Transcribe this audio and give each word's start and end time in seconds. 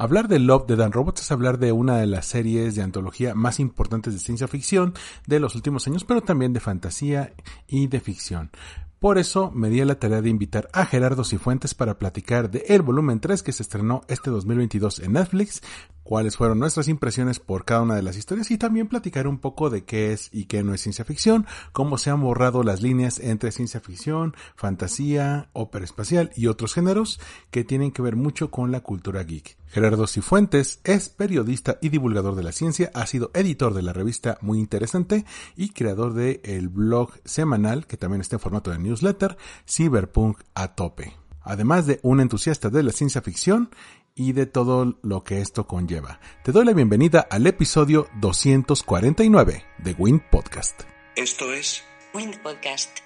Hablar 0.00 0.28
de 0.28 0.38
Love, 0.38 0.68
de 0.68 0.76
Dan 0.76 0.92
Robots, 0.92 1.22
es 1.22 1.32
hablar 1.32 1.58
de 1.58 1.72
una 1.72 1.96
de 1.96 2.06
las 2.06 2.24
series 2.24 2.76
de 2.76 2.82
antología 2.82 3.34
más 3.34 3.58
importantes 3.58 4.14
de 4.14 4.20
ciencia 4.20 4.46
ficción 4.46 4.94
de 5.26 5.40
los 5.40 5.56
últimos 5.56 5.88
años, 5.88 6.04
pero 6.04 6.20
también 6.20 6.52
de 6.52 6.60
fantasía 6.60 7.32
y 7.66 7.88
de 7.88 7.98
ficción. 7.98 8.52
Por 8.98 9.16
eso 9.16 9.52
me 9.52 9.70
di 9.70 9.80
a 9.80 9.84
la 9.84 10.00
tarea 10.00 10.22
de 10.22 10.28
invitar 10.28 10.68
a 10.72 10.84
Gerardo 10.84 11.22
Cifuentes 11.22 11.72
para 11.72 12.00
platicar 12.00 12.50
de 12.50 12.64
el 12.66 12.82
volumen 12.82 13.20
3 13.20 13.44
que 13.44 13.52
se 13.52 13.62
estrenó 13.62 14.00
este 14.08 14.28
2022 14.28 14.98
en 14.98 15.12
Netflix, 15.12 15.62
cuáles 16.02 16.36
fueron 16.36 16.58
nuestras 16.58 16.88
impresiones 16.88 17.38
por 17.38 17.64
cada 17.64 17.82
una 17.82 17.94
de 17.94 18.02
las 18.02 18.16
historias 18.16 18.50
y 18.50 18.58
también 18.58 18.88
platicar 18.88 19.28
un 19.28 19.38
poco 19.38 19.70
de 19.70 19.84
qué 19.84 20.12
es 20.12 20.30
y 20.32 20.46
qué 20.46 20.64
no 20.64 20.74
es 20.74 20.80
ciencia 20.80 21.04
ficción, 21.04 21.46
cómo 21.72 21.96
se 21.96 22.10
han 22.10 22.22
borrado 22.22 22.64
las 22.64 22.82
líneas 22.82 23.20
entre 23.20 23.52
ciencia 23.52 23.78
ficción, 23.80 24.34
fantasía, 24.56 25.50
ópera 25.52 25.84
espacial 25.84 26.32
y 26.34 26.46
otros 26.46 26.74
géneros 26.74 27.20
que 27.50 27.62
tienen 27.62 27.92
que 27.92 28.02
ver 28.02 28.16
mucho 28.16 28.50
con 28.50 28.72
la 28.72 28.80
cultura 28.80 29.22
geek. 29.22 29.58
Gerardo 29.70 30.06
Cifuentes 30.06 30.80
es 30.82 31.10
periodista 31.10 31.76
y 31.82 31.90
divulgador 31.90 32.34
de 32.36 32.42
la 32.42 32.52
ciencia, 32.52 32.90
ha 32.94 33.06
sido 33.06 33.30
editor 33.34 33.74
de 33.74 33.82
la 33.82 33.92
revista 33.92 34.38
Muy 34.40 34.58
Interesante 34.58 35.26
y 35.56 35.70
creador 35.70 36.14
del 36.14 36.40
el 36.42 36.68
blog 36.68 37.12
semanal, 37.26 37.86
que 37.86 37.98
también 37.98 38.22
está 38.22 38.36
en 38.36 38.40
formato 38.40 38.70
de 38.70 38.78
newsletter, 38.88 39.36
Cyberpunk 39.66 40.40
a 40.54 40.74
tope. 40.74 41.12
Además 41.42 41.86
de 41.86 42.00
un 42.02 42.20
entusiasta 42.20 42.68
de 42.68 42.82
la 42.82 42.92
ciencia 42.92 43.22
ficción 43.22 43.70
y 44.14 44.32
de 44.32 44.46
todo 44.46 44.98
lo 45.02 45.22
que 45.22 45.40
esto 45.40 45.66
conlleva. 45.66 46.20
Te 46.44 46.50
doy 46.52 46.64
la 46.64 46.72
bienvenida 46.72 47.20
al 47.30 47.46
episodio 47.46 48.08
249 48.20 49.64
de 49.78 49.92
Wind 49.92 50.22
Podcast. 50.30 50.82
Esto 51.14 51.52
es 51.52 51.84
Wind 52.14 52.42
Podcast. 52.42 52.98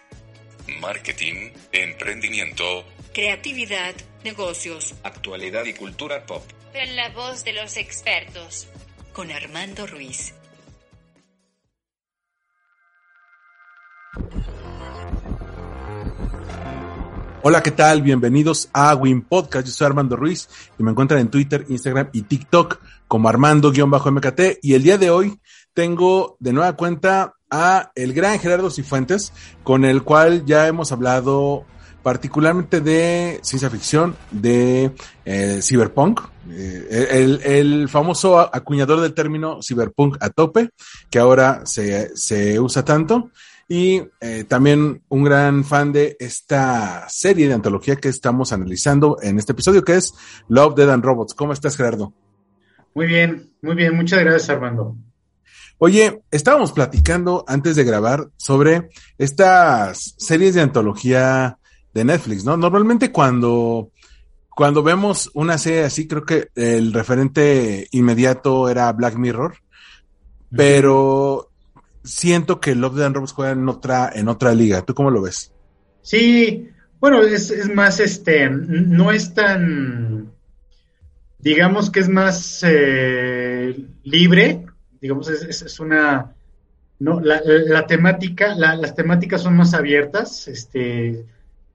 marketing, 0.80 1.50
emprendimiento, 1.72 2.64
Creatividad, 3.12 3.94
negocios. 4.24 4.94
actualidad 5.02 5.66
y 5.66 5.74
cultura 5.74 6.24
pop. 6.24 6.42
En 6.72 6.96
la 6.96 7.10
voz 7.10 7.44
de 7.44 7.52
los 7.52 7.76
expertos. 7.76 8.68
Con 9.12 9.30
Armando 9.30 9.86
Ruiz. 9.86 10.32
Hola, 17.44 17.60
¿qué 17.60 17.72
tal? 17.72 18.02
Bienvenidos 18.02 18.68
a 18.72 18.94
Win 18.94 19.20
Podcast. 19.20 19.66
Yo 19.66 19.72
soy 19.72 19.86
Armando 19.86 20.14
Ruiz 20.14 20.48
y 20.78 20.82
me 20.84 20.92
encuentran 20.92 21.20
en 21.20 21.28
Twitter, 21.28 21.66
Instagram 21.68 22.08
y 22.12 22.22
TikTok 22.22 22.78
como 23.08 23.28
Armando-MKT. 23.28 24.60
Y 24.62 24.74
el 24.74 24.84
día 24.84 24.96
de 24.96 25.10
hoy 25.10 25.40
tengo 25.74 26.36
de 26.38 26.52
nueva 26.52 26.76
cuenta 26.76 27.34
a 27.50 27.90
el 27.96 28.12
gran 28.12 28.38
Gerardo 28.38 28.70
Cifuentes, 28.70 29.32
con 29.64 29.84
el 29.84 30.04
cual 30.04 30.44
ya 30.46 30.68
hemos 30.68 30.92
hablado 30.92 31.64
particularmente 32.04 32.80
de 32.80 33.40
ciencia 33.42 33.70
ficción, 33.70 34.14
de 34.30 34.92
eh, 35.24 35.58
cyberpunk, 35.62 36.20
eh, 36.48 37.08
el, 37.10 37.40
el 37.42 37.88
famoso 37.88 38.38
acuñador 38.38 39.00
del 39.00 39.14
término 39.14 39.58
cyberpunk 39.62 40.16
a 40.20 40.30
tope, 40.30 40.70
que 41.10 41.18
ahora 41.18 41.62
se, 41.64 42.16
se 42.16 42.60
usa 42.60 42.84
tanto 42.84 43.32
y 43.68 44.02
eh, 44.20 44.44
también 44.44 45.02
un 45.08 45.24
gran 45.24 45.64
fan 45.64 45.92
de 45.92 46.16
esta 46.20 47.08
serie 47.08 47.48
de 47.48 47.54
antología 47.54 47.96
que 47.96 48.08
estamos 48.08 48.52
analizando 48.52 49.18
en 49.22 49.38
este 49.38 49.52
episodio, 49.52 49.84
que 49.84 49.96
es 49.96 50.14
Love, 50.48 50.74
Dead 50.74 50.90
and 50.90 51.04
Robots. 51.04 51.34
¿Cómo 51.34 51.52
estás, 51.52 51.76
Gerardo? 51.76 52.12
Muy 52.94 53.06
bien, 53.06 53.50
muy 53.62 53.74
bien, 53.74 53.96
muchas 53.96 54.20
gracias 54.20 54.50
Armando. 54.50 54.96
Oye, 55.78 56.22
estábamos 56.30 56.72
platicando 56.72 57.44
antes 57.48 57.74
de 57.74 57.84
grabar 57.84 58.28
sobre 58.36 58.90
estas 59.18 60.14
series 60.16 60.54
de 60.54 60.60
antología 60.60 61.58
de 61.92 62.04
Netflix, 62.04 62.44
¿no? 62.44 62.56
Normalmente 62.56 63.10
cuando, 63.10 63.90
cuando 64.54 64.82
vemos 64.82 65.30
una 65.34 65.58
serie 65.58 65.84
así, 65.84 66.06
creo 66.06 66.24
que 66.24 66.48
el 66.54 66.92
referente 66.92 67.88
inmediato 67.90 68.68
era 68.68 68.92
Black 68.92 69.16
Mirror, 69.16 69.56
pero 70.54 71.50
siento 72.04 72.60
que 72.60 72.74
Love, 72.74 73.00
and 73.02 73.14
Robots 73.14 73.32
juega 73.32 73.52
en 73.52 73.68
otra, 73.68 74.10
en 74.14 74.28
otra 74.28 74.54
liga. 74.54 74.82
¿Tú 74.82 74.94
cómo 74.94 75.10
lo 75.10 75.22
ves? 75.22 75.52
Sí, 76.02 76.68
bueno, 77.00 77.22
es, 77.22 77.50
es 77.50 77.72
más, 77.72 78.00
este, 78.00 78.48
no 78.50 79.10
es 79.12 79.34
tan, 79.34 80.32
digamos 81.38 81.90
que 81.90 82.00
es 82.00 82.08
más 82.08 82.62
eh, 82.66 83.76
libre, 84.04 84.64
digamos, 85.00 85.28
es, 85.28 85.62
es- 85.62 85.80
una, 85.80 86.34
no, 87.00 87.20
la, 87.20 87.40
la- 87.44 87.62
la 87.80 87.86
temática, 87.86 88.54
la- 88.54 88.76
las 88.76 88.94
temáticas 88.94 89.42
son 89.42 89.56
más 89.56 89.74
abiertas, 89.74 90.46
este, 90.48 91.24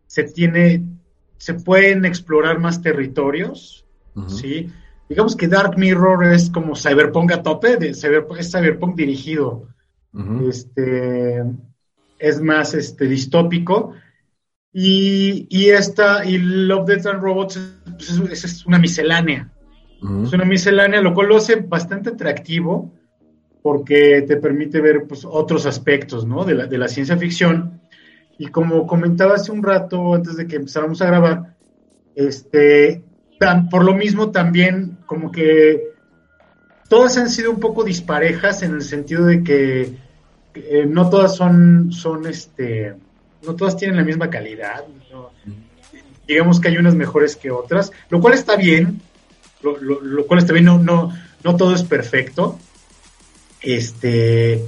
se 0.08 0.24
tiene, 0.24 0.84
se 1.38 1.54
pueden 1.56 2.06
explorar 2.06 2.60
más 2.60 2.82
territorios. 2.82 3.86
¿sí? 4.28 4.72
Digamos 5.08 5.36
que 5.36 5.48
Dark 5.48 5.78
Mirror 5.78 6.26
es 6.34 6.50
como 6.50 6.76
Cyberpunk 6.76 7.32
a 7.34 7.44
tope, 7.44 7.78
de 7.78 7.94
cyberpunk, 7.94 8.40
es 8.40 8.52
Cyberpunk 8.52 8.96
dirigido. 8.96 9.68
Este 10.50 11.44
es 12.20 12.42
más 12.42 12.74
este 12.74 13.06
distópico. 13.06 13.94
Y, 14.74 15.48
y 15.50 15.70
esta 15.70 16.24
y 16.26 16.38
Love 16.38 16.88
Death 16.88 17.06
and 17.08 17.22
Robots 17.22 17.60
pues, 17.86 18.10
es, 18.10 18.44
es 18.46 18.66
una 18.66 18.78
miscelánea. 18.80 19.52
Es 20.24 20.34
una 20.34 20.46
miscelánea 20.46 21.02
lo 21.02 21.14
cual 21.14 21.30
lo 21.30 21.38
hace 21.38 21.56
bastante 21.56 22.12
atractivo 22.12 22.94
porque 23.64 24.22
te 24.28 24.38
permite 24.38 24.80
ver 24.80 25.06
pues, 25.08 25.26
otros 25.26 25.66
aspectos 25.66 26.26
¿no? 26.28 26.46
de, 26.46 26.54
la, 26.54 26.68
de 26.68 26.78
la 26.78 26.88
ciencia 26.88 27.18
ficción. 27.18 27.82
Y 28.38 28.48
como 28.48 28.86
comentaba 28.86 29.34
hace 29.36 29.52
un 29.52 29.64
rato 29.64 30.14
antes 30.14 30.38
de 30.38 30.46
que 30.46 30.58
empezáramos 30.58 31.02
a 31.02 31.08
grabar 31.08 31.56
este 32.16 33.04
tan- 33.40 33.70
por 33.70 33.84
lo 33.84 33.96
mismo 33.96 34.30
también 34.30 35.00
como 35.08 35.32
que 35.32 35.87
todas 36.90 37.18
han 37.18 37.30
sido 37.30 37.52
un 37.52 37.60
poco 37.60 37.84
disparejas 37.84 38.64
en 38.64 38.74
el 38.74 38.82
sentido 38.82 39.26
de 39.26 39.44
que 39.44 39.98
eh, 40.56 40.86
no 40.88 41.10
todas 41.10 41.36
son, 41.36 41.92
son 41.92 42.26
este, 42.28 42.96
no 43.46 43.56
todas 43.56 43.78
tienen 43.78 43.98
la 43.98 44.04
misma 44.04 44.30
calidad. 44.30 44.84
Digamos 46.28 46.60
que 46.60 46.68
hay 46.70 46.78
unas 46.78 46.96
mejores 46.96 47.36
que 47.36 47.52
otras, 47.52 47.92
lo 48.10 48.20
cual 48.20 48.34
está 48.34 48.56
bien, 48.58 49.02
lo, 49.62 49.78
lo- 49.78 50.02
lo 50.02 50.26
cual 50.28 50.40
está 50.40 50.54
bien, 50.54 50.66
no, 50.66 50.78
no, 50.80 51.14
no 51.44 51.56
todo 51.56 51.74
es 51.74 51.84
perfecto. 51.84 52.58
Este, 53.62 54.64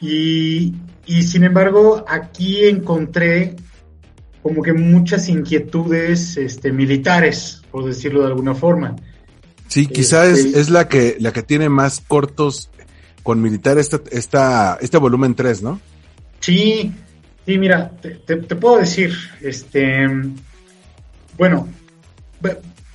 y, 0.00 0.74
y 1.06 1.22
sin 1.22 1.44
embargo, 1.44 2.04
aquí 2.08 2.64
encontré 2.64 3.56
como 4.42 4.62
que 4.62 4.72
muchas 4.72 5.28
inquietudes 5.28 6.36
este, 6.38 6.72
militares, 6.72 7.62
por 7.70 7.84
decirlo 7.84 8.20
de 8.22 8.26
alguna 8.28 8.54
forma. 8.54 8.96
Sí, 9.70 9.86
quizá 9.86 10.26
es, 10.26 10.40
Este- 10.40 10.60
es 10.60 10.68
la 10.68 10.88
que 10.88 11.16
la 11.20 11.32
que 11.32 11.42
tiene 11.42 11.68
más 11.68 12.02
cortos 12.06 12.68
con 13.22 13.40
militar 13.40 13.78
esta, 13.78 14.00
esta, 14.10 14.76
este 14.80 14.98
volumen 14.98 15.34
3, 15.34 15.62
¿no? 15.62 15.80
Sí, 16.40 16.92
sí, 17.46 17.56
mira, 17.58 17.90
te, 18.02 18.10
te- 18.16 18.36
te 18.36 18.56
puedo 18.56 18.78
decir, 18.78 19.14
este, 19.40 20.06
bueno, 21.38 21.68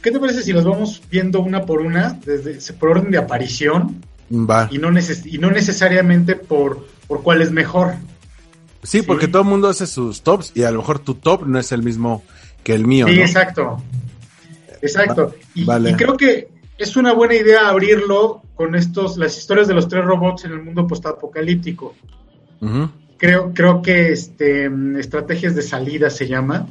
¿qué 0.01 0.11
te 0.11 0.19
parece 0.19 0.43
si 0.43 0.53
las 0.53 0.65
vamos 0.65 1.01
viendo 1.09 1.39
una 1.41 1.61
por 1.65 1.81
una, 1.81 2.19
desde 2.25 2.73
por 2.73 2.89
orden 2.89 3.11
de 3.11 3.17
aparición 3.19 4.03
Va. 4.31 4.67
y 4.71 4.77
no, 4.77 4.89
neces- 4.91 5.25
y 5.25 5.37
no 5.37 5.51
necesariamente 5.51 6.35
por, 6.35 6.87
por 7.07 7.23
cuál 7.23 7.41
es 7.41 7.51
mejor? 7.51 7.93
Sí, 8.83 9.01
porque 9.01 9.27
todo 9.27 9.41
el 9.43 9.47
mundo 9.47 9.69
hace 9.69 9.87
sus 9.87 10.21
tops 10.21 10.51
y 10.53 10.63
a 10.63 10.71
lo 10.71 10.79
mejor 10.79 10.99
tu 10.99 11.15
top 11.15 11.45
no 11.47 11.57
es 11.57 11.71
el 11.71 11.81
mismo 11.83 12.23
que 12.63 12.73
el 12.75 12.85
mío, 12.85 13.07
Sí, 13.07 13.15
¿no? 13.15 13.21
exacto, 13.21 13.81
exacto. 14.81 15.33
Y, 15.55 15.63
vale. 15.63 15.91
y 15.91 15.93
creo 15.95 16.15
que 16.17 16.49
es 16.77 16.95
una 16.95 17.13
buena 17.13 17.35
idea 17.35 17.67
abrirlo 17.69 18.41
con 18.55 18.75
estos, 18.75 19.17
las 19.17 19.37
historias 19.37 19.67
de 19.67 19.73
los 19.73 19.87
tres 19.87 20.03
robots 20.05 20.45
en 20.45 20.51
el 20.51 20.63
mundo 20.63 20.87
postapocalíptico. 20.87 21.95
Ujú. 22.61 22.89
Creo, 23.17 23.53
creo 23.53 23.81
que 23.81 24.11
este, 24.11 24.69
estrategias 24.99 25.55
de 25.55 25.61
salida 25.61 26.09
se 26.09 26.27
llama. 26.27 26.67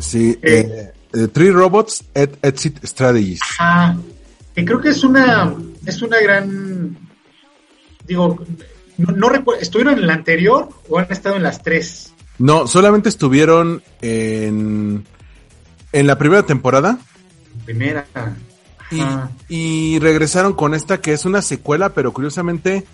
Sí, 0.00 0.38
Eh. 0.42 0.60
eh, 0.60 0.92
eh, 1.12 1.28
Three 1.28 1.50
Robots 1.50 2.04
at 2.14 2.30
Exit 2.42 2.82
Strategies. 2.84 3.40
Ajá. 3.58 3.96
Que 4.54 4.64
creo 4.64 4.80
que 4.80 4.88
es 4.90 5.04
una, 5.04 5.54
es 5.86 6.00
una 6.02 6.18
gran, 6.20 6.96
digo, 8.06 8.38
no, 8.98 9.12
no 9.12 9.28
recuerdo, 9.28 9.60
¿estuvieron 9.62 9.98
en 9.98 10.06
la 10.06 10.14
anterior 10.14 10.68
o 10.88 10.98
han 10.98 11.06
estado 11.10 11.36
en 11.36 11.42
las 11.42 11.62
tres? 11.62 12.12
No, 12.38 12.66
solamente 12.66 13.08
estuvieron 13.10 13.82
en, 14.00 15.04
en 15.92 16.06
la 16.06 16.16
primera 16.18 16.42
temporada. 16.44 16.98
Primera. 17.64 18.06
Y, 19.48 19.98
regresaron 19.98 20.52
con 20.54 20.74
esta 20.74 21.00
que 21.00 21.12
es 21.12 21.24
una 21.24 21.42
secuela, 21.42 21.90
pero 21.90 22.12
curiosamente 22.12 22.84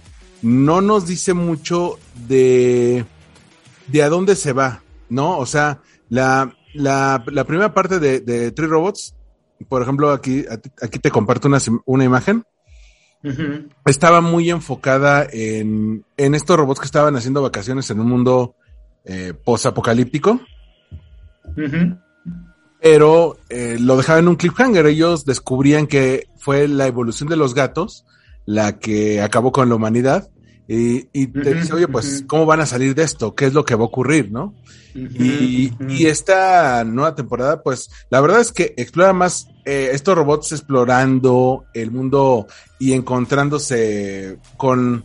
no 0.42 0.80
nos 0.80 1.06
dice 1.06 1.34
mucho 1.34 1.98
de, 2.26 3.04
de 3.88 4.02
a 4.02 4.08
dónde 4.08 4.36
se 4.36 4.52
va, 4.52 4.82
¿no? 5.08 5.38
O 5.38 5.46
sea, 5.46 5.80
la, 6.08 6.54
la, 6.74 7.22
la 7.26 7.44
primera 7.44 7.74
parte 7.74 7.98
de, 7.98 8.20
de 8.20 8.52
Three 8.52 8.68
Robots, 8.68 9.14
por 9.68 9.82
ejemplo, 9.82 10.10
aquí, 10.10 10.44
aquí 10.80 10.98
te 10.98 11.10
comparto 11.10 11.48
una, 11.48 11.58
una 11.84 12.04
imagen. 12.04 12.44
Estaba 13.84 14.20
muy 14.20 14.48
enfocada 14.48 15.26
en, 15.30 16.04
en 16.16 16.34
estos 16.34 16.56
robots 16.56 16.80
que 16.80 16.86
estaban 16.86 17.16
haciendo 17.16 17.42
vacaciones 17.42 17.90
en 17.90 18.00
un 18.00 18.08
mundo 18.08 18.54
eh, 19.04 19.34
post-apocalíptico. 19.44 20.40
Pero 22.80 23.38
eh, 23.48 23.76
lo 23.80 23.96
dejaban 23.96 24.24
en 24.24 24.28
un 24.28 24.36
cliffhanger. 24.36 24.86
Ellos 24.86 25.24
descubrían 25.24 25.86
que 25.86 26.28
fue 26.38 26.68
la 26.68 26.86
evolución 26.86 27.28
de 27.28 27.36
los 27.36 27.54
gatos 27.54 28.04
la 28.48 28.78
que 28.78 29.20
acabó 29.20 29.52
con 29.52 29.68
la 29.68 29.74
humanidad. 29.74 30.30
Y, 30.70 31.26
te 31.28 31.54
dice, 31.54 31.72
oye, 31.74 31.88
pues, 31.88 32.24
¿cómo 32.26 32.44
van 32.44 32.60
a 32.60 32.66
salir 32.66 32.94
de 32.94 33.02
esto? 33.02 33.34
¿Qué 33.34 33.46
es 33.46 33.54
lo 33.54 33.64
que 33.64 33.74
va 33.74 33.82
a 33.82 33.86
ocurrir, 33.86 34.30
no? 34.30 34.54
y, 34.94 35.70
esta 36.06 36.84
nueva 36.84 37.14
temporada, 37.14 37.62
pues, 37.62 37.90
la 38.10 38.20
verdad 38.20 38.40
es 38.40 38.52
que 38.52 38.74
explora 38.76 39.12
más 39.12 39.48
eh, 39.64 39.90
estos 39.92 40.14
robots 40.14 40.52
explorando 40.52 41.64
el 41.74 41.90
mundo 41.90 42.46
y 42.78 42.92
encontrándose 42.92 44.38
con 44.56 45.04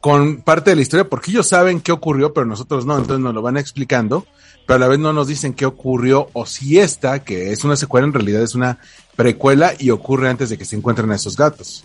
con 0.00 0.40
parte 0.40 0.70
de 0.70 0.76
la 0.76 0.82
historia, 0.82 1.08
porque 1.08 1.30
ellos 1.30 1.46
saben 1.46 1.80
qué 1.80 1.92
ocurrió, 1.92 2.32
pero 2.32 2.46
nosotros 2.46 2.86
no, 2.86 2.96
entonces 2.96 3.22
nos 3.22 3.34
lo 3.34 3.42
van 3.42 3.58
explicando, 3.58 4.26
pero 4.70 4.84
a 4.84 4.86
la 4.86 4.88
vez 4.88 5.00
no 5.00 5.12
nos 5.12 5.26
dicen 5.26 5.52
qué 5.52 5.66
ocurrió, 5.66 6.28
o 6.32 6.46
si 6.46 6.78
esta, 6.78 7.24
que 7.24 7.50
es 7.50 7.64
una 7.64 7.74
secuela, 7.74 8.06
en 8.06 8.12
realidad 8.12 8.40
es 8.40 8.54
una 8.54 8.78
precuela 9.16 9.74
y 9.76 9.90
ocurre 9.90 10.28
antes 10.28 10.48
de 10.48 10.56
que 10.56 10.64
se 10.64 10.76
encuentren 10.76 11.10
a 11.10 11.16
esos 11.16 11.36
gatos. 11.36 11.82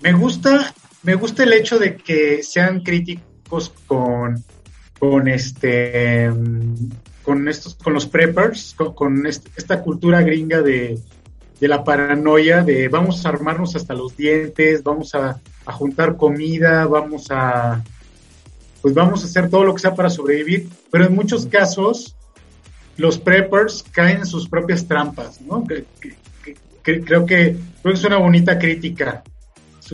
Me 0.00 0.12
gusta, 0.12 0.72
me 1.02 1.16
gusta 1.16 1.42
el 1.42 1.52
hecho 1.54 1.76
de 1.80 1.96
que 1.96 2.44
sean 2.44 2.84
críticos 2.84 3.74
con, 3.88 4.44
con 5.00 5.26
este, 5.26 6.30
con 7.24 7.48
estos, 7.48 7.74
con 7.74 7.94
los 7.94 8.06
preppers, 8.06 8.76
con, 8.94 9.26
esta 9.26 9.82
cultura 9.82 10.22
gringa 10.22 10.62
de, 10.62 11.00
de 11.58 11.66
la 11.66 11.82
paranoia, 11.82 12.62
de 12.62 12.86
vamos 12.86 13.26
a 13.26 13.30
armarnos 13.30 13.74
hasta 13.74 13.94
los 13.94 14.16
dientes, 14.16 14.84
vamos 14.84 15.16
a 15.16 15.40
juntar 15.64 16.16
comida, 16.16 16.86
vamos 16.86 17.26
a, 17.32 17.82
pues 18.82 18.94
vamos 18.94 19.22
a 19.22 19.26
hacer 19.26 19.48
todo 19.50 19.64
lo 19.64 19.74
que 19.74 19.80
sea 19.80 19.94
para 19.94 20.10
sobrevivir, 20.10 20.68
pero 20.90 21.06
en 21.06 21.14
muchos 21.14 21.46
casos 21.46 22.16
los 22.96 23.18
preppers 23.18 23.84
caen 23.92 24.18
en 24.18 24.26
sus 24.26 24.48
propias 24.48 24.86
trampas, 24.86 25.40
¿no? 25.40 25.64
creo 26.82 27.26
que 27.26 27.56
es 27.84 28.04
una 28.04 28.16
bonita 28.16 28.58
crítica, 28.58 29.22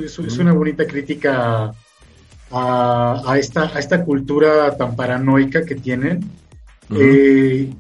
es, 0.02 0.38
una 0.38 0.52
bonita 0.52 0.86
crítica 0.86 1.72
a, 2.50 3.36
esta, 3.38 3.74
a 3.74 3.78
esta 3.78 4.04
cultura 4.04 4.76
tan 4.76 4.94
paranoica 4.96 5.64
que 5.64 5.74
tienen. 5.74 6.30
Eh, 6.90 7.72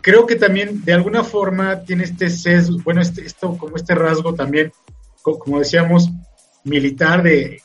creo 0.00 0.26
que 0.26 0.36
también 0.36 0.84
de 0.84 0.92
alguna 0.92 1.24
forma 1.24 1.80
tiene 1.80 2.04
este 2.04 2.30
sesgo, 2.30 2.78
bueno, 2.84 3.00
este, 3.00 3.24
esto 3.24 3.56
como 3.56 3.76
este 3.76 3.94
rasgo 3.94 4.34
también, 4.34 4.72
como 5.22 5.58
decíamos, 5.58 6.10
militar, 6.64 7.22
de, 7.22 7.62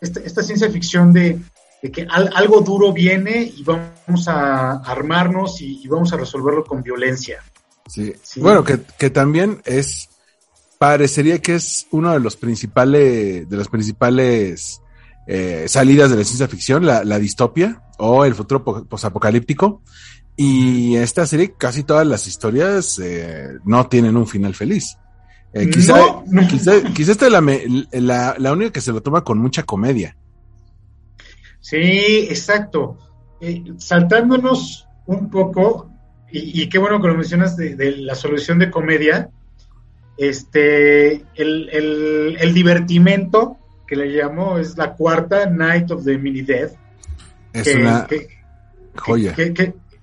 esta, 0.00 0.42
ciencia 0.42 0.70
ficción 0.70 1.12
de, 1.12 1.40
que 1.92 2.06
algo 2.10 2.60
duro 2.60 2.92
viene 2.92 3.42
y 3.42 3.62
vamos 3.64 4.28
a 4.28 4.76
armarnos 4.78 5.60
y, 5.60 5.86
vamos 5.88 6.12
a 6.12 6.16
resolverlo 6.16 6.64
con 6.64 6.82
violencia. 6.82 7.42
Sí. 7.86 8.12
Bueno, 8.36 8.64
que, 8.64 9.10
también 9.10 9.62
es, 9.64 10.08
parecería 10.78 11.40
que 11.40 11.54
es 11.54 11.86
uno 11.90 12.12
de 12.12 12.20
los 12.20 12.36
principales, 12.36 13.48
de 13.48 13.56
las 13.56 13.68
principales 13.68 14.80
eh, 15.26 15.64
salidas 15.68 16.10
de 16.10 16.16
la 16.16 16.24
ciencia 16.24 16.48
ficción, 16.48 16.84
la, 16.84 17.18
distopia 17.18 17.82
o 17.98 18.24
el 18.24 18.34
futuro 18.34 18.64
posapocalíptico. 18.64 19.82
Y 20.36 20.94
esta 20.96 21.26
serie, 21.26 21.54
casi 21.58 21.82
todas 21.82 22.06
las 22.06 22.28
historias 22.28 23.00
eh, 23.00 23.58
no 23.64 23.88
tienen 23.88 24.16
un 24.16 24.26
final 24.26 24.54
feliz. 24.54 24.96
Eh, 25.54 25.70
quizá, 25.70 25.94
quizá, 26.94 27.12
esta 27.12 27.26
es 27.26 28.02
la, 28.02 28.36
la, 28.38 28.52
única 28.52 28.72
que 28.72 28.80
se 28.80 28.92
lo 28.92 29.02
toma 29.02 29.24
con 29.24 29.38
mucha 29.38 29.62
comedia. 29.62 30.14
Sí, 31.60 32.26
exacto. 32.28 32.98
Eh, 33.40 33.64
saltándonos 33.78 34.86
un 35.06 35.30
poco, 35.30 35.90
y, 36.30 36.68
qué 36.68 36.78
bueno 36.78 37.00
que 37.00 37.08
lo 37.08 37.14
mencionas 37.14 37.56
de, 37.56 37.96
la 37.98 38.14
solución 38.14 38.58
de 38.58 38.70
comedia, 38.70 39.30
este, 40.18 41.24
el, 41.34 42.36
el, 42.38 42.52
divertimento 42.52 43.56
que 43.86 43.96
le 43.96 44.06
llamo 44.06 44.58
es 44.58 44.76
la 44.76 44.92
cuarta 44.92 45.46
Night 45.46 45.90
of 45.90 46.04
the 46.04 46.18
Mini 46.18 46.42
Death. 46.42 46.72
Es 47.54 47.74
una 47.74 48.06
joya. 48.96 49.34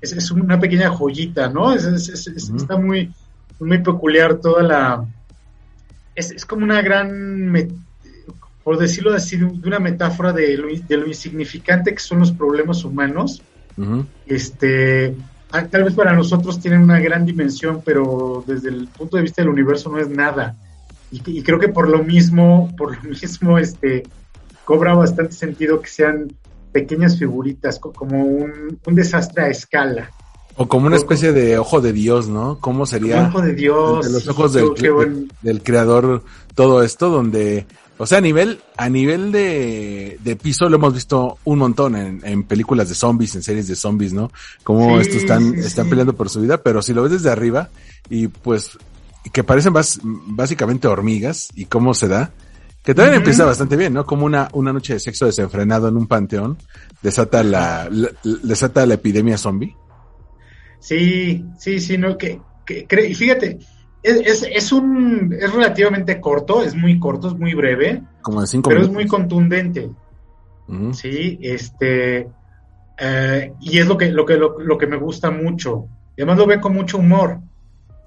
es, 0.02 0.32
una 0.32 0.60
pequeña 0.60 0.90
joyita, 0.90 1.50
¿no? 1.50 1.74
Está 1.74 2.78
muy, 2.78 3.14
muy 3.60 3.78
peculiar 3.80 4.36
toda 4.36 4.64
la, 4.64 5.06
es, 6.16 6.46
como 6.46 6.64
una 6.64 6.82
gran, 6.82 7.54
por 8.64 8.78
decirlo 8.78 9.14
así, 9.14 9.38
de 9.38 9.46
una 9.46 9.80
metáfora 9.80 10.32
de 10.34 10.58
lo, 10.58 10.68
de 10.68 10.98
lo 10.98 11.08
insignificante 11.08 11.94
que 11.94 12.00
son 12.00 12.20
los 12.20 12.32
problemas 12.32 12.84
humanos. 12.84 13.42
Este, 14.26 15.14
tal 15.70 15.84
vez 15.84 15.94
para 15.94 16.14
nosotros 16.14 16.60
tienen 16.60 16.82
una 16.82 17.00
gran 17.00 17.26
dimensión, 17.26 17.82
pero 17.84 18.44
desde 18.48 18.70
el 18.70 18.88
punto 18.88 19.18
de 19.18 19.24
vista 19.24 19.42
del 19.42 19.50
universo 19.50 19.90
no 19.90 20.00
es 20.00 20.10
nada. 20.10 20.56
Y, 21.12 21.44
creo 21.44 21.60
que 21.60 21.70
por 21.70 21.90
lo 21.90 22.04
mismo, 22.04 22.74
por 22.78 22.96
lo 22.96 23.10
mismo, 23.10 23.58
este, 23.58 24.04
cobra 24.64 24.94
bastante 24.94 25.34
sentido 25.34 25.82
que 25.82 25.90
sean 25.90 26.28
pequeñas 26.72 27.18
figuritas, 27.18 27.80
como 27.80 28.24
un, 28.24 28.80
un 28.86 28.96
desastre 28.96 29.44
a 29.44 29.48
escala. 29.48 30.12
O 30.58 30.68
como 30.68 30.88
una 30.88 30.96
especie 30.96 31.34
de 31.34 31.58
ojo 31.58 31.82
de 31.82 31.92
Dios, 31.92 32.30
¿no? 32.30 32.60
¿Cómo 32.62 32.86
sería? 32.86 33.28
Ojo 33.28 33.42
de 33.42 33.54
Dios. 33.54 34.10
los 34.10 34.28
ojos 34.28 34.54
del, 34.54 35.28
del, 35.42 35.64
creador, 35.64 36.24
todo 36.54 36.82
esto, 36.82 37.10
donde, 37.10 37.66
o 37.98 38.06
sea, 38.06 38.20
a 38.20 38.22
nivel, 38.22 38.62
a 38.78 38.88
nivel 38.88 39.34
de, 39.34 40.18
de 40.24 40.36
piso 40.38 40.70
lo 40.70 40.78
hemos 40.78 40.94
visto 40.94 41.40
un 41.44 41.60
montón 41.60 41.98
en, 41.98 42.22
en, 42.24 42.44
películas 42.44 42.88
de 42.88 42.96
zombies, 42.96 43.36
en 43.36 43.44
series 43.44 43.68
de 43.68 43.76
zombies, 43.76 44.14
¿no? 44.14 44.32
Como 44.64 44.98
estos 45.00 45.18
están, 45.18 45.56
están 45.56 45.90
peleando 45.90 46.14
por 46.14 46.30
su 46.30 46.40
vida, 46.40 46.58
pero 46.58 46.82
si 46.82 46.94
lo 46.94 47.04
ves 47.04 47.12
desde 47.12 47.32
arriba, 47.32 47.70
y 48.10 48.30
pues, 48.30 48.78
que 49.34 49.44
parecen 49.44 49.74
básicamente 50.28 50.88
hormigas, 50.88 51.50
y 51.54 51.66
cómo 51.66 51.94
se 51.94 52.08
da, 52.08 52.32
que 52.86 52.94
también 52.94 53.18
empieza 53.18 53.44
bastante 53.44 53.76
bien, 53.76 53.94
¿no? 53.94 54.06
Como 54.06 54.26
una, 54.26 54.48
una 54.54 54.72
noche 54.72 54.94
de 54.94 55.00
sexo 55.00 55.26
desenfrenado 55.26 55.90
en 55.90 55.98
un 55.98 56.08
panteón, 56.08 56.58
desata 57.02 57.44
la, 57.44 57.90
la 57.92 58.10
desata 58.24 58.86
la 58.86 58.94
epidemia 58.94 59.38
zombie. 59.38 59.76
Sí, 60.80 61.46
sí, 61.58 61.80
sí, 61.80 61.98
no, 61.98 62.18
que, 62.18 62.40
que, 62.66 62.86
y 63.08 63.14
fíjate, 63.14 63.60
es, 64.06 64.48
es, 64.50 64.72
un, 64.72 65.36
es 65.40 65.52
relativamente 65.52 66.22
corto, 66.22 66.62
es 66.62 66.76
muy 66.76 67.00
corto, 67.00 67.30
es 67.30 67.34
muy 67.34 67.54
breve. 67.54 68.04
Como 68.22 68.42
de 68.42 68.48
cinco 68.48 68.70
Pero 68.70 68.84
es 68.84 68.92
muy 68.92 69.08
contundente. 69.08 69.90
Sí, 70.94 71.40
este, 71.42 72.28
eh, 72.98 73.54
y 73.62 73.78
es 73.80 73.88
lo 73.88 73.98
que, 73.98 74.12
lo 74.12 74.26
que, 74.26 74.38
lo, 74.38 74.78
que 74.78 74.88
me 74.88 74.98
gusta 74.98 75.32
mucho. 75.32 75.88
además 76.18 76.38
lo 76.38 76.48
ve 76.48 76.60
con 76.60 76.74
mucho 76.74 76.98
humor. 76.98 77.40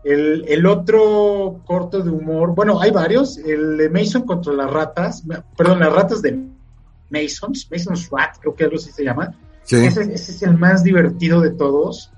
El, 0.05 0.45
el, 0.49 0.67
otro 0.67 1.61
corto 1.67 2.01
de 2.01 2.11
humor, 2.11 2.55
bueno, 2.55 2.81
hay 2.81 2.91
varios. 2.91 3.37
El 3.39 3.77
de 3.77 3.91
Mason 3.91 4.23
contra 4.23 4.53
las 4.53 4.71
ratas, 4.71 5.25
perdón, 5.57 5.81
las 5.81 5.93
ratas 5.93 6.23
de 6.23 6.39
Masons, 7.11 7.69
Mason's 7.71 8.09
Rat, 8.11 8.37
creo 8.41 8.55
que 8.55 8.65
algo 8.65 8.77
así 8.77 8.91
se 8.91 9.05
llama. 9.05 9.35
Sí. 9.65 9.77
ese, 9.77 10.15
es 10.15 10.43
el 10.43 10.57
más 10.57 10.83
divertido 10.83 11.41
de 11.41 11.51
todos 11.51 12.13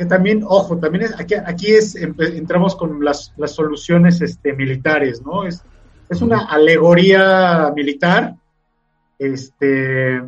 que 0.00 0.06
también, 0.06 0.42
ojo, 0.46 0.78
también 0.78 1.04
es, 1.04 1.20
aquí, 1.20 1.34
aquí 1.34 1.72
es, 1.72 1.94
entramos 1.94 2.74
con 2.74 3.04
las, 3.04 3.34
las 3.36 3.52
soluciones 3.52 4.22
este, 4.22 4.54
militares, 4.54 5.20
¿no? 5.20 5.44
Es, 5.44 5.62
es 6.08 6.22
una 6.22 6.46
alegoría 6.46 7.70
militar, 7.76 8.34
este, 9.18 10.22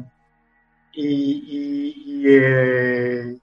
y, 0.93 2.23
eh, 2.27 3.39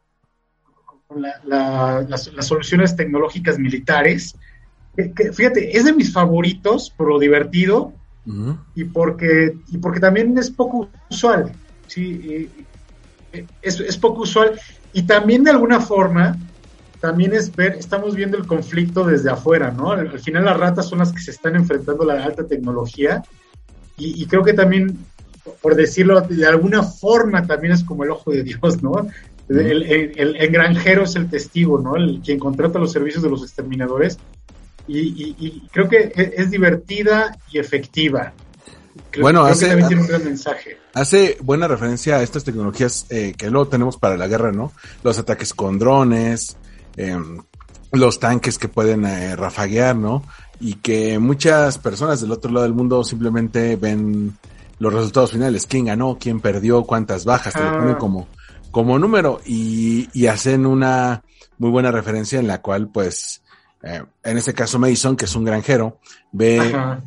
las, 1.45 2.31
soluciones 2.41 2.95
tecnológicas 2.95 3.57
militares, 3.57 4.38
que, 4.95 5.33
fíjate, 5.33 5.75
es 5.75 5.86
de 5.86 5.93
mis 5.93 6.13
favoritos 6.13 6.91
por 6.91 7.09
lo 7.09 7.17
divertido 7.17 7.91
y, 8.75 8.83
porque, 8.83 9.57
y 9.71 9.79
porque 9.79 10.00
también 10.00 10.38
es 10.38 10.51
poco 10.51 10.89
usual, 11.09 11.53
¿sí? 11.88 12.51
es, 13.63 13.79
es 13.79 13.98
poco 13.98 14.21
usual 14.21 14.59
y 14.93 15.03
también 15.03 15.43
de 15.43 15.51
alguna 15.51 15.79
forma, 15.79 16.38
también 17.00 17.34
es 17.34 17.55
ver, 17.55 17.74
estamos 17.74 18.15
viendo 18.15 18.38
el 18.38 18.46
conflicto 18.46 19.05
desde 19.05 19.29
afuera, 19.29 19.72
¿no? 19.72 19.91
Al, 19.91 20.19
final 20.19 20.46
las 20.46 20.58
ratas 20.58 20.88
son 20.89 21.00
las 21.00 21.13
que 21.13 21.22
se 21.22 21.31
están 21.31 21.55
enfrentando 21.55 22.03
a 22.03 22.15
la 22.15 22.24
alta 22.24 22.46
tecnología 22.46 23.24
y, 23.98 24.25
creo 24.27 24.43
que 24.43 24.53
también, 24.53 24.98
por 25.62 25.75
decirlo 25.75 26.22
de 26.22 26.46
alguna 26.46 26.84
forma, 26.84 27.46
también 27.46 27.74
es 27.74 27.84
como 27.84 28.03
el 28.05 28.12
ojo 28.12 28.31
de 28.31 28.43
Dios, 28.43 28.81
¿no? 28.81 29.08
El, 29.50 29.84
el- 29.84 30.13
el- 30.17 30.36
el 30.38 30.51
granjero 30.51 31.03
es 31.03 31.15
el 31.15 31.29
testigo, 31.29 31.79
¿no? 31.79 31.96
El 31.98 32.22
quien 32.22 32.39
contrata 32.39 32.79
los 32.79 32.91
servicios 32.93 33.24
de 33.24 33.29
los 33.29 33.43
exterminadores. 33.43 34.17
Y, 34.88 35.00
y- 35.00 35.36
y 35.38 35.67
creo 35.72 35.89
que 35.89 36.12
es, 36.15 36.31
es 36.38 36.51
divertida 36.51 37.38
y 37.51 37.60
efectiva. 37.60 38.34
Creo, 39.11 39.23
Bueno, 39.23 39.41
creo 39.41 39.53
hace- 39.53 39.65
que 39.65 39.69
también 39.71 39.87
tiene 39.87 40.01
un 40.03 40.07
gran 40.07 40.23
mensaje. 40.23 40.77
Hace 40.93 41.37
buena 41.41 41.67
referencia 41.67 42.17
a 42.17 42.23
estas 42.23 42.43
tecnologías 42.43 43.05
eh, 43.09 43.33
que 43.37 43.49
luego 43.49 43.67
tenemos 43.67 43.97
para 43.97 44.17
la 44.17 44.27
guerra, 44.27 44.51
¿no? 44.51 44.71
Los 45.03 45.17
ataques 45.19 45.53
con 45.53 45.79
drones, 45.79 46.57
eh, 46.97 47.17
los 47.91 48.19
tanques 48.19 48.57
que 48.59 48.67
pueden 48.67 49.05
eh, 49.05 49.35
rafaguear, 49.35 49.95
¿no? 49.95 50.23
Y 50.59 50.75
que 50.75 51.17
muchas 51.19 51.77
personas 51.77 52.21
del 52.21 52.31
otro 52.31 52.51
lado 52.51 52.63
del 52.63 52.73
mundo 52.75 53.03
simplemente 53.03 53.75
ven 53.77 54.37
los 54.77 54.93
resultados 54.93 55.31
finales, 55.31 55.65
quién 55.65 55.85
ganó, 55.85 56.17
quién 56.19 56.39
perdió, 56.39 56.83
cuántas 56.83 57.25
bajas, 57.25 57.53
te 57.53 57.59
lo 57.61 57.69
Ah. 57.69 57.79
ponen 57.79 57.95
como, 57.95 58.27
como 58.71 58.99
número 58.99 59.41
y, 59.45 60.07
y 60.13 60.27
hacen 60.27 60.65
una 60.65 61.23
muy 61.57 61.69
buena 61.71 61.91
referencia 61.91 62.39
en 62.39 62.47
la 62.47 62.61
cual, 62.61 62.89
pues, 62.89 63.41
eh, 63.83 64.03
en 64.24 64.38
este 64.38 64.53
caso 64.53 64.77
Mason, 64.79 65.15
que 65.15 65.25
es 65.25 65.36
un 65.36 65.45
granjero, 65.45 66.00
ve, 66.31 66.59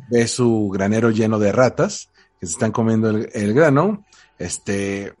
ve 0.09 0.27
su 0.27 0.69
granero 0.73 1.09
lleno 1.11 1.39
de 1.39 1.51
ratas 1.51 2.09
que 2.39 2.47
se 2.47 2.53
están 2.53 2.71
comiendo 2.71 3.09
el, 3.09 3.29
el 3.33 3.53
grano, 3.53 4.03
este, 4.39 5.13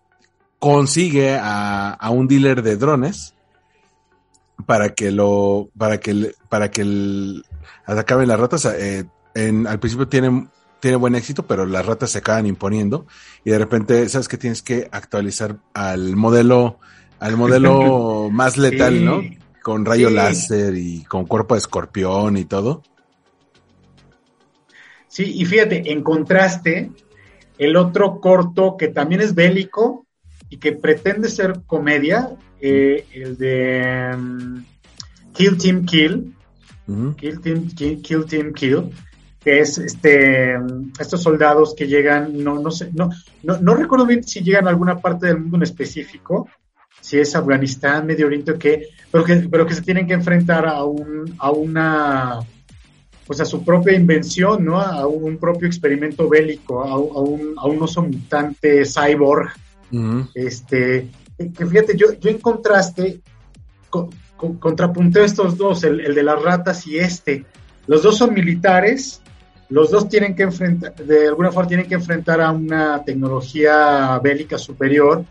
consigue 0.59 1.35
a, 1.39 1.91
a 1.91 2.09
un 2.09 2.27
dealer 2.27 2.61
de 2.63 2.75
drones 2.77 3.33
para 4.65 4.93
que 4.93 5.11
lo, 5.11 5.69
para 5.77 5.99
que, 5.99 6.11
el- 6.11 6.35
para 6.49 6.71
que 6.71 6.81
el, 6.81 7.45
acaben 7.85 8.27
las 8.27 8.39
ratas, 8.39 8.65
eh, 8.65 9.05
en, 9.35 9.67
al 9.67 9.79
principio 9.79 10.07
tiene, 10.07 10.47
tiene 10.79 10.97
buen 10.97 11.15
éxito, 11.15 11.45
pero 11.45 11.65
las 11.65 11.85
ratas 11.85 12.11
se 12.11 12.19
acaban 12.19 12.45
imponiendo 12.45 13.05
y 13.43 13.51
de 13.51 13.57
repente, 13.59 14.07
sabes 14.09 14.27
que 14.27 14.37
tienes 14.37 14.61
que 14.61 14.87
actualizar 14.91 15.57
al 15.73 16.15
modelo, 16.15 16.79
al 17.19 17.35
modelo 17.37 18.29
más 18.31 18.57
letal, 18.57 18.93
Sí. 18.97 19.03
¿no? 19.03 19.42
Con 19.63 19.85
rayo 19.85 20.09
Sí. 20.09 20.13
láser 20.15 20.75
y 20.75 21.03
con 21.05 21.25
cuerpo 21.25 21.55
de 21.55 21.59
escorpión 21.59 22.37
y 22.37 22.45
todo. 22.45 22.83
Sí, 25.07 25.31
y 25.35 25.45
fíjate, 25.45 25.91
en 25.91 26.03
contraste, 26.03 26.91
el 27.57 27.75
otro 27.77 28.19
corto 28.19 28.75
que 28.77 28.89
también 28.89 29.21
es 29.21 29.35
bélico 29.35 30.05
y 30.49 30.57
que 30.57 30.73
pretende 30.73 31.29
ser 31.29 31.61
comedia, 31.65 32.31
eh, 32.59 33.05
el 33.13 33.37
de 33.37 34.15
mm, 34.17 34.57
Kill 35.33 35.57
Team 35.57 35.85
Kill. 35.85 36.35
Kill 37.17 37.39
Team 37.39 37.69
Kill, 37.69 38.01
Kill 38.01 38.25
Team 38.25 38.53
Kill, 38.53 38.89
que 39.39 39.59
es 39.59 39.77
este 39.77 40.55
estos 40.99 41.21
soldados 41.21 41.73
que 41.75 41.87
llegan, 41.87 42.43
no, 42.43 42.59
no 42.59 42.71
sé, 42.71 42.89
no, 42.93 43.09
no, 43.43 43.57
no 43.59 43.75
recuerdo 43.75 44.05
bien 44.05 44.23
si 44.23 44.41
llegan 44.41 44.67
a 44.67 44.71
alguna 44.71 44.99
parte 44.99 45.27
del 45.27 45.39
mundo 45.39 45.57
en 45.57 45.63
específico, 45.63 46.49
si 47.03 47.19
es 47.19 47.35
Afganistán, 47.35 48.05
Medio 48.05 48.27
Oriente 48.27 48.53
o 48.53 48.57
qué, 48.57 48.87
pero 49.11 49.25
que, 49.25 49.35
pero 49.51 49.65
que 49.67 49.75
se 49.75 49.81
tienen 49.81 50.07
que 50.07 50.13
enfrentar 50.13 50.65
a 50.65 50.85
un, 50.85 51.35
a 51.37 51.51
una 51.51 52.39
pues 53.27 53.41
a 53.41 53.45
su 53.45 53.63
propia 53.63 53.93
invención, 53.93 54.63
¿no? 54.63 54.79
A 54.79 55.05
un 55.05 55.37
propio 55.37 55.67
experimento 55.67 56.29
bélico, 56.29 56.81
a, 56.83 56.91
a 56.91 56.97
un, 57.21 57.53
a 57.57 57.67
un 57.67 57.81
oso 57.83 58.01
mutante 58.03 58.83
cyborg, 58.85 59.49
Ujú. 59.91 60.27
este, 60.33 61.09
que 61.37 61.65
fíjate, 61.65 61.97
yo, 61.97 62.13
yo 62.19 62.29
en 62.29 62.39
contraste 62.39 63.19
co- 63.89 64.09
co- 64.37 64.57
contrapunté 64.59 65.23
estos 65.25 65.57
dos, 65.57 65.83
el, 65.83 65.99
el 65.99 66.15
de 66.15 66.23
las 66.23 66.41
ratas 66.41 66.87
y 66.87 66.97
este. 66.99 67.45
Los 67.87 68.01
dos 68.03 68.17
son 68.17 68.33
militares, 68.33 69.21
los 69.69 69.91
dos 69.91 70.07
tienen 70.07 70.35
que 70.35 70.43
enfrentar, 70.43 70.93
de 70.95 71.27
alguna 71.27 71.51
forma 71.51 71.67
tienen 71.67 71.87
que 71.87 71.95
enfrentar 71.95 72.39
a 72.41 72.51
una 72.51 73.03
tecnología 73.05 74.19
bélica 74.23 74.57
superior, 74.57 75.25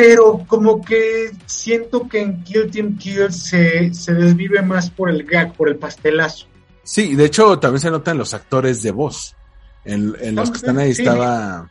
pero 0.00 0.44
como 0.46 0.82
que 0.82 1.30
siento 1.46 2.08
que 2.08 2.20
en 2.22 2.42
Kill 2.42 2.70
Team 2.70 2.96
Kill 2.96 3.32
se, 3.32 3.92
se 3.92 4.14
desvive 4.14 4.62
más 4.62 4.88
por 4.90 5.10
el 5.10 5.24
gag, 5.24 5.52
por 5.54 5.68
el 5.68 5.76
pastelazo. 5.76 6.46
Sí, 6.82 7.14
de 7.14 7.26
hecho 7.26 7.58
también 7.58 7.80
se 7.80 7.90
notan 7.90 8.16
los 8.16 8.32
actores 8.32 8.82
de 8.82 8.90
voz. 8.92 9.36
En, 9.84 10.14
en 10.20 10.34
los 10.34 10.50
que 10.50 10.56
están 10.58 10.78
ahí 10.78 10.94
Sí. 10.94 11.02
estaba 11.02 11.70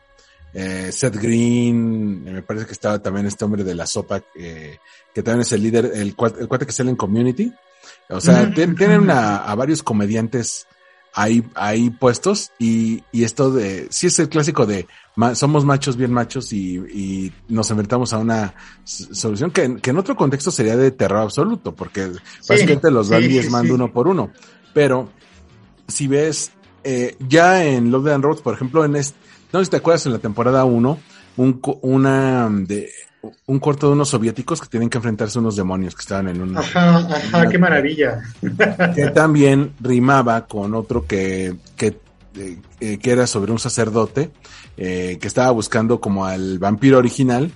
eh, 0.54 0.90
Seth 0.92 1.16
Green, 1.16 2.24
eh, 2.26 2.32
me 2.32 2.42
parece 2.42 2.66
que 2.66 2.72
estaba 2.72 2.98
también 3.00 3.26
este 3.26 3.44
hombre 3.44 3.64
de 3.64 3.74
la 3.74 3.86
sopa, 3.86 4.22
eh, 4.36 4.78
que 5.14 5.22
también 5.22 5.42
es 5.42 5.52
el 5.52 5.62
líder, 5.62 5.90
el, 5.94 6.16
cuat- 6.16 6.38
el 6.40 6.48
cuate 6.48 6.66
que 6.66 6.72
sale 6.72 6.90
en 6.90 6.96
Community. 6.96 7.52
O 8.08 8.20
sea, 8.20 8.52
tienen 8.52 9.10
a, 9.10 9.38
a 9.38 9.54
varios 9.54 9.82
comediantes 9.82 10.66
ahí, 11.14 11.42
ahí 11.54 11.90
puestos 11.90 12.52
y, 12.58 13.02
y 13.12 13.24
esto 13.24 13.50
de, 13.50 13.86
sí 13.90 14.06
es 14.06 14.18
el 14.18 14.28
clásico 14.28 14.66
de 14.66 14.86
ma- 15.16 15.34
somos 15.34 15.64
machos 15.64 15.96
bien 15.96 16.12
machos 16.12 16.52
y, 16.52 16.76
y 16.76 17.32
nos 17.48 17.70
enfrentamos 17.70 18.12
a 18.12 18.18
una 18.18 18.54
solución 18.84 19.50
que, 19.50 19.64
en- 19.64 19.80
que 19.80 19.90
en 19.90 19.98
otro 19.98 20.16
contexto 20.16 20.50
sería 20.50 20.76
de 20.76 20.90
terror 20.90 21.18
absoluto, 21.22 21.74
porque 21.74 22.10
básicamente 22.48 22.90
los 22.90 23.08
van 23.10 23.22
sí, 23.22 23.28
diezmando 23.28 23.68
sí. 23.68 23.74
uno 23.74 23.92
por 23.92 24.08
uno. 24.08 24.30
Pero 24.72 25.10
si 25.88 26.06
ves, 26.06 26.52
eh, 26.84 27.16
ya 27.28 27.64
en 27.64 27.90
Love 27.90 28.08
and 28.08 28.24
Roads, 28.24 28.42
por 28.42 28.54
ejemplo, 28.54 28.84
en 28.84 28.96
este, 28.96 29.18
no 29.52 29.58
sé 29.58 29.64
si 29.64 29.70
te 29.72 29.76
acuerdas 29.78 30.06
en 30.06 30.12
la 30.12 30.18
temporada 30.20 30.64
1, 30.64 30.98
un, 31.40 31.60
una 31.80 32.48
de, 32.50 32.90
un 33.46 33.58
corto 33.58 33.86
de 33.86 33.94
unos 33.94 34.10
soviéticos 34.10 34.60
que 34.60 34.68
tienen 34.68 34.90
que 34.90 34.98
enfrentarse 34.98 35.38
a 35.38 35.40
unos 35.40 35.56
demonios 35.56 35.94
que 35.94 36.02
estaban 36.02 36.28
en 36.28 36.42
un, 36.42 36.56
Ajá, 36.56 36.98
ajá, 36.98 37.48
qué 37.48 37.58
maravilla. 37.58 38.20
que 38.94 39.10
también 39.10 39.72
rimaba 39.80 40.46
con 40.46 40.74
otro 40.74 41.06
que, 41.06 41.56
que, 41.76 41.98
eh, 42.36 42.58
eh, 42.80 42.98
que 42.98 43.10
era 43.10 43.26
sobre 43.26 43.52
un 43.52 43.58
sacerdote 43.58 44.30
eh, 44.76 45.16
que 45.20 45.26
estaba 45.26 45.50
buscando 45.50 46.00
como 46.00 46.26
al 46.26 46.58
vampiro 46.58 46.98
original 46.98 47.50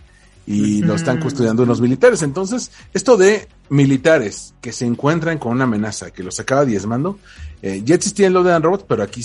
y 0.47 0.83
lo 0.83 0.95
están 0.95 1.21
custodiando 1.21 1.63
unos 1.63 1.81
militares. 1.81 2.23
Entonces, 2.23 2.71
esto 2.93 3.17
de 3.17 3.49
militares 3.71 4.55
que 4.61 4.73
se 4.73 4.85
encuentran 4.85 5.39
con 5.39 5.53
una 5.53 5.65
amenaza 5.65 6.11
que 6.11 6.23
los 6.23 6.39
acaba 6.39 6.67
diezmando, 6.67 7.19
eh, 7.63 7.81
ya 7.83 7.95
existía 7.95 8.27
en 8.27 8.35
Love 8.35 8.49
and 8.49 8.65
Robots, 8.65 8.85
pero 8.87 9.03
aquí 9.03 9.23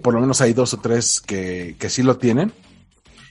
por 0.00 0.14
lo 0.14 0.20
menos 0.20 0.40
hay 0.40 0.52
dos 0.52 0.74
o 0.74 0.78
tres 0.78 1.20
que, 1.20 1.74
que 1.78 1.90
sí 1.90 2.04
lo 2.04 2.18
tienen. 2.18 2.52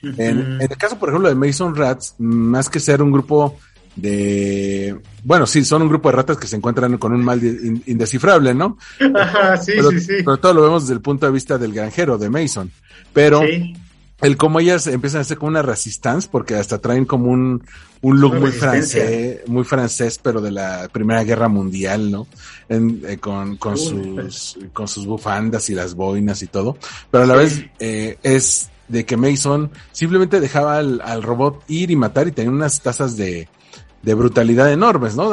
En, 0.02 0.58
el 0.60 0.68
caso, 0.78 0.98
por 0.98 1.08
ejemplo, 1.10 1.28
de 1.28 1.34
Mason 1.34 1.74
Rats, 1.74 2.14
más 2.18 2.68
que 2.68 2.80
ser 2.80 3.02
un 3.02 3.12
grupo 3.12 3.56
de... 3.96 4.98
Bueno, 5.24 5.46
sí, 5.46 5.64
son 5.64 5.82
un 5.82 5.88
grupo 5.88 6.08
de 6.10 6.16
ratas 6.16 6.36
que 6.38 6.46
se 6.46 6.56
encuentran 6.56 6.96
con 6.98 7.12
un 7.12 7.24
mal 7.24 7.42
in- 7.42 7.82
indescifrable, 7.86 8.54
¿no? 8.54 8.78
Ajá, 9.14 9.56
sí, 9.56 9.72
pero, 9.76 9.90
sí, 9.90 10.00
sí. 10.00 10.12
pero 10.24 10.36
todo 10.38 10.54
lo 10.54 10.62
vemos 10.62 10.84
desde 10.84 10.94
el 10.94 11.00
punto 11.00 11.26
de 11.26 11.32
vista 11.32 11.58
del 11.58 11.72
granjero, 11.72 12.16
de 12.18 12.30
Mason. 12.30 12.70
Pero 13.12 13.40
Sí. 13.40 13.74
el 14.22 14.36
cómo 14.36 14.60
ellas 14.60 14.86
empiezan 14.86 15.18
a 15.18 15.22
hacer 15.22 15.36
como 15.38 15.48
una 15.50 15.62
resistance, 15.62 16.28
porque 16.30 16.54
hasta 16.54 16.78
traen 16.78 17.04
como 17.04 17.30
un, 17.30 17.62
un 18.02 18.20
look 18.20 18.32
Una 18.32 18.40
muy 18.40 18.50
francés, 18.52 19.40
muy 19.48 19.64
francés, 19.64 20.18
pero 20.22 20.40
de 20.40 20.50
la 20.52 20.88
Primera 20.92 21.22
Guerra 21.24 21.48
Mundial, 21.48 22.10
¿no? 22.10 22.26
En- 22.68 23.02
eh, 23.06 23.18
con, 23.18 23.56
con 23.56 23.74
Uy, 23.74 23.78
sus, 24.30 24.58
con 24.72 24.88
sus 24.88 25.04
bufandas 25.04 25.68
y 25.68 25.74
las 25.74 25.94
boinas 25.94 26.42
y 26.42 26.46
todo. 26.46 26.78
Pero 27.10 27.24
a 27.24 27.26
la 27.26 27.34
Sí. 27.34 27.40
vez 27.40 27.64
eh, 27.80 28.18
es 28.22 28.68
de 28.90 29.06
que 29.06 29.16
Mason 29.16 29.70
simplemente 29.92 30.40
dejaba 30.40 30.78
al, 30.78 31.00
al 31.02 31.22
robot 31.22 31.62
ir 31.68 31.90
y 31.90 31.96
matar 31.96 32.28
y 32.28 32.32
tenía 32.32 32.50
unas 32.50 32.80
tasas 32.80 33.16
de, 33.16 33.48
de 34.02 34.14
brutalidad 34.14 34.72
enormes, 34.72 35.16
¿no? 35.16 35.32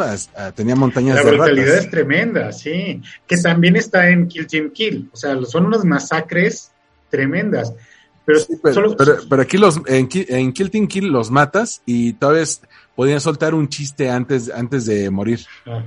Tenía 0.55 0.75
montañas 0.75 1.15
La 1.17 1.23
de 1.23 1.31
brutalidad 1.31 1.65
ratas. 1.67 1.85
es 1.85 1.91
tremenda, 1.91 2.51
sí. 2.51 3.01
Que 3.27 3.37
también 3.37 3.75
está 3.75 4.09
en 4.09 4.27
Kill 4.27 4.71
Kill. 4.71 5.09
O 5.11 5.17
sea, 5.17 5.35
son 5.45 5.65
unas 5.65 5.83
masacres 5.83 6.71
tremendas. 7.09 7.73
Pero, 8.25 8.39
Sí, 8.39 8.53
pero, 8.61 8.73
solo, 8.75 8.95
pero, 8.97 9.17
pero 9.29 9.41
aquí 9.41 9.57
los, 9.57 9.77
en, 9.87 10.09
en 10.11 10.51
Kill 10.53 10.69
Team 10.69 10.87
Kill 10.87 11.07
los 11.07 11.31
matas 11.31 11.81
y 11.85 12.13
todavía 12.13 12.43
es- 12.43 12.61
podían 12.95 13.21
soltar 13.21 13.53
un 13.55 13.69
chiste 13.69 14.09
antes, 14.09 14.49
antes 14.53 14.85
de 14.85 15.09
morir. 15.09 15.39
Ah, 15.65 15.83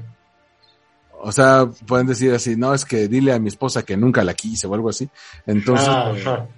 O 1.23 1.33
sea, 1.33 1.69
pueden 1.87 2.07
decir 2.07 2.33
así, 2.33 2.57
no, 2.57 2.73
es 2.73 2.85
que 2.87 3.09
dile 3.09 3.33
a 3.35 3.39
mi 3.39 3.49
esposa 3.49 3.83
que 3.85 3.97
nunca 3.97 4.25
la 4.25 4.33
quise 4.33 4.67
o 4.67 4.75
algo 4.75 4.89
así. 4.89 5.09
Entonces, 5.47 5.87
ah, 5.89 6.13
eh. 6.17 6.49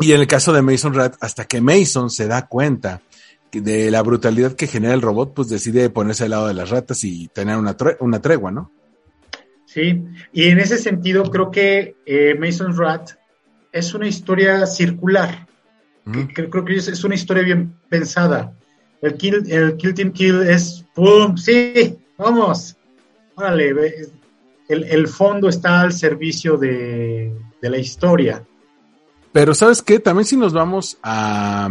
Y 0.00 0.12
en 0.12 0.20
el 0.20 0.26
caso 0.26 0.52
de 0.52 0.62
Mason 0.62 0.94
Rat, 0.94 1.16
hasta 1.20 1.44
que 1.44 1.60
Mason 1.60 2.10
se 2.10 2.26
da 2.26 2.46
cuenta 2.46 3.00
de 3.52 3.90
la 3.90 4.02
brutalidad 4.02 4.52
que 4.52 4.66
genera 4.66 4.94
el 4.94 5.02
robot, 5.02 5.34
pues 5.34 5.48
decide 5.48 5.90
ponerse 5.90 6.24
al 6.24 6.30
lado 6.30 6.46
de 6.48 6.54
las 6.54 6.70
ratas 6.70 7.02
y 7.04 7.28
tener 7.28 7.56
una, 7.56 7.76
tre- 7.76 7.96
una 8.00 8.20
tregua, 8.20 8.50
¿no? 8.50 8.70
Sí, 9.64 10.02
y 10.32 10.44
en 10.48 10.58
ese 10.60 10.78
sentido 10.78 11.24
creo 11.24 11.50
que 11.50 11.96
eh, 12.06 12.34
Mason's 12.38 12.76
Rat 12.76 13.10
es 13.72 13.94
una 13.94 14.06
historia 14.08 14.66
circular. 14.66 15.46
Que- 16.34 16.48
creo 16.48 16.64
que 16.64 16.76
es, 16.76 17.04
una 17.04 17.14
historia 17.14 17.42
bien 17.42 17.74
pensada. 17.88 18.54
El 19.02 19.14
Kill, 19.14 19.44
el 19.52 19.76
kill 19.76 19.92
Team 19.94 20.12
Kill 20.12 20.42
es 20.42 20.84
¡pum! 20.94 21.36
¡Sí! 21.36 21.98
¡Vamos! 22.16 22.76
Órale, 23.34 23.74
el, 24.68 24.84
el 24.84 25.06
fondo 25.06 25.48
está 25.50 25.82
al 25.82 25.92
servicio 25.92 26.56
de, 26.56 27.32
de 27.60 27.70
la 27.70 27.78
historia. 27.78 28.42
Pero 29.32 29.54
¿sabes 29.54 29.82
qué? 29.82 29.98
También 29.98 30.24
si 30.26 30.36
nos 30.36 30.52
vamos 30.52 30.96
a, 31.02 31.68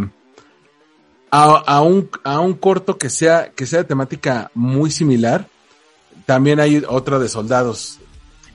a, 1.31 1.43
a 1.65 1.81
un, 1.81 2.09
a 2.23 2.39
un 2.39 2.53
corto 2.53 2.97
que 2.97 3.09
sea, 3.09 3.51
que 3.51 3.65
sea 3.65 3.79
de 3.79 3.85
temática 3.85 4.51
muy 4.53 4.91
similar, 4.91 5.47
también 6.25 6.59
hay 6.59 6.83
otra 6.87 7.19
de 7.19 7.29
soldados. 7.29 7.99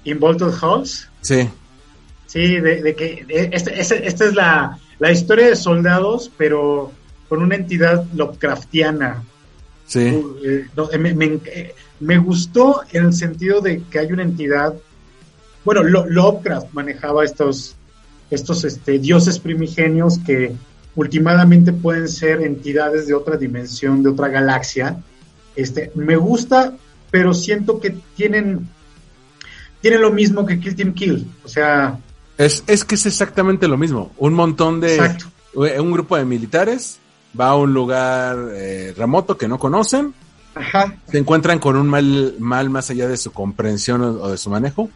Involted 0.04 0.52
Halls, 0.60 1.08
Sí, 1.20 1.48
sí, 2.26 2.56
de, 2.60 2.82
de 2.82 2.94
que 2.96 3.24
este- 3.28 3.80
este- 3.80 4.06
esta 4.06 4.24
es 4.24 4.34
la, 4.34 4.78
la 4.98 5.12
historia 5.12 5.46
de 5.48 5.56
soldados, 5.56 6.30
pero 6.36 6.90
con 7.28 7.42
una 7.42 7.54
entidad 7.54 8.04
Lovecraftiana. 8.14 9.22
Sí. 9.86 10.00
Eh, 10.44 10.66
no, 10.76 10.90
eh, 10.90 10.98
me, 10.98 11.14
me- 11.14 11.38
eh, 11.46 11.74
me 12.00 12.18
gustó 12.18 12.82
en 12.92 13.06
el 13.06 13.12
sentido 13.12 13.60
de 13.60 13.82
que 13.84 13.98
hay 14.00 14.12
una 14.12 14.22
entidad. 14.22 14.74
Bueno, 15.64 15.82
Lo- 15.84 16.06
Lovecraft 16.06 16.72
manejaba 16.72 17.24
estos, 17.24 17.76
estos 18.34 18.64
este, 18.64 18.98
dioses 18.98 19.38
primigenios 19.38 20.18
que 20.18 20.54
últimamente 20.96 21.72
pueden 21.72 22.08
ser 22.08 22.40
entidades 22.42 23.06
de 23.06 23.14
otra 23.14 23.36
dimensión, 23.36 24.02
de 24.02 24.10
otra 24.10 24.28
galaxia. 24.28 24.96
Este, 25.54 25.92
me 25.94 26.16
gusta, 26.16 26.74
pero 27.10 27.34
siento 27.34 27.78
que 27.78 27.94
tienen, 28.16 28.68
tienen 29.80 30.00
lo 30.00 30.10
mismo 30.10 30.46
que 30.46 30.58
Kill 30.58 30.74
Team 30.76 30.94
Kill. 30.94 31.26
O 31.44 31.48
sea, 31.48 31.98
Es, 32.38 32.64
es 32.66 32.84
que 32.84 32.94
es 32.94 33.06
exactamente 33.06 33.68
lo 33.68 33.76
mismo. 33.76 34.12
Un 34.18 34.34
montón 34.34 34.80
de. 34.80 34.94
exacto. 34.96 35.26
Un 35.54 35.92
grupo 35.92 36.16
de 36.16 36.24
militares 36.24 36.98
va 37.38 37.50
a 37.50 37.56
un 37.56 37.74
lugar 37.74 38.36
eh, 38.54 38.94
remoto 38.96 39.36
que 39.36 39.48
no 39.48 39.58
conocen, 39.58 40.14
Ajá. 40.54 40.96
se 41.10 41.18
encuentran 41.18 41.58
con 41.58 41.76
un 41.76 41.88
mal, 41.88 42.34
mal 42.38 42.70
más 42.70 42.88
allá 42.88 43.06
de 43.06 43.18
su 43.18 43.32
comprensión 43.32 44.00
o, 44.02 44.10
o 44.22 44.30
de 44.30 44.38
su 44.38 44.48
manejo 44.48 44.88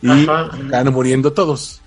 y 0.00 0.08
Ajá. 0.08 0.50
van 0.70 0.92
muriendo 0.92 1.32
todos. 1.32 1.80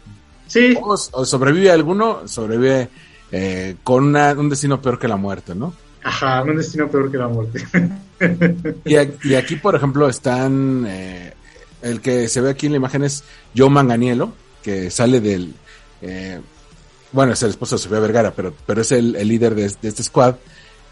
Sí, 0.47 0.75
O, 0.81 0.93
o 1.11 1.25
sobrevive 1.25 1.69
alguno, 1.71 2.27
sobrevive 2.27 2.89
eh, 3.31 3.75
con 3.83 4.05
una- 4.05 4.31
un 4.33 4.49
destino 4.49 4.81
peor 4.81 4.97
que 4.99 5.07
la 5.07 5.17
muerte, 5.17 5.53
¿no? 5.53 5.73
ajá, 6.03 6.41
un 6.43 6.55
destino 6.55 6.87
peor 6.87 7.11
que 7.11 7.17
la 7.17 7.27
muerte. 7.27 7.65
Y, 8.85 8.95
a- 8.95 9.11
y 9.23 9.35
aquí, 9.35 9.57
por 9.57 9.75
ejemplo, 9.75 10.07
están. 10.09 10.85
eh, 10.87 11.33
el 11.81 12.01
que 12.01 12.27
se 12.27 12.41
ve 12.41 12.49
aquí 12.51 12.65
en 12.65 12.71
la 12.73 12.77
imagen 12.77 13.03
es 13.03 13.23
Joe 13.55 13.69
Manganiello, 13.69 14.31
que 14.63 14.89
sale 14.89 15.19
del. 15.21 15.53
eh, 16.01 16.39
bueno, 17.11 17.33
es 17.33 17.43
el 17.43 17.49
esposo 17.51 17.75
de 17.75 17.81
Sofía 17.83 17.99
Vergara, 17.99 18.31
pero, 18.35 18.53
pero 18.65 18.81
es 18.81 18.91
el, 18.91 19.15
el 19.15 19.27
líder 19.27 19.53
de, 19.55 19.63
de 19.81 19.87
este 19.89 20.03
squad. 20.03 20.35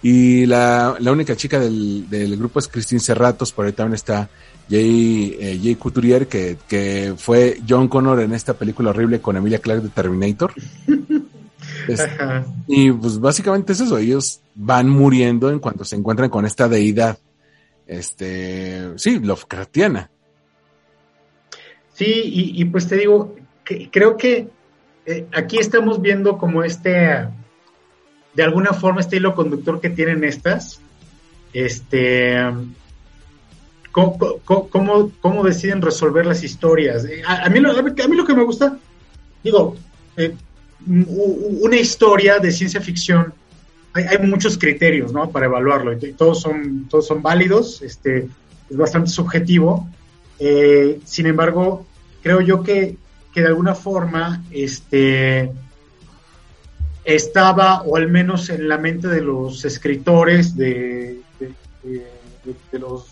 Y 0.04 0.46
la, 0.46 0.96
la 1.00 1.12
única 1.12 1.36
chica 1.36 1.60
del, 1.60 2.08
del 2.10 2.38
grupo 2.38 2.60
es 2.60 2.68
Christine 2.68 3.00
Serratos, 3.02 3.52
por 3.52 3.66
ahí 3.66 3.72
también 3.74 3.96
está 3.96 4.30
Jay, 4.70 5.36
eh, 5.40 5.60
Jay 5.62 5.76
Couturier, 5.76 6.28
que, 6.28 6.58
que 6.68 7.14
fue 7.18 7.60
John 7.68 7.88
Connor 7.88 8.20
en 8.22 8.34
esta 8.34 8.54
película 8.56 8.90
horrible 8.92 9.22
con 9.22 9.38
Emilia 9.38 9.60
Clarke 9.60 9.84
de 9.84 9.90
Terminator. 9.90 10.54
Es- 11.88 12.08
y 12.68 12.92
pues 12.92 13.20
básicamente 13.20 13.74
es 13.74 13.80
eso, 13.80 13.98
ellos 13.98 14.40
van 14.56 14.90
muriendo 14.90 15.50
en 15.50 15.60
cuanto 15.60 15.84
se 15.84 15.96
encuentran 15.96 16.30
con 16.30 16.46
esta 16.46 16.68
deidad, 16.68 17.18
este, 17.88 18.98
sí, 18.98 19.20
Lovecraftiana. 19.20 20.10
Sí, 21.94 22.06
y, 22.06 22.62
y 22.62 22.66
pues 22.66 22.88
te 22.88 22.98
digo, 22.98 23.36
que, 23.64 23.90
creo 23.92 24.18
que 24.18 24.48
eh, 25.06 25.28
aquí 25.34 25.58
estamos 25.58 26.02
viendo 26.02 26.38
como 26.38 26.64
este, 26.64 27.28
de 28.34 28.44
alguna 28.44 28.74
forma, 28.74 29.02
este 29.02 29.18
hilo 29.18 29.34
conductor 29.36 29.80
que 29.80 29.90
tienen 29.90 30.24
estas, 30.24 30.80
este, 31.54 32.38
cómo, 33.96 35.12
cómo- 35.22 35.44
deciden 35.44 35.82
resolver 35.82 36.26
las 36.26 36.44
historias. 36.44 37.06
Eh, 37.06 37.22
A, 37.26 37.50
mí, 37.50 37.60
lo, 37.60 37.72
a 37.72 37.82
mí 37.82 38.16
lo 38.16 38.26
que 38.26 38.34
me 38.36 38.44
gusta, 38.44 38.78
digo, 39.44 39.76
eh, 40.18 40.34
una 40.88 41.78
historia 41.78 42.40
de 42.40 42.52
ciencia 42.52 42.82
ficción, 42.82 43.34
hay, 43.94 44.04
hay 44.04 44.18
muchos 44.28 44.58
criterios, 44.58 45.14
¿no? 45.14 45.30
Para 45.30 45.46
evaluarlo, 45.46 45.94
y 45.94 46.14
todos 46.14 46.42
son, 46.42 46.88
todos 46.90 47.08
son 47.08 47.22
válidos, 47.22 47.82
este, 47.82 48.28
es 48.70 48.78
bastante 48.78 49.10
subjetivo. 49.10 49.88
Eh, 50.40 51.00
sin 51.06 51.28
embargo, 51.28 51.86
creo 52.22 52.42
yo 52.42 52.62
que, 52.62 52.98
que 53.34 53.42
de 53.42 53.48
alguna 53.48 53.74
forma 53.76 54.44
este, 54.52 55.52
estaba, 57.06 57.84
o 57.84 57.96
al 57.98 58.10
menos 58.10 58.50
en 58.50 58.68
la 58.68 58.78
mente 58.78 59.08
de 59.08 59.22
los 59.22 59.64
escritores 59.64 60.56
de, 60.58 61.20
de, 61.40 61.52
de- 61.84 62.06
de 62.72 62.80
los 62.80 63.06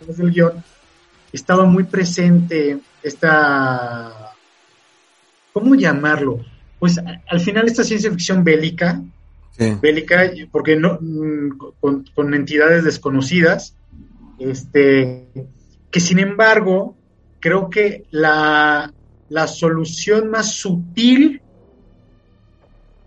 escritores 0.00 0.16
del 0.18 0.30
guion, 0.32 0.64
estaba 1.32 1.64
muy 1.64 1.84
presente 1.84 2.78
esta, 3.02 4.32
¿cómo 5.52 5.74
llamarlo? 5.74 6.44
Pues 6.78 6.98
al 7.26 7.40
final 7.40 7.66
esta 7.66 7.84
ciencia 7.84 8.10
ficción 8.10 8.44
bélica, 8.44 9.02
Sí. 9.56 9.72
bélica, 9.80 10.32
porque 10.50 10.74
no 10.74 10.98
mm, 11.00 11.58
con, 11.78 12.04
con 12.12 12.34
entidades 12.34 12.82
desconocidas, 12.82 13.76
este, 14.40 15.28
que 15.92 16.00
sin 16.00 16.18
embargo 16.18 16.96
creo 17.38 17.70
que 17.70 18.02
la, 18.10 18.92
la 19.28 19.46
solución 19.46 20.28
más 20.28 20.54
sutil 20.54 21.40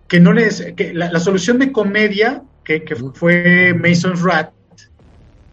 que 0.07 0.21
no 0.21 0.31
les, 0.31 0.71
que 0.77 0.93
la, 0.93 1.11
la 1.11 1.19
solución 1.19 1.59
de 1.59 1.73
comedia 1.73 2.43
que, 2.63 2.83
que 2.85 2.95
fue 2.95 3.73
Mason's 3.73 4.21
Rat, 4.21 4.51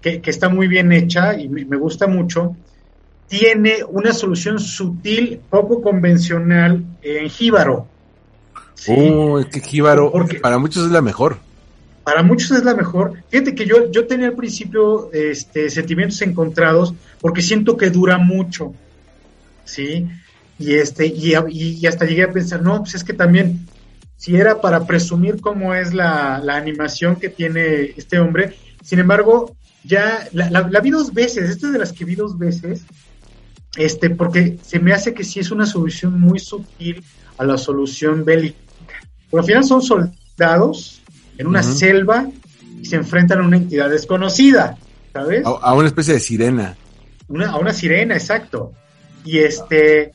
que, 0.04 0.20
que 0.20 0.28
está 0.30 0.50
muy 0.50 0.68
bien 0.68 0.92
hecha 0.92 1.34
y 1.40 1.48
me, 1.48 1.64
me 1.64 1.78
gusta 1.78 2.06
mucho, 2.06 2.54
tiene 3.26 3.78
una 3.88 4.12
solución 4.12 4.58
sutil, 4.58 5.40
poco 5.48 5.80
convencional 5.80 6.84
en 7.00 7.30
Jíbaro. 7.30 7.88
Sí. 8.74 8.92
Uh, 8.92 9.38
es 9.38 9.46
que 9.46 9.60
Jíbaro 9.60 10.12
Porque- 10.12 10.40
para 10.40 10.58
muchos 10.58 10.84
es 10.84 10.90
la 10.92 11.00
mejor. 11.00 11.38
para 12.04 12.22
muchos 12.22 12.50
es 12.50 12.64
la 12.64 12.74
mejor. 12.74 13.14
Fíjate 13.30 13.54
que 13.54 13.64
yo, 13.64 13.90
yo 13.90 14.06
tenía 14.06 14.26
al 14.28 14.34
principio 14.34 15.10
este, 15.12 15.70
sentimientos 15.70 16.20
encontrados 16.20 16.92
porque 17.22 17.40
siento 17.40 17.78
que 17.78 17.88
dura 17.88 18.18
mucho, 18.18 18.74
¿sí? 19.64 20.06
Y, 20.58 20.74
este, 20.74 21.06
y 21.06 21.86
hasta 21.86 22.04
llegué 22.04 22.24
a 22.24 22.30
pensar, 22.32 22.60
no, 22.62 22.80
pues 22.82 22.94
es 22.96 23.04
que 23.04 23.14
también, 23.14 23.66
si 24.18 24.36
era 24.36 24.60
para 24.60 24.86
presumir 24.86 25.40
cómo 25.40 25.74
es 25.74 25.94
la, 25.94 26.40
la 26.44 26.56
animación 26.56 27.16
que 27.16 27.30
tiene 27.30 27.94
este 27.96 28.18
hombre, 28.18 28.54
sin 28.82 28.98
embargo, 28.98 29.56
ya 29.84 30.26
la, 30.32 30.50
la- 30.50 30.68
la 30.68 30.80
vi 30.80 30.90
dos 30.90 31.12
veces, 31.12 31.50
esta 31.50 31.66
es 31.68 31.72
de 31.72 31.78
las 31.78 31.92
que 31.92 32.04
vi 32.04 32.14
dos 32.14 32.38
veces, 32.38 32.82
este, 33.76 34.10
porque 34.10 34.58
se 34.62 34.78
me 34.78 34.92
hace 34.92 35.14
que 35.14 35.24
sí 35.24 35.40
es 35.40 35.50
una 35.50 35.66
solución 35.66 36.20
muy 36.20 36.38
sutil 36.38 37.04
a 37.38 37.44
la 37.44 37.56
solución 37.58 38.24
bélica. 38.24 38.56
Pero 39.30 39.40
al 39.40 39.46
final 39.46 39.64
son 39.64 39.82
soldados 39.82 41.00
en 41.38 41.46
una 41.48 41.60
selva 41.78 42.28
y 42.80 42.84
se 42.86 42.96
enfrentan 42.96 43.40
a 43.40 43.46
una 43.46 43.56
entidad 43.56 43.90
desconocida, 43.90 44.76
¿sabes? 45.12 45.44
A, 45.44 45.50
a 45.50 45.74
una 45.74 45.88
especie 45.88 46.14
de 46.14 46.20
sirena. 46.20 46.76
Una, 47.28 47.50
a 47.50 47.56
una 47.58 47.72
sirena, 47.72 48.14
exacto. 48.14 48.72
Y 49.24 49.38
este, 49.38 50.12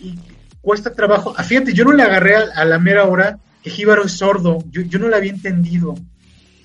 y 0.00 0.14
cuesta 0.62 0.92
trabajo. 0.94 1.34
Ah, 1.36 1.42
fíjate, 1.42 1.74
yo 1.74 1.84
no 1.84 1.92
le 1.92 2.02
agarré 2.02 2.36
a, 2.36 2.44
a 2.54 2.64
la 2.64 2.78
mera 2.78 3.04
hora 3.04 3.38
que 3.62 3.70
Jíbaro 3.70 4.04
es 4.04 4.12
sordo. 4.12 4.64
Yo, 4.70 4.82
yo 4.82 4.98
no 4.98 5.08
la 5.08 5.16
había 5.18 5.32
entendido. 5.32 5.94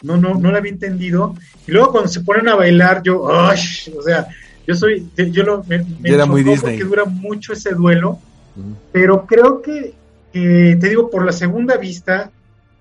No, 0.04 0.18
no, 0.18 0.36
no 0.36 0.52
la 0.52 0.58
había 0.58 0.72
entendido. 0.72 1.36
Y 1.68 1.72
luego 1.72 1.92
cuando 1.92 2.10
se 2.10 2.22
ponen 2.22 2.48
a 2.50 2.56
bailar, 2.56 3.02
yo, 3.04 3.28
¡ay! 3.32 3.60
o 3.98 4.02
sea, 4.02 4.28
yo 4.68 4.76
soy, 4.76 5.08
yo 5.16 5.44
lo, 5.44 5.64
me, 5.64 5.80
me 6.00 6.10
era 6.10 6.26
muy 6.26 6.44
Disney. 6.44 6.78
porque 6.78 6.84
dura 6.84 7.06
mucho 7.06 7.54
ese 7.54 7.72
duelo. 7.74 8.20
Ujú. 8.56 8.76
Pero 8.92 9.26
creo 9.26 9.62
que, 9.62 9.94
que, 10.34 10.78
te 10.80 10.90
digo, 10.90 11.10
por 11.10 11.26
la 11.26 11.32
segunda 11.32 11.78
vista, 11.78 12.32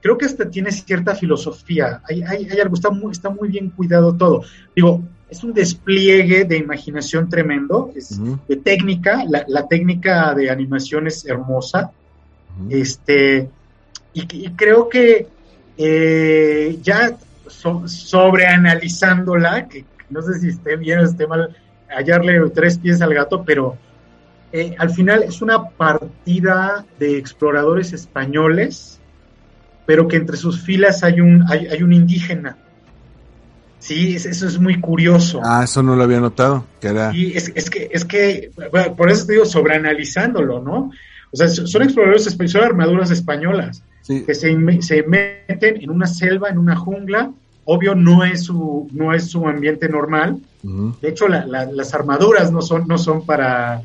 creo 0.00 0.16
que 0.16 0.26
hasta 0.26 0.48
tiene 0.50 0.70
cierta 0.72 1.14
filosofía. 1.14 2.00
Hay, 2.08 2.22
hay, 2.22 2.48
hay 2.50 2.60
algo, 2.60 2.74
está 2.74 2.90
muy, 2.90 3.12
está 3.12 3.30
muy 3.30 3.48
bien 3.48 3.70
cuidado 3.70 4.14
todo. 4.14 4.42
Digo, 4.74 5.02
es 5.28 5.44
un 5.44 5.52
despliegue 5.52 6.44
de 6.44 6.56
imaginación 6.56 7.28
tremendo, 7.28 7.92
es 7.94 8.12
Ujú, 8.12 8.38
de 8.48 8.56
técnica, 8.56 9.24
la, 9.28 9.44
la 9.46 9.68
técnica 9.68 10.34
de 10.34 10.50
animación 10.50 11.06
es 11.06 11.24
hermosa. 11.24 11.92
ujú. 12.60 12.68
Este, 12.70 13.48
y, 14.12 14.22
y 14.46 14.50
creo 14.50 14.88
que 14.88 15.28
eh, 15.82 16.76
ya 16.82 17.16
so- 17.48 17.82
sobreanalizándola, 17.86 19.66
que 19.66 19.86
no 20.10 20.20
sé 20.22 20.38
si 20.38 20.48
esté 20.48 20.76
bien 20.76 20.98
o 21.00 21.04
esté 21.04 21.26
mal 21.26 21.56
hallarle 21.88 22.38
tres 22.50 22.78
pies 22.78 23.00
al 23.00 23.14
gato, 23.14 23.42
pero 23.44 23.76
eh, 24.52 24.74
al 24.78 24.90
final 24.90 25.22
es 25.22 25.40
una 25.40 25.70
partida 25.70 26.84
de 26.98 27.16
exploradores 27.16 27.92
españoles, 27.94 29.00
pero 29.86 30.06
que 30.06 30.16
entre 30.16 30.36
sus 30.36 30.60
filas 30.60 31.02
hay 31.02 31.20
un, 31.20 31.44
hay, 31.48 31.66
hay 31.66 31.82
un 31.82 31.92
indígena. 31.94 32.56
Sí, 33.78 34.16
es- 34.16 34.26
eso 34.26 34.46
es 34.46 34.58
muy 34.60 34.78
curioso. 34.80 35.40
Ah, 35.42 35.62
eso 35.64 35.82
no 35.82 35.96
lo 35.96 36.02
había 36.02 36.20
notado, 36.20 36.66
que 36.80 36.88
era... 36.88 37.10
Y 37.14 37.36
es, 37.36 37.50
es 37.54 37.70
que, 37.70 37.88
es 37.90 38.04
que, 38.04 38.50
por 38.96 39.10
eso 39.10 39.24
te 39.26 39.32
digo, 39.32 39.46
sobreanalizándolo, 39.46 40.60
¿no? 40.62 40.90
O 41.32 41.36
sea, 41.36 41.48
son 41.48 41.82
exploradores 41.82 42.26
españoles, 42.26 42.52
son 42.52 42.64
armaduras 42.64 43.10
españolas 43.10 43.82
Sí, 44.02 44.24
que 44.24 44.34
se, 44.34 44.56
se 44.82 45.02
meten 45.02 45.82
en 45.82 45.90
una 45.90 46.06
selva, 46.06 46.48
en 46.48 46.58
una 46.58 46.76
jungla. 46.76 47.30
Obvio, 47.64 47.94
no 47.94 48.24
es 48.24 48.44
su, 48.44 48.88
no 48.92 49.12
es 49.14 49.30
su 49.30 49.46
ambiente 49.46 49.88
normal. 49.88 50.38
De 50.62 51.08
hecho, 51.08 51.28
la- 51.28 51.46
la- 51.46 51.66
las 51.66 51.94
armaduras 51.94 52.50
no 52.50 52.62
son, 52.62 52.86
no 52.88 52.98
son 52.98 53.24
para, 53.24 53.82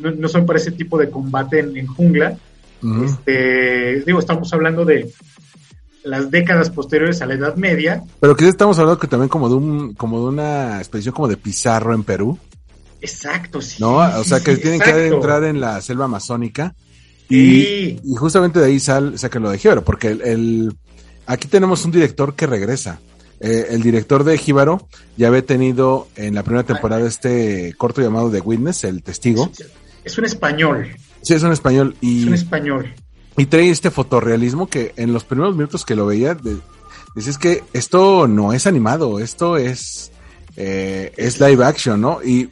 no, 0.00 0.10
no 0.12 0.28
son 0.28 0.46
para 0.46 0.58
ese 0.58 0.70
tipo 0.72 0.96
de 0.98 1.10
combate 1.10 1.58
en, 1.60 1.76
en 1.76 1.86
jungla. 1.86 2.36
Este, 3.04 4.02
digo, 4.06 4.18
estamos 4.20 4.52
hablando 4.52 4.84
de 4.84 5.10
las 6.04 6.30
décadas 6.30 6.70
posteriores 6.70 7.20
a 7.22 7.26
la 7.26 7.34
Edad 7.34 7.56
Media. 7.56 8.04
Pero 8.20 8.36
que 8.36 8.46
estamos 8.48 8.78
hablando 8.78 9.00
que 9.00 9.08
también 9.08 9.28
como 9.28 9.48
de 9.48 9.54
un, 9.56 9.94
como 9.94 10.20
de 10.20 10.26
una 10.26 10.78
expedición 10.78 11.14
como 11.14 11.26
de 11.28 11.36
Pizarro 11.36 11.94
en 11.94 12.04
Perú, 12.04 12.38
Exacto, 13.00 13.60
sí. 13.60 13.76
¿no? 13.80 13.96
O 13.98 14.24
sea 14.24 14.40
que 14.40 14.56
sí, 14.56 14.62
tienen 14.62 14.80
que 14.80 15.08
entrar 15.08 15.44
en 15.44 15.60
la 15.60 15.80
selva 15.80 16.06
amazónica 16.06 16.74
Sí. 17.28 18.00
y 18.04 18.14
justamente 18.16 18.60
de 18.60 18.66
ahí 18.66 18.80
sal, 18.80 19.18
saca 19.18 19.38
lo 19.38 19.50
de 19.50 19.58
Jíbaro, 19.58 19.82
porque 19.84 20.08
el, 20.08 20.22
el- 20.22 20.76
aquí 21.26 21.48
tenemos 21.48 21.84
un 21.84 21.90
director 21.90 22.34
que 22.34 22.46
regresa. 22.46 23.00
eh, 23.40 23.66
el 23.70 23.82
director 23.82 24.24
de 24.24 24.38
Jíbaro 24.38 24.88
ya 25.18 25.28
había 25.28 25.44
tenido 25.44 26.08
en 26.16 26.34
la 26.34 26.42
primera 26.42 26.64
temporada 26.64 27.06
este 27.06 27.74
corto 27.76 28.00
llamado 28.00 28.30
The 28.30 28.40
Witness, 28.40 28.84
El 28.84 29.02
Testigo. 29.02 29.50
Es 30.04 30.16
un 30.16 30.24
español. 30.24 30.88
Sí, 31.22 31.34
es 31.34 31.42
un 31.42 31.52
español. 31.52 31.96
Y, 32.00 32.20
es 32.22 32.26
un 32.28 32.34
español. 32.34 32.94
Y 33.36 33.44
trae 33.46 33.68
este 33.70 33.90
fotorrealismo 33.90 34.68
que 34.68 34.94
en 34.96 35.12
los 35.12 35.24
primeros 35.24 35.54
minutos 35.54 35.84
que 35.84 35.94
lo 35.96 36.06
veía, 36.06 36.34
de, 36.34 36.56
dices 37.14 37.36
que 37.36 37.62
esto 37.74 38.26
no 38.26 38.52
es 38.54 38.66
animado, 38.66 39.18
esto 39.20 39.56
es, 39.58 40.12
eh, 40.56 41.12
es 41.18 41.38
live 41.40 41.62
action, 41.64 42.00
¿no? 42.00 42.22
Y 42.24 42.48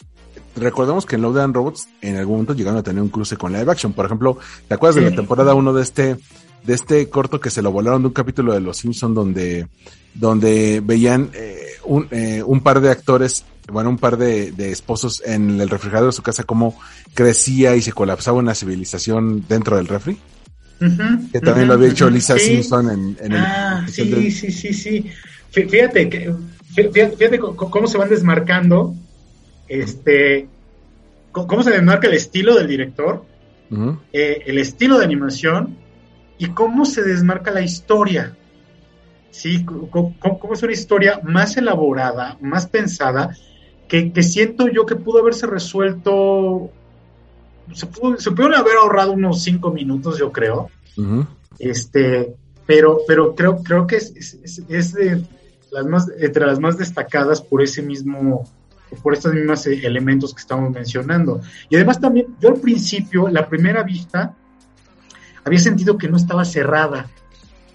recordemos 0.56 1.06
que 1.06 1.16
en 1.16 1.22
Love 1.22 1.38
and 1.38 1.54
Robots 1.54 1.88
en 2.00 2.16
algún 2.16 2.34
momento 2.36 2.54
llegaron 2.54 2.78
a 2.78 2.82
tener 2.82 3.02
un 3.02 3.08
cruce 3.08 3.36
con 3.36 3.52
live 3.52 3.70
action. 3.70 3.92
Por 3.92 4.06
ejemplo, 4.06 4.38
¿te 4.68 4.74
acuerdas 4.74 4.96
de 4.96 5.10
la 5.10 5.16
temporada 5.16 5.54
1 5.54 5.72
de 5.72 5.82
este, 5.82 6.16
de 6.64 6.74
este 6.74 7.08
corto 7.08 7.40
que 7.40 7.50
se 7.50 7.62
lo 7.62 7.72
volaron 7.72 8.02
de 8.02 8.08
un 8.08 8.14
capítulo 8.14 8.52
de 8.52 8.60
Los 8.60 8.78
Simpsons 8.78 9.14
donde, 9.14 9.66
donde 10.14 10.80
veían 10.84 11.30
eh, 11.34 11.66
un, 11.84 12.08
eh, 12.10 12.42
un 12.44 12.60
par 12.60 12.80
de 12.80 12.90
actores, 12.90 13.44
bueno, 13.70 13.90
un 13.90 13.98
par 13.98 14.16
de, 14.16 14.52
de, 14.52 14.70
esposos 14.70 15.22
en 15.24 15.60
el 15.60 15.68
refrigerador 15.68 16.10
de 16.10 16.16
su 16.16 16.22
casa, 16.22 16.44
cómo 16.44 16.78
crecía 17.14 17.76
y 17.76 17.82
se 17.82 17.92
colapsaba 17.92 18.38
una 18.38 18.54
civilización 18.54 19.44
dentro 19.48 19.76
del 19.76 19.88
refri? 19.88 20.18
que 21.32 21.40
también 21.40 21.68
lo 21.68 21.74
había 21.74 21.88
hecho 21.88 22.10
Lisa 22.10 22.38
Simpson 22.38 22.90
en, 22.90 23.16
en 23.20 23.32
ah, 23.34 23.86
sí, 23.88 24.30
sí, 24.30 24.50
sí, 24.50 24.74
sí. 24.74 25.06
Fíjate, 25.50 26.08
que, 26.08 26.34
fíjate 26.74 27.38
cómo 27.38 27.86
se 27.86 27.96
van 27.96 28.08
desmarcando, 28.08 28.94
este, 29.68 30.48
cómo 31.32 31.62
se 31.62 31.70
desmarca 31.70 32.08
el 32.08 32.14
estilo 32.14 32.54
del 32.54 32.68
director, 32.68 33.24
eh, 34.12 34.42
el 34.46 34.58
estilo 34.58 34.98
de 34.98 35.04
animación 35.04 35.76
y 36.38 36.48
cómo 36.48 36.84
se 36.84 37.02
desmarca 37.02 37.50
la 37.50 37.62
historia. 37.62 38.36
Sí, 39.30 39.64
cómo, 39.64 40.14
es 40.52 40.62
una 40.62 40.72
historia 40.72 41.20
más 41.24 41.56
elaborada, 41.56 42.38
más 42.40 42.66
pensada, 42.66 43.36
que, 43.88 44.12
que, 44.12 44.22
siento 44.22 44.68
yo 44.68 44.86
que 44.86 44.94
pudo 44.94 45.18
haberse 45.18 45.46
resuelto 45.46 46.70
se, 47.72 47.86
pudo, 47.86 48.18
se 48.18 48.30
pudieron 48.30 48.54
haber 48.54 48.76
ahorrado 48.76 49.12
unos 49.12 49.42
cinco 49.42 49.70
minutos, 49.70 50.18
yo 50.18 50.30
creo. 50.32 50.70
Este, 51.58 52.34
pero, 52.66 53.00
pero 53.06 53.34
creo, 53.34 53.62
creo 53.62 53.86
que 53.86 53.96
es, 53.96 54.38
es, 54.68 54.92
de 54.92 55.24
las 55.70 55.86
más, 55.86 56.10
entre 56.18 56.46
las 56.46 56.60
más 56.60 56.76
destacadas 56.76 57.40
por 57.40 57.62
ese 57.62 57.82
mismo, 57.82 58.48
por 58.94 59.14
estos 59.14 59.34
mismos 59.34 59.66
elementos 59.66 60.34
que 60.34 60.40
estamos 60.40 60.70
mencionando. 60.70 61.40
Y 61.68 61.76
además 61.76 62.00
también, 62.00 62.26
yo 62.40 62.50
al 62.50 62.60
principio, 62.60 63.28
la 63.28 63.48
primera 63.48 63.82
vista, 63.82 64.34
había 65.44 65.58
sentido 65.58 65.98
que 65.98 66.08
no 66.08 66.16
estaba 66.16 66.44
cerrada, 66.44 67.10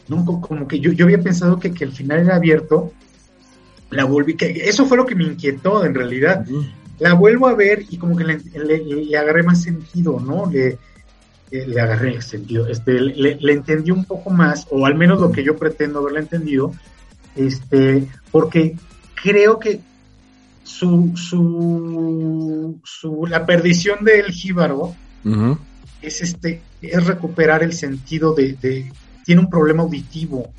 ¿no? 0.07 0.25
Como 0.25 0.67
que 0.67 0.79
yo, 0.79 0.91
yo 0.91 1.05
había 1.05 1.21
pensado 1.21 1.59
que, 1.59 1.71
que 1.71 1.83
el 1.83 1.91
final 1.91 2.19
era 2.19 2.35
abierto, 2.35 2.91
la 3.91 4.05
volví, 4.05 4.35
que 4.35 4.69
eso 4.69 4.85
fue 4.85 4.97
lo 4.97 5.05
que 5.05 5.15
me 5.15 5.23
inquietó 5.23 5.85
en 5.85 5.95
realidad, 5.95 6.45
la 6.99 7.13
vuelvo 7.13 7.47
a 7.47 7.55
ver 7.55 7.85
y 7.89 7.97
como 7.97 8.15
que 8.15 8.23
le, 8.23 9.17
agarré 9.17 9.43
más 9.43 9.61
sentido, 9.61 10.19
¿no? 10.19 10.49
Le, 10.51 10.77
le 11.51 11.81
agarré 11.81 12.21
sentido, 12.21 12.67
este, 12.67 12.99
le, 12.99 13.53
entendí 13.53 13.91
un 13.91 14.05
poco 14.05 14.29
más, 14.29 14.67
o 14.69 14.85
al 14.85 14.95
menos 14.95 15.19
lo 15.19 15.31
que 15.31 15.43
yo 15.43 15.57
pretendo 15.57 15.99
haberle 15.99 16.19
entendido, 16.19 16.73
este, 17.35 18.07
porque 18.31 18.75
creo 19.21 19.59
que 19.59 19.81
su, 20.69 21.11
su, 21.15 22.79
su 22.83 23.25
la 23.25 23.43
perdición 23.43 24.05
del 24.05 24.25
jíbaro 24.31 24.93
es 25.99 26.21
este, 26.21 26.61
es 26.79 27.05
recuperar 27.07 27.63
el 27.63 27.73
sentido 27.73 28.35
de, 28.35 28.53
de, 28.53 28.91
tiene 29.25 29.41
un 29.41 29.49
problema 29.49 29.81
auditivo. 29.81 30.53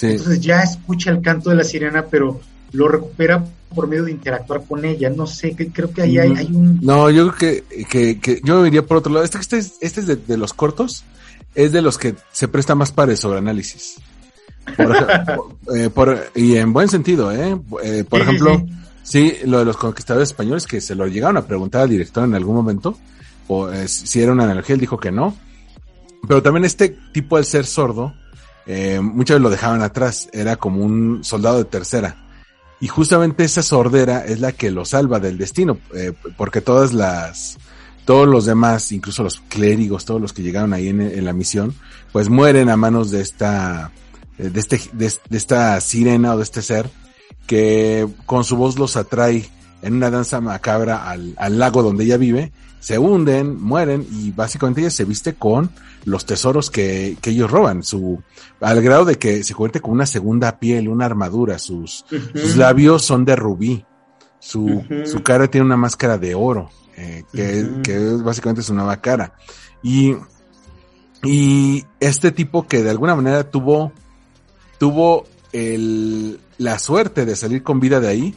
Entonces 0.00 0.40
ya 0.40 0.62
escucha 0.62 1.10
el 1.10 1.20
canto 1.20 1.50
de 1.50 1.56
la 1.56 1.64
sirena, 1.64 2.06
pero 2.06 2.40
lo 2.72 2.88
recupera 2.88 3.44
por 3.74 3.88
medio 3.88 4.04
de 4.04 4.12
interactuar 4.12 4.64
con 4.66 4.84
ella. 4.84 5.10
No 5.10 5.26
sé, 5.26 5.56
que, 5.56 5.68
creo 5.68 5.90
que 5.92 6.02
ahí 6.02 6.18
hay, 6.18 6.32
hay, 6.36 6.46
un... 6.46 6.78
No, 6.80 7.10
yo 7.10 7.32
creo 7.32 7.64
que, 7.88 8.18
que, 8.20 8.40
yo 8.44 8.60
me 8.60 8.68
iría 8.68 8.86
por 8.86 8.98
otro 8.98 9.12
lado. 9.12 9.24
Este, 9.24 9.38
este 9.38 9.58
es, 9.58 9.74
este 9.80 10.00
es 10.00 10.26
de, 10.28 10.36
los 10.36 10.54
cortos, 10.54 11.04
es 11.56 11.72
de 11.72 11.82
los 11.82 11.98
que 11.98 12.14
se 12.30 12.46
presta 12.46 12.76
más 12.76 12.92
para 12.92 13.10
el 13.10 13.18
sobreanálisis. 13.18 13.96
Eh, 15.74 15.88
por, 15.88 16.30
y 16.34 16.56
en 16.56 16.74
buen 16.74 16.88
sentido, 16.88 17.32
¿eh? 17.32 17.58
eh 17.82 18.04
por 18.06 18.20
ejemplo, 18.20 18.58
sí, 18.58 18.83
lo 19.44 19.58
de 19.58 19.64
los 19.64 19.76
conquistadores 19.76 20.30
españoles 20.30 20.66
que 20.66 20.80
se 20.80 20.94
lo 20.94 21.06
llegaron 21.06 21.36
a 21.36 21.46
preguntar 21.46 21.82
al 21.82 21.90
director 21.90 22.24
en 22.24 22.34
algún 22.34 22.56
momento, 22.56 22.98
o 23.48 23.70
eh, 23.70 23.88
si 23.88 24.20
era 24.20 24.32
una 24.32 24.44
analogía, 24.44 24.74
él 24.74 24.80
dijo 24.80 24.98
que 24.98 25.12
no. 25.12 25.36
Pero 26.26 26.42
también 26.42 26.64
este 26.64 26.88
tipo 27.12 27.36
al 27.36 27.44
ser 27.44 27.66
sordo, 27.66 28.14
muchas 28.66 29.34
veces 29.34 29.42
lo 29.42 29.50
dejaban 29.50 29.82
atrás, 29.82 30.28
era 30.32 30.56
como 30.56 30.82
un 30.82 31.22
soldado 31.22 31.58
de 31.58 31.64
tercera 31.64 32.24
y 32.84 32.88
justamente 32.88 33.44
esa 33.44 33.62
sordera 33.62 34.26
es 34.26 34.40
la 34.40 34.52
que 34.52 34.70
lo 34.70 34.84
salva 34.84 35.18
del 35.18 35.38
destino, 35.38 35.78
eh, 35.94 36.12
porque 36.36 36.60
todas 36.60 36.92
las, 36.92 37.56
todos 38.04 38.28
los 38.28 38.44
demás, 38.44 38.92
incluso 38.92 39.22
los 39.22 39.40
clérigos, 39.48 40.04
todos 40.04 40.20
los 40.20 40.34
que 40.34 40.42
llegaron 40.42 40.74
ahí 40.74 40.88
en, 40.88 41.24
la 41.24 41.32
misión, 41.32 41.74
pues 42.12 42.28
mueren 42.28 42.68
a 42.68 42.76
manos 42.76 43.10
de 43.10 43.22
esta, 43.22 43.90
eh, 44.38 44.50
de 44.50 44.60
este, 44.60 44.80
de, 44.92 45.10
esta 45.30 45.80
sirena 45.80 46.34
o 46.34 46.36
de 46.36 46.42
este 46.42 46.60
ser 46.60 46.90
que 47.46 48.08
con 48.26 48.44
su 48.44 48.56
voz 48.56 48.78
los 48.78 48.96
atrae 48.96 49.48
en 49.82 49.94
una 49.94 50.10
danza 50.10 50.40
macabra 50.40 51.08
al, 51.08 51.34
al 51.36 51.58
lago 51.58 51.82
donde 51.82 52.04
ella 52.04 52.16
vive 52.16 52.52
se 52.84 52.98
hunden, 52.98 53.58
mueren 53.62 54.06
y 54.12 54.30
básicamente 54.32 54.82
ella 54.82 54.90
se 54.90 55.06
viste 55.06 55.32
con 55.32 55.70
los 56.04 56.26
tesoros 56.26 56.70
que, 56.70 57.16
que 57.22 57.30
ellos 57.30 57.50
roban, 57.50 57.82
su, 57.82 58.22
al 58.60 58.82
grado 58.82 59.06
de 59.06 59.14
que 59.14 59.42
se 59.42 59.54
convierte 59.54 59.80
con 59.80 59.92
una 59.92 60.04
segunda 60.04 60.58
piel, 60.58 60.90
una 60.90 61.06
armadura, 61.06 61.58
sus, 61.58 62.04
sus 62.34 62.56
labios 62.56 63.02
son 63.02 63.24
de 63.24 63.36
rubí, 63.36 63.86
su, 64.38 64.84
su 65.06 65.22
cara 65.22 65.48
tiene 65.48 65.64
una 65.64 65.78
máscara 65.78 66.18
de 66.18 66.34
oro, 66.34 66.68
eh, 66.98 67.24
que, 67.32 67.66
que 67.82 67.98
básicamente 68.22 68.60
es 68.60 68.68
una 68.68 68.82
nueva 68.82 69.00
cara. 69.00 69.32
Y, 69.82 70.16
y 71.22 71.86
este 72.00 72.32
tipo 72.32 72.66
que 72.66 72.82
de 72.82 72.90
alguna 72.90 73.16
manera 73.16 73.50
tuvo, 73.50 73.92
tuvo 74.78 75.24
el, 75.54 76.38
la 76.58 76.78
suerte 76.78 77.24
de 77.24 77.36
salir 77.36 77.62
con 77.62 77.80
vida 77.80 78.00
de 78.00 78.08
ahí, 78.08 78.34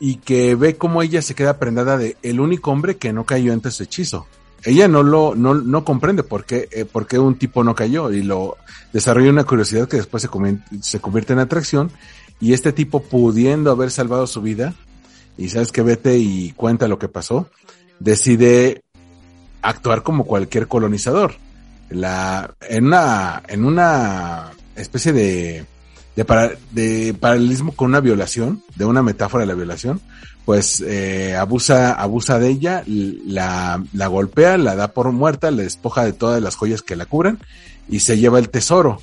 y 0.00 0.16
que 0.16 0.54
ve 0.54 0.76
cómo 0.76 1.02
ella 1.02 1.20
se 1.20 1.34
queda 1.34 1.58
prendada 1.58 1.98
de 1.98 2.16
el 2.22 2.40
único 2.40 2.70
hombre 2.70 2.96
que 2.96 3.12
no 3.12 3.24
cayó 3.24 3.52
ante 3.52 3.70
su 3.70 3.82
hechizo. 3.82 4.26
Ella 4.64 4.88
no 4.88 5.02
lo, 5.02 5.34
no, 5.34 5.54
no 5.54 5.84
comprende 5.84 6.22
por 6.22 6.44
qué, 6.44 6.68
eh, 6.72 6.84
por 6.86 7.06
qué 7.06 7.18
un 7.18 7.36
tipo 7.36 7.62
no 7.64 7.74
cayó 7.74 8.10
y 8.10 8.22
lo 8.22 8.56
desarrolla 8.92 9.30
una 9.30 9.44
curiosidad 9.44 9.88
que 9.88 9.98
después 9.98 10.22
se, 10.22 10.28
se 10.82 11.00
convierte 11.00 11.34
en 11.34 11.38
atracción 11.38 11.90
y 12.40 12.54
este 12.54 12.72
tipo 12.72 13.02
pudiendo 13.02 13.70
haber 13.70 13.90
salvado 13.90 14.26
su 14.26 14.42
vida 14.42 14.74
y 15.36 15.50
sabes 15.50 15.70
que 15.72 15.82
vete 15.82 16.18
y 16.18 16.52
cuenta 16.52 16.88
lo 16.88 16.98
que 16.98 17.08
pasó, 17.08 17.48
decide 18.00 18.82
actuar 19.62 20.02
como 20.02 20.24
cualquier 20.24 20.66
colonizador. 20.66 21.34
La, 21.90 22.54
en 22.60 22.86
una, 22.86 23.42
en 23.48 23.64
una 23.64 24.50
especie 24.76 25.12
de 25.12 25.66
de, 26.16 26.24
de 26.72 27.14
paralelismo 27.14 27.72
con 27.72 27.90
una 27.90 28.00
violación, 28.00 28.62
de 28.76 28.84
una 28.84 29.02
metáfora 29.02 29.42
de 29.42 29.48
la 29.48 29.54
violación, 29.54 30.00
pues 30.44 30.82
eh, 30.86 31.36
abusa, 31.36 31.92
abusa 31.92 32.38
de 32.38 32.48
ella, 32.48 32.82
la, 32.86 33.82
la 33.92 34.06
golpea, 34.06 34.58
la 34.58 34.74
da 34.74 34.88
por 34.88 35.12
muerta, 35.12 35.50
le 35.50 35.62
despoja 35.62 36.04
de 36.04 36.12
todas 36.12 36.42
las 36.42 36.56
joyas 36.56 36.82
que 36.82 36.96
la 36.96 37.06
cubren 37.06 37.38
y 37.88 38.00
se 38.00 38.18
lleva 38.18 38.38
el 38.38 38.48
tesoro. 38.48 39.00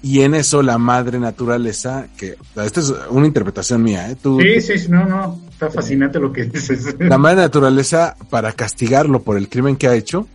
Y 0.00 0.20
en 0.20 0.34
eso 0.34 0.62
la 0.62 0.78
madre 0.78 1.18
naturaleza, 1.18 2.06
que 2.16 2.36
esta 2.64 2.80
es 2.80 2.94
una 3.10 3.26
interpretación 3.26 3.82
mía, 3.82 4.08
¿eh? 4.08 4.16
Tú, 4.22 4.38
sí, 4.40 4.78
sí, 4.78 4.88
no, 4.88 5.04
no, 5.04 5.40
está 5.50 5.70
fascinante 5.70 6.20
lo 6.20 6.32
que 6.32 6.44
dices. 6.44 6.94
La 7.00 7.18
madre 7.18 7.38
naturaleza, 7.38 8.16
para 8.30 8.52
castigarlo 8.52 9.22
por 9.22 9.36
el 9.36 9.48
crimen 9.48 9.76
que 9.76 9.88
ha 9.88 9.96
hecho, 9.96 10.28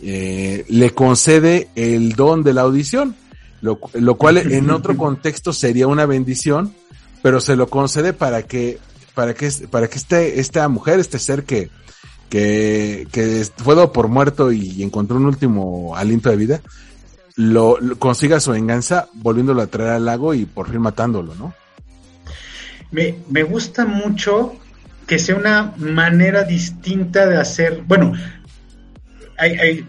eh, 0.00 0.64
le 0.68 0.90
concede 0.90 1.68
el 1.74 2.12
don 2.12 2.44
de 2.44 2.54
la 2.54 2.62
audición 2.62 3.16
lo, 3.60 3.78
lo 3.94 4.14
cual 4.16 4.38
en 4.38 4.70
otro 4.70 4.96
contexto 4.96 5.52
sería 5.52 5.86
una 5.86 6.06
bendición, 6.06 6.74
pero 7.22 7.40
se 7.40 7.56
lo 7.56 7.68
concede 7.68 8.12
para 8.12 8.42
que, 8.42 8.78
para 9.14 9.34
que, 9.34 9.50
para 9.70 9.88
que 9.88 9.98
este, 9.98 10.40
esta 10.40 10.68
mujer, 10.68 11.00
este 11.00 11.18
ser 11.18 11.44
que, 11.44 11.70
que, 12.28 13.06
que 13.12 13.46
fue 13.56 13.74
dado 13.74 13.92
por 13.92 14.08
muerto 14.08 14.52
y 14.52 14.82
encontró 14.82 15.16
un 15.16 15.26
último 15.26 15.94
aliento 15.96 16.30
de 16.30 16.36
vida, 16.36 16.60
lo, 17.36 17.78
consiga 17.98 18.40
su 18.40 18.52
venganza 18.52 19.08
volviéndolo 19.14 19.62
a 19.62 19.66
traer 19.66 19.90
al 19.90 20.04
lago 20.04 20.34
y 20.34 20.44
por 20.46 20.70
fin 20.70 20.80
matándolo, 20.80 21.34
¿no? 21.34 21.54
Me, 22.90 23.16
me 23.28 23.44
gusta 23.44 23.86
mucho 23.86 24.54
que 25.06 25.18
sea 25.18 25.36
una 25.36 25.74
manera 25.76 26.44
distinta 26.44 27.26
de 27.26 27.36
hacer, 27.36 27.82
bueno, 27.86 28.12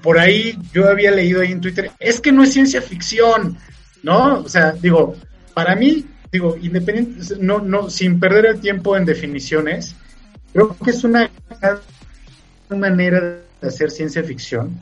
por 0.01 0.19
ahí 0.19 0.57
yo 0.73 0.89
había 0.89 1.11
leído 1.11 1.41
ahí 1.41 1.51
en 1.51 1.61
Twitter, 1.61 1.91
es 1.99 2.21
que 2.21 2.31
no 2.31 2.43
es 2.43 2.53
ciencia 2.53 2.81
ficción, 2.81 3.57
¿no? 4.03 4.39
O 4.39 4.49
sea, 4.49 4.71
digo, 4.73 5.15
para 5.53 5.75
mí, 5.75 6.05
digo, 6.31 6.55
independiente, 6.57 7.35
no, 7.39 7.59
no, 7.59 7.89
sin 7.89 8.19
perder 8.19 8.45
el 8.45 8.59
tiempo 8.59 8.95
en 8.95 9.05
definiciones, 9.05 9.95
creo 10.53 10.75
que 10.77 10.91
es 10.91 11.03
una 11.03 11.29
manera 12.69 13.41
de 13.61 13.67
hacer 13.67 13.91
ciencia 13.91 14.23
ficción. 14.23 14.79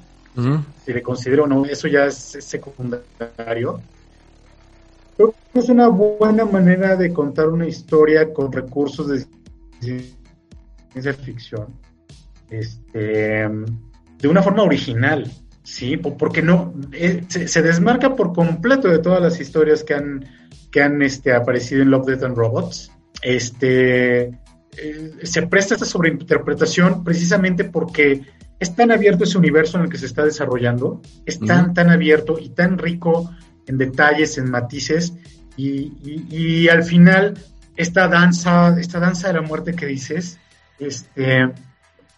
Si 0.86 0.94
le 0.94 1.02
considero 1.02 1.44
o 1.44 1.48
no, 1.48 1.66
eso 1.66 1.88
ya 1.90 2.06
es 2.06 2.16
secundario. 2.40 3.82
Creo 5.18 5.36
es 5.54 5.68
una 5.68 5.90
buena 5.90 6.46
manera 6.46 6.96
de 6.96 7.12
contar 7.12 7.50
una 7.50 7.68
historia 7.68 8.32
con 8.32 8.52
recursos 8.52 9.10
de 9.10 9.26
ciencia 10.94 11.14
ficción, 11.14 11.68
este, 12.50 13.50
de 14.20 14.28
una 14.28 14.42
forma 14.44 14.64
original, 14.64 15.32
sí, 15.64 15.98
porque 15.98 16.42
no 16.42 16.74
eh, 16.92 17.24
se, 17.28 17.62
desmarca 17.62 18.16
por 18.16 18.34
completo 18.34 18.88
de 18.88 19.00
todas 19.00 19.22
las 19.22 19.40
historias 19.40 19.84
que 19.84 19.94
han 19.94 20.26
que 20.72 20.84
han 20.84 21.02
este, 21.02 21.34
aparecido 21.34 21.82
en 21.82 21.90
Love, 21.90 22.06
Death 22.06 22.24
and 22.24 22.38
Robots. 22.38 22.92
Este 23.22 24.40
eh, 24.78 25.12
se 25.24 25.48
presta 25.48 25.74
esta 25.74 25.86
sobreinterpretación 25.86 27.04
precisamente 27.04 27.64
porque 27.64 28.22
es 28.60 28.76
tan 28.76 28.92
abierto 28.92 29.24
ese 29.24 29.38
universo 29.38 29.78
en 29.78 29.86
el 29.86 29.90
que 29.90 29.98
se 29.98 30.06
está 30.06 30.24
desarrollando, 30.24 31.02
es 31.26 31.40
tan, 31.40 31.74
tan 31.74 31.90
abierto 31.90 32.38
y 32.40 32.50
tan 32.50 32.78
rico 32.78 33.34
en 33.68 33.78
detalles, 33.78 34.38
en 34.38 34.50
matices, 34.50 35.14
y, 35.56 36.68
al 36.70 36.84
final 36.84 37.38
esta 37.76 38.08
danza, 38.08 38.78
esta 38.80 39.00
danza 39.00 39.28
de 39.28 39.36
la 39.36 39.42
muerte 39.42 39.74
que 39.74 39.86
dices, 39.86 40.38
este, 40.80 41.50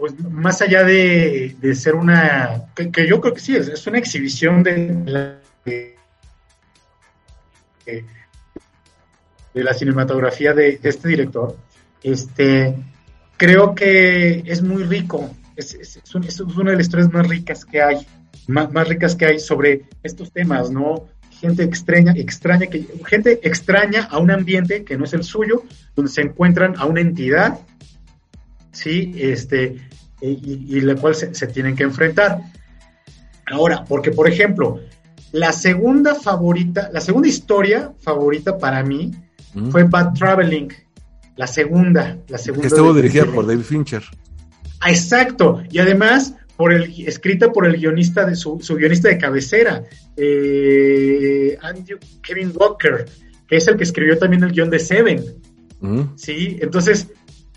pues 0.01 0.19
más 0.19 0.63
allá 0.63 0.83
de, 0.83 1.55
ser 1.75 1.93
una, 1.93 2.63
que, 2.73 3.07
yo 3.07 3.21
creo 3.21 3.35
que 3.35 3.39
sí, 3.39 3.55
es, 3.55 3.85
una 3.85 3.99
exhibición 3.99 4.63
de 4.63 4.99
la, 5.05 5.37
de, 5.63 5.95
la 9.53 9.75
cinematografía 9.75 10.55
de, 10.55 10.79
este 10.81 11.07
director, 11.07 11.55
este, 12.01 12.75
creo 13.37 13.75
que 13.75 14.41
es 14.43 14.63
muy 14.63 14.85
rico, 14.85 15.29
es, 15.55 15.75
es, 15.75 16.01
una 16.15 16.71
de 16.71 16.77
las 16.77 16.87
historias 16.87 17.13
más 17.13 17.27
ricas 17.27 17.63
que 17.63 17.83
hay, 17.83 18.07
más, 18.47 18.73
más 18.73 18.87
ricas 18.87 19.15
que 19.15 19.27
hay 19.27 19.39
sobre 19.39 19.83
estos 20.01 20.31
temas, 20.31 20.71
¿no? 20.71 21.09
gente 21.29 21.61
extraña, 21.61 22.13
extraña, 22.17 22.65
que, 22.65 22.87
gente 23.05 23.39
extraña 23.43 24.05
a 24.05 24.17
un 24.17 24.31
ambiente 24.31 24.83
que 24.83 24.97
no 24.97 25.05
es 25.05 25.13
el 25.13 25.23
suyo, 25.23 25.61
donde 25.95 26.11
se 26.11 26.21
encuentran 26.21 26.73
a 26.79 26.85
una 26.85 27.01
entidad, 27.01 27.59
¿sí? 28.71 29.13
Este, 29.15 29.90
y, 30.21 30.81
la 30.81 30.95
cual 30.95 31.15
se, 31.15 31.47
tienen 31.47 31.75
que 31.75 31.83
enfrentar. 31.83 32.41
Ahora, 33.47 33.83
porque 33.85 34.11
por 34.11 34.27
ejemplo, 34.27 34.79
la 35.31 35.51
segunda 35.51 36.15
favorita, 36.15 36.89
la 36.93 37.01
segunda 37.01 37.27
historia 37.27 37.93
favorita 37.99 38.57
para 38.57 38.83
mí 38.83 39.11
mm. 39.53 39.69
fue 39.69 39.83
Bad 39.83 40.13
Traveling, 40.13 40.69
la 41.35 41.47
segunda, 41.47 42.17
la 42.27 42.37
segunda. 42.37 42.61
Que 42.61 42.67
estuvo 42.67 42.93
dirigida 42.93 43.25
por 43.25 43.47
David 43.47 43.63
Fincher. 43.63 44.03
Ah, 44.79 44.89
exacto, 44.89 45.61
y 45.69 45.79
además 45.79 46.35
por 46.55 46.73
el, 46.73 46.93
escrita 47.07 47.51
por 47.51 47.65
el 47.65 47.77
guionista 47.77 48.25
de 48.25 48.35
su, 48.35 48.59
guionista 48.77 49.09
de 49.09 49.17
cabecera, 49.17 49.83
eh, 50.15 51.57
Kevin 52.21 52.51
Walker, 52.55 53.05
que 53.47 53.57
es 53.57 53.67
el 53.67 53.77
que 53.77 53.83
escribió 53.83 54.17
también 54.17 54.43
el 54.43 54.51
guion 54.51 54.69
de 54.69 54.79
Seven. 54.79 55.23
Mm. 55.79 56.01
Sí, 56.15 56.57
entonces, 56.61 57.07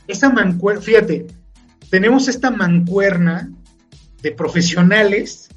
esa 0.07 0.31
mancuerna, 0.31 0.81
fíjate, 0.81 1.27
tenemos 1.95 2.27
esta 2.27 2.51
mancuerna 2.51 3.53
de 4.21 4.33
profesionales 4.33 5.49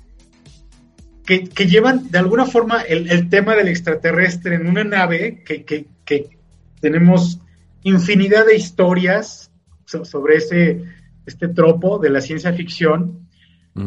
que, 1.25 1.47
llevan 1.65 2.11
de 2.11 2.19
alguna 2.19 2.45
forma 2.45 2.81
el, 2.81 3.27
tema 3.27 3.55
del 3.55 3.69
extraterrestre 3.69 4.53
en 4.53 4.67
una 4.67 4.83
nave, 4.83 5.43
que, 5.43 5.65
que 5.65 6.37
tenemos 6.79 7.39
infinidad 7.81 8.45
de 8.45 8.55
historias 8.55 9.49
sobre 9.85 10.35
ese, 10.35 10.83
este 11.25 11.47
tropo 11.47 11.97
de 11.97 12.11
la 12.11 12.21
ciencia 12.21 12.53
ficción 12.53 13.27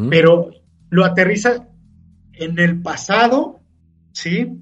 pero 0.09 0.51
lo 0.89 1.05
aterriza 1.05 1.69
en 2.33 2.59
el 2.59 2.83
pasado, 2.83 3.61
¿sí? 4.11 4.59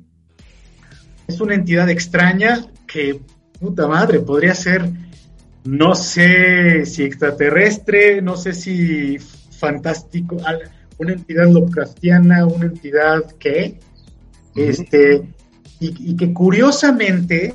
Es 1.27 1.40
una 1.40 1.55
entidad 1.55 1.88
extraña 1.88 2.66
que, 2.87 3.22
puta 3.59 3.88
madre, 3.88 4.20
podría 4.20 4.55
ser, 4.55 4.90
no 5.64 5.94
sé 5.94 6.86
si 6.86 7.04
extraterrestre, 7.04 8.22
no 8.22 8.36
sé 8.36 8.52
si 8.52 9.18
fantástico, 9.18 10.36
una 10.98 11.12
entidad 11.12 11.48
Lovecraftiana, 11.50 12.46
una 12.46 12.66
entidad 12.66 13.24
que, 13.38 13.78
este, 14.54 15.22
y, 15.80 16.16
que 16.16 16.32
curiosamente, 16.32 17.54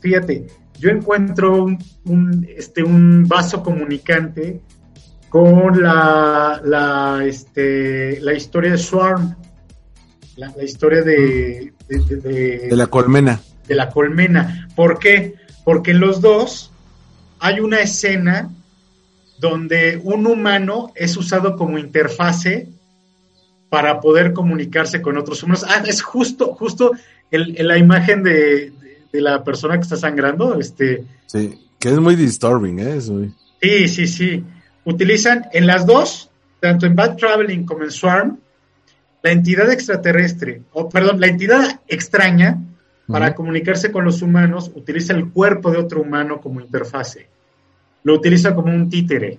fíjate, 0.00 0.46
yo 0.78 0.90
encuentro 0.90 1.66
un, 2.04 2.48
este, 2.56 2.82
un 2.82 3.26
vaso 3.28 3.62
comunicante 3.62 4.60
con 5.28 5.82
la, 5.82 6.60
la, 6.64 7.24
este, 7.24 8.20
la 8.20 8.34
historia 8.34 8.72
de 8.72 8.78
Swarm, 8.78 9.36
la, 10.36 10.52
historia 10.62 11.02
de 11.02 11.72
de, 11.88 12.68
la 12.72 12.86
colmena. 12.86 13.40
De 13.66 13.74
la 13.74 13.88
colmena. 13.88 14.68
¿Por 14.74 14.98
qué? 14.98 15.34
Porque 15.64 15.94
los 15.94 16.20
dos 16.20 16.71
hay 17.42 17.60
una 17.60 17.80
escena 17.80 18.50
donde 19.38 20.00
un 20.02 20.26
humano 20.26 20.92
es 20.94 21.16
usado 21.16 21.56
como 21.56 21.78
interfase 21.78 22.68
para 23.68 24.00
poder 24.00 24.32
comunicarse 24.32 25.02
con 25.02 25.18
otros 25.18 25.42
humanos. 25.42 25.64
Ah, 25.68 25.82
es 25.86 26.02
justo, 26.02 26.54
justo 26.54 26.92
el, 27.30 27.56
la 27.66 27.76
imagen 27.78 28.22
de, 28.22 28.72
la 29.12 29.42
persona 29.44 29.74
que 29.76 29.82
está 29.82 29.96
sangrando. 29.96 30.58
Este. 30.58 31.04
Sí, 31.26 31.58
que 31.78 31.88
es 31.90 31.98
muy 31.98 32.16
disturbing, 32.16 32.78
¿eh? 32.78 33.00
Sí, 33.60 33.88
sí, 33.88 34.06
sí 34.06 34.44
utilizan 34.84 35.46
en 35.52 35.66
las 35.66 35.86
dos, 35.86 36.30
tanto 36.60 36.86
en 36.86 36.96
Bad 36.96 37.16
Traveling 37.16 37.64
como 37.64 37.84
en 37.84 37.90
Swarm, 37.90 38.38
la 39.22 39.30
entidad 39.30 39.70
extraterrestre, 39.70 40.62
o 40.72 40.88
perdón, 40.88 41.20
la 41.20 41.28
entidad 41.28 41.80
extraña, 41.86 42.58
para 43.06 43.34
comunicarse 43.34 43.92
con 43.92 44.04
los 44.04 44.22
humanos, 44.22 44.70
utiliza 44.74 45.12
el 45.12 45.28
cuerpo 45.30 45.70
de 45.70 45.78
otro 45.78 46.00
humano 46.00 46.40
como 46.40 46.60
interfase. 46.60 47.28
Lo 48.04 48.14
utiliza 48.14 48.54
como 48.54 48.72
un 48.74 48.88
títere. 48.88 49.38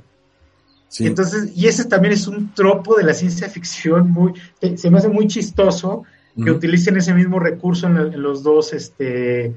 Entonces, 1.00 1.52
y 1.56 1.68
ese 1.68 1.86
también 1.86 2.14
es 2.14 2.28
un 2.28 2.54
tropo 2.54 2.96
de 2.96 3.04
la 3.04 3.14
ciencia 3.14 3.50
ficción 3.50 4.12
muy, 4.12 4.34
se 4.76 4.92
me 4.92 5.00
hace 5.00 5.10
muy 5.10 5.28
chistoso 5.28 6.04
que 6.36 6.52
utilicen 6.52 6.98
ese 6.98 7.14
mismo 7.14 7.40
recurso 7.40 7.88
en, 7.88 8.22
los 8.22 8.44
dos, 8.44 8.74
este, 8.74 9.56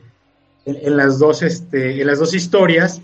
en, 0.64 0.96
las 0.96 1.18
dos, 1.18 1.42
este, 1.42 2.00
en 2.00 2.06
las 2.06 2.18
dos 2.18 2.34
historias 2.34 3.00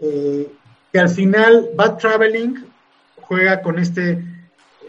que 0.00 0.98
al 0.98 1.08
final 1.08 1.70
Bad 1.76 1.98
Traveling 1.98 2.64
juega 3.16 3.62
con 3.62 3.78
este, 3.78 4.22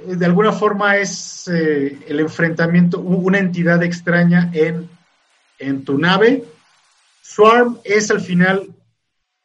de 0.06 0.26
alguna 0.26 0.52
forma 0.52 0.98
es 0.98 1.48
eh, 1.48 1.98
el 2.08 2.20
enfrentamiento, 2.20 3.00
una 3.00 3.40
entidad 3.40 3.82
extraña 3.82 4.52
en, 4.54 4.90
en 5.58 5.84
tu 5.84 5.98
nave. 5.98 6.44
Swarm 7.22 7.80
es 7.84 8.12
al 8.12 8.22
final 8.22 8.70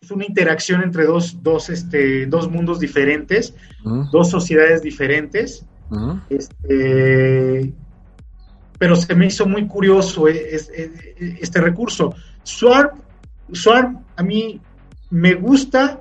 es 0.00 0.10
una 0.10 0.24
interacción 0.24 0.82
entre 0.82 1.04
dos, 1.04 1.42
dos, 1.42 1.68
este, 1.68 2.24
dos 2.26 2.50
mundos 2.50 2.80
diferentes, 2.80 3.54
dos 4.10 4.30
sociedades 4.30 4.82
diferentes. 4.82 5.66
este, 6.30 7.74
pero 8.78 8.96
se 8.96 9.14
me 9.14 9.26
hizo 9.26 9.46
muy 9.46 9.66
curioso 9.66 10.26
eh, 10.26 10.56
eh, 10.56 11.38
este 11.40 11.60
recurso. 11.60 12.14
Swarm, 12.42 13.02
Swarm 13.52 14.02
a 14.16 14.22
mí 14.22 14.58
me 15.10 15.34
gusta 15.34 16.00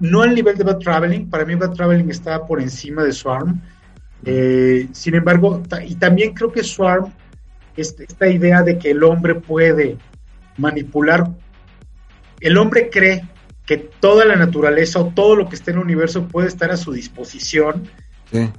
no 0.00 0.22
al 0.22 0.34
nivel 0.34 0.56
de 0.56 0.64
Bad 0.64 0.78
Traveling, 0.78 1.28
para 1.28 1.44
mí 1.44 1.54
Bad 1.54 1.74
Traveling 1.74 2.10
está 2.10 2.46
por 2.46 2.62
encima 2.62 3.04
de 3.04 3.12
Swarm. 3.12 3.60
Eh, 4.24 4.88
sin 4.92 5.16
embargo, 5.16 5.62
y 5.86 5.96
también 5.96 6.32
creo 6.32 6.50
que 6.50 6.64
Swarm, 6.64 7.12
esta 7.76 8.26
idea 8.26 8.62
de 8.62 8.78
que 8.78 8.92
el 8.92 9.02
hombre 9.02 9.34
puede 9.34 9.98
manipular, 10.56 11.28
el 12.40 12.56
hombre 12.56 12.88
cree 12.90 13.28
que 13.66 13.78
toda 13.78 14.24
la 14.24 14.36
naturaleza 14.36 15.00
o 15.00 15.06
todo 15.14 15.36
lo 15.36 15.48
que 15.48 15.56
esté 15.56 15.70
en 15.70 15.78
el 15.78 15.84
universo 15.84 16.28
puede 16.28 16.48
estar 16.48 16.70
a 16.70 16.76
su 16.76 16.92
disposición 16.92 17.88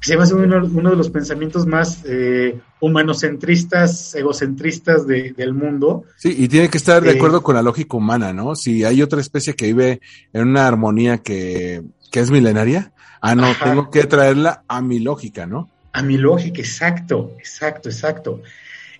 se 0.01 0.15
me 0.15 0.23
hace 0.23 0.33
uno, 0.33 0.89
de 0.89 0.95
los 0.95 1.09
pensamientos 1.09 1.65
más 1.65 2.03
eh, 2.05 2.57
humanocentristas, 2.79 4.15
egocentristas 4.15 5.05
del 5.05 5.53
mundo. 5.53 6.05
Sí, 6.17 6.33
y 6.37 6.47
tiene 6.47 6.69
que 6.69 6.77
estar 6.77 7.03
de 7.03 7.11
eh, 7.11 7.15
acuerdo 7.15 7.43
con 7.43 7.55
la 7.55 7.61
lógica 7.61 7.97
humana, 7.97 8.31
¿no? 8.31 8.55
Si 8.55 8.85
hay 8.85 9.01
otra 9.01 9.19
especie 9.19 9.55
que 9.55 9.65
vive 9.65 10.01
en 10.31 10.47
una 10.47 10.67
armonía 10.67 11.17
que, 11.17 11.83
es 12.13 12.31
milenaria, 12.31 12.93
ah, 13.19 13.35
no, 13.35 13.47
tengo 13.61 13.89
que 13.89 14.05
traerla 14.05 14.63
a 14.69 14.81
mi 14.81 14.99
lógica, 14.99 15.45
¿no? 15.45 15.69
A 15.91 16.01
mi 16.01 16.17
lógica, 16.17 16.61
exacto, 16.61 17.33
exacto, 17.37 17.89
exacto. 17.89 18.41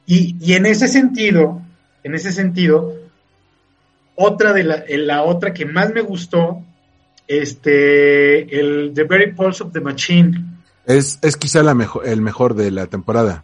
Y, 0.06 0.36
y 0.42 0.54
en 0.54 0.66
ese 0.66 0.90
sentido, 0.90 1.62
en 2.04 2.16
ese 2.16 2.34
sentido, 2.34 2.94
otra 4.16 4.54
de 4.54 4.64
la, 4.64 4.84
la 4.88 5.24
otra 5.24 5.54
que 5.54 5.66
más 5.66 5.94
me 5.94 6.02
gustó, 6.02 6.64
este, 7.28 8.60
el 8.60 8.92
The 8.94 9.04
Very 9.04 9.34
Pulse 9.34 9.64
of 9.64 9.72
the 9.74 9.82
Machine, 9.82 10.56
es, 10.86 11.20
es 11.22 11.36
quizá 11.36 11.64
la 11.64 11.74
mejor, 11.74 12.08
el 12.08 12.22
mejor 12.22 12.54
de 12.54 12.72
la 12.72 12.88
temporada. 12.88 13.44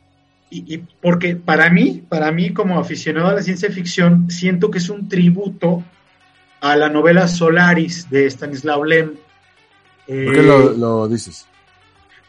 Y, 0.49 0.77
porque 0.77 1.36
para 1.36 1.69
mí, 1.69 2.03
para 2.07 2.31
mí 2.31 2.53
como 2.53 2.79
aficionado 2.79 3.29
a 3.29 3.34
la 3.34 3.41
ciencia 3.41 3.71
ficción, 3.71 4.29
siento 4.29 4.69
que 4.69 4.79
es 4.79 4.89
un 4.89 5.07
tributo 5.07 5.84
a 6.60 6.75
la 6.75 6.89
novela 6.89 7.27
Solaris 7.27 8.10
de 8.10 8.27
Stanislaw 8.27 8.84
Lem. 8.84 9.13
¿Por 10.05 10.34
qué 10.34 10.43
lo, 10.43 10.71
eh, 10.71 10.77
lo, 10.77 11.07
dices? 11.07 11.47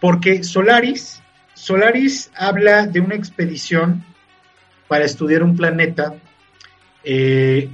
Porque 0.01 0.45
Solaris, 0.45 1.21
Solaris 1.55 2.31
habla 2.37 2.87
de 2.87 3.01
una 3.01 3.17
expedición 3.17 4.05
para 4.89 5.05
estudiar 5.05 5.43
un 5.43 5.57
planeta 5.57 6.15
Eh, 7.05 7.69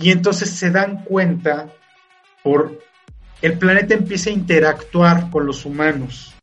y 0.00 0.10
entonces 0.10 0.50
se 0.50 0.70
dan 0.70 1.04
cuenta 1.04 1.68
por 2.42 2.78
el 3.42 3.58
planeta 3.58 3.94
empieza 3.94 4.30
a 4.30 4.32
interactuar 4.32 5.30
con 5.30 5.46
los 5.46 5.64
humanos. 5.64 6.34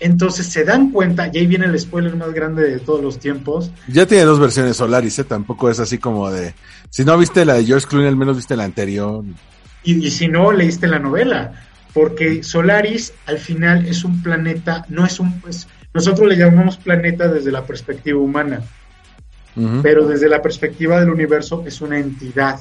Entonces 0.00 0.46
se 0.46 0.64
dan 0.64 0.90
cuenta, 0.90 1.30
y 1.32 1.38
ahí 1.38 1.46
viene 1.46 1.66
el 1.66 1.78
spoiler 1.78 2.14
más 2.14 2.32
grande 2.32 2.62
de 2.70 2.78
todos 2.78 3.02
los 3.02 3.18
tiempos. 3.18 3.70
Ya 3.88 4.06
tiene 4.06 4.24
dos 4.24 4.38
versiones 4.38 4.76
Solaris, 4.76 5.18
¿eh? 5.18 5.24
Tampoco 5.24 5.70
es 5.70 5.80
así 5.80 5.98
como 5.98 6.30
de... 6.30 6.54
Si 6.90 7.04
no 7.04 7.16
viste 7.18 7.44
la 7.44 7.54
de 7.54 7.64
George 7.64 7.86
Clooney, 7.86 8.08
al 8.08 8.16
menos 8.16 8.36
viste 8.36 8.54
la 8.56 8.64
anterior. 8.64 9.24
Y, 9.82 10.06
y 10.06 10.10
si 10.10 10.28
no, 10.28 10.52
leíste 10.52 10.86
la 10.86 10.98
novela. 10.98 11.52
Porque 11.92 12.42
Solaris 12.42 13.12
al 13.26 13.38
final 13.38 13.86
es 13.86 14.04
un 14.04 14.22
planeta, 14.22 14.84
no 14.88 15.04
es 15.04 15.18
un... 15.18 15.40
pues, 15.40 15.66
nosotros 15.94 16.28
le 16.28 16.36
llamamos 16.36 16.76
planeta 16.76 17.28
desde 17.28 17.50
la 17.50 17.64
perspectiva 17.64 18.20
humana, 18.20 18.62
Pero 19.82 20.06
desde 20.06 20.28
la 20.28 20.40
perspectiva 20.42 21.00
del 21.00 21.10
universo 21.10 21.62
es 21.66 21.80
una 21.80 21.98
entidad, 21.98 22.60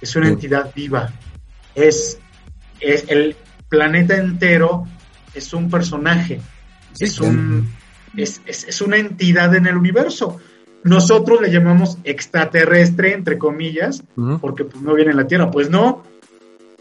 es 0.00 0.14
una 0.16 0.26
entidad 0.34 0.70
viva. 0.74 1.12
Es, 1.74 2.18
es 2.80 3.04
el 3.08 3.36
planeta 3.68 4.16
entero, 4.16 4.84
es 5.34 5.52
un 5.52 5.68
personaje, 5.70 6.40
Sí, 6.92 7.04
es, 7.04 7.18
un, 7.20 7.68
es, 8.16 8.40
es- 8.46 8.64
es 8.68 8.80
una 8.80 8.96
entidad 8.98 9.54
en 9.56 9.66
el 9.66 9.76
universo. 9.76 10.38
Nosotros 10.84 11.40
le 11.40 11.50
llamamos 11.50 11.98
extraterrestre, 12.04 13.14
entre 13.14 13.38
comillas, 13.38 14.02
porque 14.40 14.64
pues, 14.64 14.82
no 14.82 14.94
viene 14.94 15.10
en 15.12 15.16
la 15.16 15.26
Tierra. 15.26 15.50
Pues 15.50 15.70
no, 15.70 16.04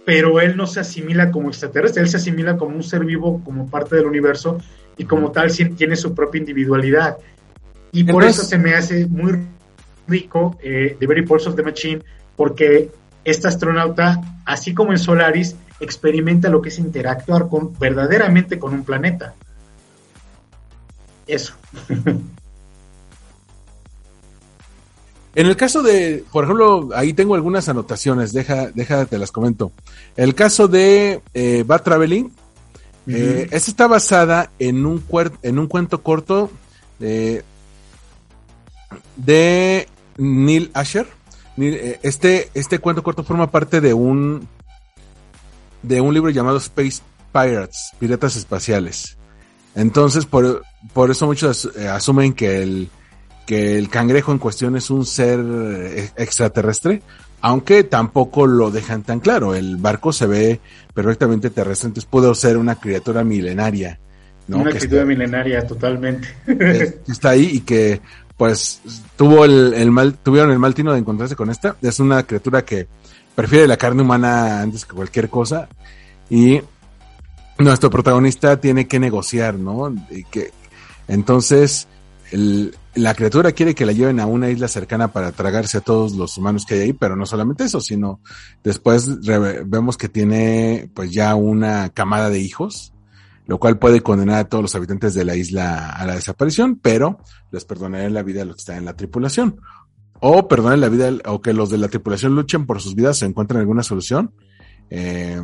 pero 0.06 0.42
él 0.42 0.56
no 0.58 0.68
se 0.68 0.82
asimila 0.82 1.32
como 1.32 1.50
extraterrestre, 1.50 2.02
él 2.04 2.10
se 2.10 2.18
asimila 2.18 2.58
como 2.58 2.76
un 2.76 2.84
ser 2.84 3.06
vivo, 3.06 3.42
como 3.44 3.70
parte 3.70 3.96
del 3.96 4.06
universo, 4.06 4.58
y 4.98 5.06
como 5.06 5.32
tal 5.32 5.50
tiene 5.76 5.96
su 5.96 6.14
propia 6.14 6.40
individualidad. 6.40 7.18
Y 7.94 8.04
por 8.04 8.24
Entonces- 8.24 8.40
eso 8.44 8.50
se 8.50 8.58
me 8.58 8.74
hace 8.76 9.06
muy 9.08 9.40
rico 10.08 10.58
eh, 10.62 10.98
The 11.00 11.08
Very 11.08 11.26
Pulse 11.26 11.48
of 11.48 11.56
the 11.56 11.64
Machine, 11.64 12.02
porque 12.36 12.92
este 13.24 13.48
astronauta, 13.48 14.20
así 14.46 14.74
como 14.74 14.92
en 14.92 14.98
Solaris, 15.00 15.56
experimenta 15.80 16.50
lo 16.50 16.62
que 16.62 16.68
es 16.70 16.80
interactuar 16.80 17.48
con 17.48 17.78
verdaderamente 17.80 18.60
con 18.60 18.74
un 18.74 18.84
planeta. 18.84 19.34
Eso. 21.28 21.54
En 25.36 25.48
el 25.48 25.56
caso 25.58 25.82
de, 25.82 26.24
por 26.32 26.44
ejemplo, 26.44 26.90
ahí 26.94 27.14
tengo 27.14 27.34
algunas 27.34 27.68
anotaciones, 27.68 28.34
deja, 28.34 28.68
deja, 28.70 29.06
te 29.06 29.18
las 29.18 29.32
comento. 29.32 29.72
El 30.16 30.36
caso 30.36 30.68
de 30.68 31.22
eh, 31.34 31.64
Bad 31.66 31.82
Traveling, 31.82 32.32
eh, 33.08 33.48
esta 33.50 33.72
está 33.72 33.88
basada 33.88 34.52
en 34.60 34.86
un, 34.86 35.04
cuer- 35.08 35.34
en 35.42 35.58
un 35.58 35.66
cuento 35.66 36.04
corto 36.04 36.52
de, 37.00 37.44
de 39.16 39.88
Neil 40.18 40.72
Asher. 40.74 41.08
Eh, 41.58 42.00
Este, 42.04 42.50
este 42.54 42.80
cuento 42.80 43.04
corto 43.04 43.24
forma 43.24 43.52
parte 43.52 43.82
de 43.82 43.94
un, 43.94 44.48
de 45.82 46.02
un 46.02 46.14
libro 46.14 46.30
llamado 46.30 46.58
Space 46.58 47.02
Pirates, 47.32 47.92
Piratas 48.00 48.36
Espaciales. 48.36 49.18
Entonces, 49.76 50.26
por, 50.26 50.64
por 50.94 51.10
eso 51.10 51.26
muchos 51.26 51.70
eh, 51.76 51.88
asumen 51.88 52.34
que 52.34 52.62
el, 52.62 52.90
que 53.46 53.78
el 53.78 53.90
cangrejo 53.90 54.32
en 54.32 54.38
cuestión 54.38 54.76
es 54.78 54.90
un 54.90 55.06
ser 55.06 55.40
eh, 55.44 56.10
extraterrestre, 56.16 57.02
aunque 57.42 57.84
tampoco 57.84 58.46
lo 58.48 58.72
dejan 58.72 59.04
tan 59.04 59.20
claro. 59.20 59.56
El 59.56 59.78
barco 59.78 60.14
se 60.14 60.28
ve 60.28 60.60
perfectamente 60.94 61.50
terrestre, 61.50 61.88
entonces 61.88 62.10
puede 62.10 62.34
ser 62.36 62.58
una 62.58 62.76
criatura 62.76 63.24
milenaria, 63.24 64.00
¿no? 64.48 64.60
Una 64.60 64.70
está, 64.72 65.04
milenaria, 65.06 65.66
totalmente. 65.66 66.28
está 67.08 67.32
ahí 67.32 67.50
y 67.54 67.60
que 67.62 68.00
pues 68.38 68.82
tuvo 69.16 69.46
el, 69.46 69.92
mal, 69.92 70.16
tuvieron 70.18 70.52
el 70.52 70.60
mal 70.60 70.74
tino 70.74 70.94
de 70.94 71.00
encontrarse 71.00 71.36
con 71.36 71.50
esta. 71.50 71.76
Es 71.82 72.00
una 72.00 72.24
criatura 72.24 72.64
que 72.66 72.88
prefiere 73.36 73.68
la 73.68 73.78
carne 73.78 74.02
humana 74.02 74.62
antes 74.62 74.86
que 74.86 74.96
cualquier 74.96 75.30
cosa 75.30 75.68
y 76.30 76.62
nuestro 77.58 77.90
protagonista 77.90 78.60
tiene 78.60 78.88
que 78.88 79.00
negociar, 79.00 79.56
¿no? 79.56 79.94
Y 80.10 80.24
que 80.26 80.52
entonces 81.08 81.88
el- 82.32 82.76
la 82.96 83.14
criatura 83.16 83.52
quiere 83.52 83.74
que 83.76 83.86
la 83.86 83.92
lleven 83.92 84.20
a 84.20 84.26
una 84.26 84.50
isla 84.50 84.68
cercana 84.68 85.10
para 85.12 85.32
tragarse 85.32 85.78
a 85.78 85.82
todos 85.82 86.14
los 86.14 86.38
humanos 86.38 86.66
que 86.66 86.76
hay 86.76 86.82
ahí, 86.82 86.94
pero 86.94 87.16
no 87.16 87.26
solamente 87.26 87.64
eso, 87.64 87.82
sino 87.82 88.20
después 88.64 89.20
vemos 89.66 89.98
que 89.98 90.10
tiene 90.10 90.90
pues 90.94 91.12
ya 91.12 91.34
una 91.36 91.90
camada 91.90 92.30
de 92.30 92.40
hijos, 92.40 92.93
lo 93.46 93.60
cual 93.60 93.78
puede 93.78 94.02
condenar 94.02 94.38
a 94.38 94.50
todos 94.50 94.62
los 94.62 94.76
habitantes 94.76 95.14
de 95.14 95.26
la 95.26 95.36
isla 95.36 95.90
a 95.90 96.06
la 96.06 96.16
desaparición, 96.16 96.80
pero 96.82 97.20
les 97.52 97.66
perdonaré 97.66 98.10
la 98.10 98.24
vida 98.24 98.42
a 98.42 98.46
los 98.46 98.56
que 98.56 98.62
están 98.62 98.78
en 98.78 98.86
la 98.86 98.96
tripulación. 98.96 99.60
O 100.20 100.48
perdonen 100.48 100.80
la 100.80 100.90
vida, 100.90 101.12
o 101.26 101.42
que 101.42 101.54
los 101.54 101.70
de 101.70 101.78
la 101.78 101.90
tripulación 101.90 102.36
luchen 102.36 102.66
por 102.66 102.80
sus 102.80 102.96
vidas, 102.96 103.18
se 103.18 103.26
encuentren 103.26 103.60
alguna 103.60 103.84
solución. 103.84 104.34
Eh, 104.90 105.42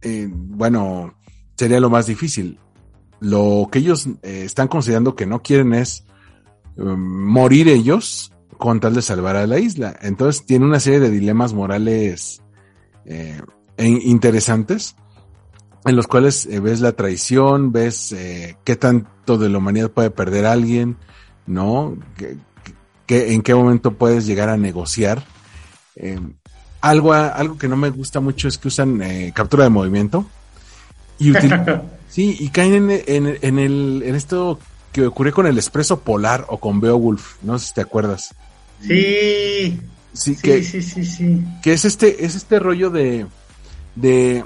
eh, 0.00 0.28
bueno, 0.30 1.14
sería 1.56 1.80
lo 1.80 1.90
más 1.90 2.06
difícil. 2.06 2.58
Lo 3.20 3.68
que 3.70 3.80
ellos 3.80 4.06
eh, 4.22 4.44
están 4.44 4.68
considerando 4.68 5.14
que 5.14 5.26
no 5.26 5.42
quieren 5.42 5.74
es 5.74 6.06
eh, 6.78 6.82
morir 6.82 7.68
ellos 7.68 8.32
con 8.56 8.80
tal 8.80 8.94
de 8.94 9.02
salvar 9.02 9.36
a 9.36 9.46
la 9.46 9.58
isla. 9.58 9.94
Entonces 10.00 10.46
tiene 10.46 10.64
una 10.64 10.80
serie 10.80 11.00
de 11.00 11.10
dilemas 11.10 11.52
morales 11.52 12.42
eh, 13.04 13.40
e 13.76 13.88
interesantes 13.88 14.96
en 15.84 15.96
los 15.96 16.06
cuales 16.06 16.46
eh, 16.46 16.60
ves 16.60 16.80
la 16.80 16.92
traición, 16.92 17.72
ves 17.72 18.12
eh, 18.12 18.56
qué 18.64 18.76
tanto 18.76 19.38
de 19.38 19.48
la 19.48 19.58
humanidad 19.58 19.90
puede 19.90 20.10
perder 20.10 20.46
alguien, 20.46 20.96
¿no? 21.46 21.96
Que, 22.16 22.36
que- 23.06 23.32
en 23.32 23.42
qué 23.42 23.54
momento 23.54 23.92
puedes 23.94 24.26
llegar 24.26 24.48
a 24.48 24.56
negociar. 24.56 25.24
Eh, 25.96 26.18
algo, 26.80 27.12
algo 27.12 27.58
que 27.58 27.68
no 27.68 27.76
me 27.76 27.90
gusta 27.90 28.20
mucho 28.20 28.48
es 28.48 28.56
que 28.58 28.68
usan 28.68 29.02
eh, 29.02 29.32
captura 29.34 29.64
de 29.64 29.70
movimiento 29.70 30.24
y 31.18 31.32
sí, 32.08 32.36
y 32.40 32.48
caen 32.48 32.90
en, 32.90 33.02
en- 33.06 33.38
en 33.42 33.58
el, 33.58 34.02
en 34.04 34.14
esto 34.14 34.58
que 34.92 35.06
ocurrió 35.06 35.32
con 35.34 35.46
el 35.46 35.58
expreso 35.58 36.00
polar 36.00 36.46
o 36.48 36.58
con 36.58 36.80
Beowulf, 36.80 37.36
no 37.42 37.58
sé 37.58 37.66
si 37.68 37.74
te 37.74 37.80
acuerdas. 37.82 38.34
Sí, 38.80 39.78
Sí, 40.12 40.34
sí, 40.34 40.42
que, 40.42 40.62
sí, 40.64 40.82
sí, 40.82 41.04
sí. 41.04 41.44
que 41.62 41.72
es 41.72 41.84
este, 41.84 42.24
es 42.24 42.34
este 42.34 42.58
rollo 42.58 42.90
de, 42.90 43.26
de, 43.94 44.44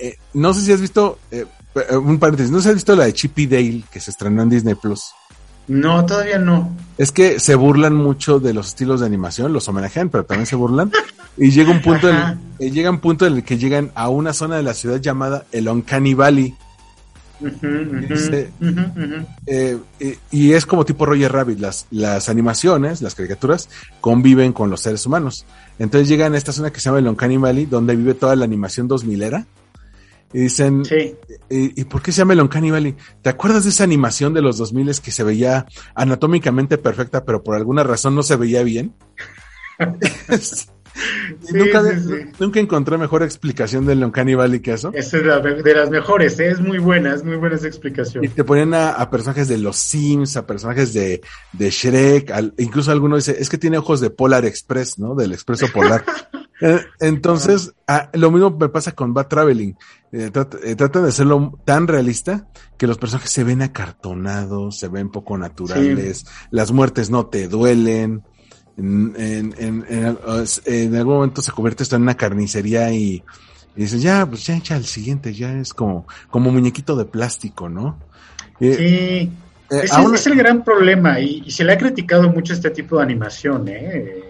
eh, 0.00 0.16
no 0.34 0.52
sé 0.54 0.60
si 0.62 0.72
has 0.72 0.80
visto, 0.80 1.18
eh, 1.30 1.46
eh, 1.74 1.96
un 1.96 2.18
paréntesis, 2.18 2.50
no 2.50 2.58
sé 2.58 2.64
si 2.64 2.68
has 2.70 2.74
visto 2.76 2.96
la 2.96 3.04
de 3.04 3.12
Chippy 3.14 3.46
Dale 3.46 3.82
que 3.90 4.00
se 4.00 4.10
estrenó 4.10 4.42
en 4.42 4.50
Disney 4.50 4.74
Plus. 4.74 5.12
No, 5.68 6.04
todavía 6.04 6.38
no. 6.38 6.74
Es 6.98 7.12
que 7.12 7.38
se 7.38 7.54
burlan 7.54 7.94
mucho 7.94 8.40
de 8.40 8.52
los 8.52 8.68
estilos 8.68 9.00
de 9.00 9.06
animación, 9.06 9.52
los 9.52 9.68
homenajean, 9.68 10.08
pero 10.08 10.24
también 10.24 10.46
se 10.46 10.56
burlan. 10.56 10.90
Y 11.36 11.50
llega 11.50 11.70
un 11.70 11.80
punto, 11.80 12.08
en, 12.08 12.16
eh, 12.58 12.70
llega 12.72 12.90
un 12.90 12.98
punto 12.98 13.24
en 13.26 13.34
el 13.34 13.44
que 13.44 13.56
llegan 13.56 13.92
a 13.94 14.08
una 14.08 14.32
zona 14.32 14.56
de 14.56 14.64
la 14.64 14.74
ciudad 14.74 15.00
llamada 15.00 15.44
el 15.52 15.68
Uncanny 15.68 16.14
Valley. 16.14 16.54
Ese- 18.10 18.50
eh, 19.46 19.78
eh, 20.00 20.18
y 20.30 20.52
es 20.52 20.66
como 20.66 20.84
tipo 20.84 21.06
Roger 21.06 21.32
Rabbit, 21.32 21.58
las, 21.60 21.86
las 21.90 22.28
animaciones, 22.28 23.00
las 23.00 23.14
caricaturas, 23.14 23.68
conviven 24.00 24.52
con 24.52 24.70
los 24.70 24.80
seres 24.82 25.06
humanos. 25.06 25.46
Entonces 25.78 26.08
llegan 26.08 26.34
a 26.34 26.38
esta 26.38 26.52
zona 26.52 26.70
que 26.70 26.80
se 26.80 26.86
llama 26.86 26.98
el 26.98 27.06
Uncanny 27.08 27.36
Valley, 27.38 27.66
donde 27.66 27.96
vive 27.96 28.14
toda 28.14 28.34
la 28.36 28.44
animación 28.44 28.88
2000era. 28.88 29.46
Y 30.32 30.38
dicen, 30.40 30.84
Sí, 30.84 31.14
¿y, 31.48 31.80
y 31.80 31.84
por 31.84 32.02
qué 32.02 32.12
se 32.12 32.18
llama 32.18 32.34
el 32.34 32.40
Uncanny 32.40 32.70
Valley? 32.70 32.94
¿Te 33.22 33.30
acuerdas 33.30 33.64
de 33.64 33.70
esa 33.70 33.84
animación 33.84 34.32
de 34.34 34.42
los 34.42 34.58
2000 34.58 35.00
que 35.00 35.10
se 35.10 35.24
veía 35.24 35.66
anatómicamente 35.94 36.78
perfecta, 36.78 37.24
pero 37.24 37.42
por 37.42 37.56
alguna 37.56 37.82
razón 37.82 38.14
no 38.14 38.22
se 38.22 38.36
veía 38.36 38.62
bien? 38.62 38.94
Sí, 41.42 41.54
nunca, 41.54 41.82
sí, 41.84 42.00
sí. 42.00 42.14
nunca 42.40 42.60
encontré 42.60 42.98
mejor 42.98 43.22
explicación 43.22 43.86
del 43.86 44.02
Uncanny 44.04 44.34
Valley 44.34 44.60
que 44.60 44.72
eso. 44.72 44.90
esa 44.92 45.16
es 45.18 45.24
la 45.24 45.38
de 45.40 45.74
las 45.74 45.88
mejores, 45.88 46.38
¿eh? 46.40 46.48
es 46.50 46.60
muy 46.60 46.78
buena, 46.78 47.14
es 47.14 47.24
muy 47.24 47.36
buena 47.36 47.54
esa 47.56 47.68
explicación. 47.68 48.24
Y 48.24 48.28
te 48.28 48.42
ponían 48.44 48.74
a, 48.74 48.90
a 48.90 49.08
personajes 49.08 49.48
de 49.48 49.56
los 49.56 49.76
Sims, 49.76 50.36
a 50.36 50.46
personajes 50.46 50.92
de, 50.92 51.22
de 51.52 51.70
Shrek, 51.70 52.30
al- 52.32 52.52
incluso 52.58 52.90
alguno 52.90 53.16
dice, 53.16 53.36
es 53.38 53.48
que 53.48 53.56
tiene 53.56 53.78
ojos 53.78 54.00
de 54.00 54.10
Polar 54.10 54.44
Express, 54.44 54.98
¿no? 54.98 55.14
Del 55.14 55.32
Expreso 55.32 55.68
Polar. 55.72 56.04
Eh, 56.60 56.80
Entonces, 57.00 57.72
ah, 57.88 58.10
lo 58.12 58.30
mismo 58.30 58.50
me 58.50 58.68
pasa 58.68 58.92
con 58.92 59.14
Bad 59.14 59.28
Traveling. 59.28 59.74
Eh, 60.12 60.30
trat- 60.32 60.58
eh, 60.62 60.74
tratan 60.76 61.04
de 61.04 61.08
hacerlo 61.10 61.58
tan 61.64 61.86
realista 61.86 62.46
que 62.76 62.86
los 62.86 62.98
personajes 62.98 63.30
se 63.30 63.44
ven 63.44 63.62
acartonados, 63.62 64.78
se 64.78 64.88
ven 64.88 65.08
poco 65.10 65.38
naturales, 65.38 66.26
las 66.50 66.72
muertes 66.72 67.10
no 67.10 67.26
te 67.26 67.48
duelen. 67.48 68.22
En, 68.76 69.12
en, 69.16 69.54
en, 69.58 69.84
en- 69.88 70.18
en 70.64 70.96
algún 70.96 71.14
momento 71.16 71.42
se 71.42 71.52
convierte 71.52 71.82
esto 71.82 71.96
en 71.96 72.02
una 72.02 72.16
carnicería 72.16 72.90
y, 72.92 73.22
y 73.76 73.82
dices, 73.82 74.00
ya, 74.02 74.24
pues 74.26 74.46
ya 74.46 74.56
echa 74.56 74.76
el 74.76 74.84
siguiente, 74.84 75.32
ya 75.34 75.52
es 75.52 75.74
como, 75.74 76.06
como 76.30 76.50
muñequito 76.50 76.96
de 76.96 77.04
plástico, 77.04 77.68
¿no? 77.68 77.98
Eh, 78.58 78.74
Sí, 79.70 79.76
ese 79.76 79.94
aún- 79.94 80.14
es 80.14 80.26
el 80.26 80.34
gran 80.36 80.64
problema 80.64 81.20
y, 81.20 81.42
y 81.46 81.50
se 81.50 81.62
le 81.64 81.72
ha 81.74 81.78
criticado 81.78 82.28
mucho 82.30 82.52
este 82.54 82.70
tipo 82.70 82.96
de 82.98 83.02
animación. 83.04 83.68
¿eh? 83.68 84.24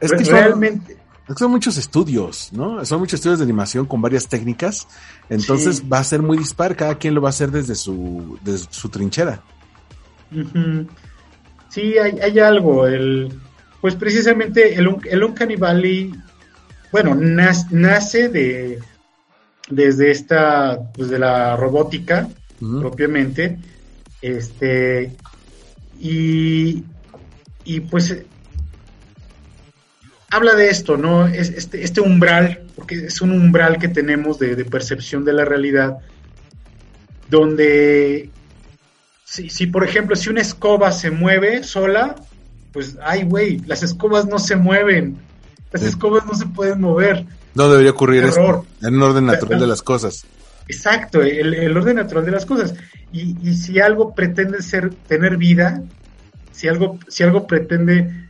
es 0.00 0.12
que 0.12 0.24
son, 0.24 0.34
Realmente, 0.34 0.96
son 1.36 1.50
muchos 1.50 1.76
estudios, 1.78 2.50
¿no? 2.52 2.84
Son 2.84 2.98
muchos 3.00 3.14
estudios 3.20 3.38
de 3.38 3.44
animación 3.44 3.86
con 3.86 4.00
varias 4.00 4.28
técnicas, 4.28 4.86
entonces 5.28 5.78
Sí. 5.78 5.88
va 5.88 5.98
a 5.98 6.04
ser 6.04 6.22
muy 6.22 6.38
dispar, 6.38 6.76
cada 6.76 6.96
quien 6.96 7.14
lo 7.14 7.20
va 7.22 7.28
a 7.28 7.30
hacer 7.30 7.50
desde 7.50 7.74
su, 7.74 8.38
desde 8.44 8.66
su 8.70 8.88
trinchera. 8.88 9.42
sí 11.68 11.98
hay, 11.98 12.18
hay 12.20 12.38
algo. 12.38 12.86
El, 12.86 13.32
pues 13.80 13.94
precisamente 13.96 14.74
el, 14.74 14.88
el 15.10 15.24
Uncanny 15.24 15.56
Valley, 15.56 16.12
bueno, 16.90 17.14
nace 17.14 18.28
de 18.28 18.78
desde 19.68 20.10
esta, 20.10 20.78
pues 20.94 21.08
de 21.08 21.18
la 21.18 21.56
robótica 21.56 22.28
propiamente, 22.80 23.58
este, 24.20 25.16
y, 25.98 26.84
y 27.64 27.80
pues 27.80 28.16
habla 30.32 30.54
de 30.54 30.70
esto, 30.70 30.96
¿no? 30.96 31.26
Es 31.26 31.50
este, 31.50 31.84
este 31.84 32.00
umbral, 32.00 32.62
porque 32.74 33.06
es 33.06 33.20
un 33.20 33.32
umbral 33.32 33.78
que 33.78 33.88
tenemos 33.88 34.38
de, 34.38 34.64
percepción 34.64 35.24
de 35.24 35.34
la 35.34 35.44
realidad, 35.44 35.98
donde 37.28 38.30
si, 39.24 39.50
si, 39.50 39.66
por 39.66 39.84
ejemplo, 39.84 40.16
si 40.16 40.30
una 40.30 40.40
escoba 40.40 40.90
se 40.90 41.10
mueve 41.10 41.62
sola, 41.62 42.16
pues, 42.72 42.96
ay, 43.04 43.24
güey, 43.24 43.58
las 43.66 43.82
escobas 43.82 44.26
no 44.26 44.38
se 44.38 44.56
mueven, 44.56 45.18
las 45.70 45.82
escobas 45.82 46.24
no 46.24 46.34
se 46.34 46.46
pueden 46.46 46.80
mover. 46.80 47.26
No 47.54 47.68
debería 47.68 47.90
ocurrir 47.90 48.24
eso, 48.24 48.66
en 48.80 48.94
un 48.94 49.02
orden 49.02 49.26
natural 49.26 49.60
de 49.60 49.66
las 49.66 49.82
cosas. 49.82 50.24
Exacto, 50.66 51.20
el, 51.20 51.76
orden 51.76 51.96
natural 51.96 52.24
de 52.24 52.30
las 52.30 52.46
cosas. 52.46 52.74
Y, 53.12 53.36
y 53.46 53.54
si 53.54 53.80
algo 53.80 54.14
pretende 54.14 54.62
ser, 54.62 54.94
tener 55.06 55.36
vida, 55.36 55.82
si 56.52 56.68
algo, 56.68 56.98
si 57.08 57.22
algo 57.22 57.46
pretende 57.46 58.21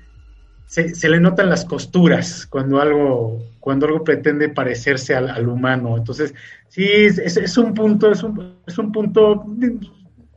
se, 0.66 1.08
le 1.08 1.20
notan 1.20 1.50
las 1.50 1.64
costuras 1.64 2.46
cuando 2.46 2.80
algo, 2.80 3.42
cuando 3.60 3.86
algo 3.86 4.02
pretende 4.02 4.48
parecerse 4.48 5.14
al, 5.14 5.46
humano. 5.48 5.96
Entonces, 5.96 6.34
sí, 6.68 6.84
es, 6.84 7.58
un 7.58 7.74
punto, 7.74 8.10
es 8.10 8.22
un, 8.22 8.56
es 8.66 8.78
un 8.78 8.90
punto 8.90 9.44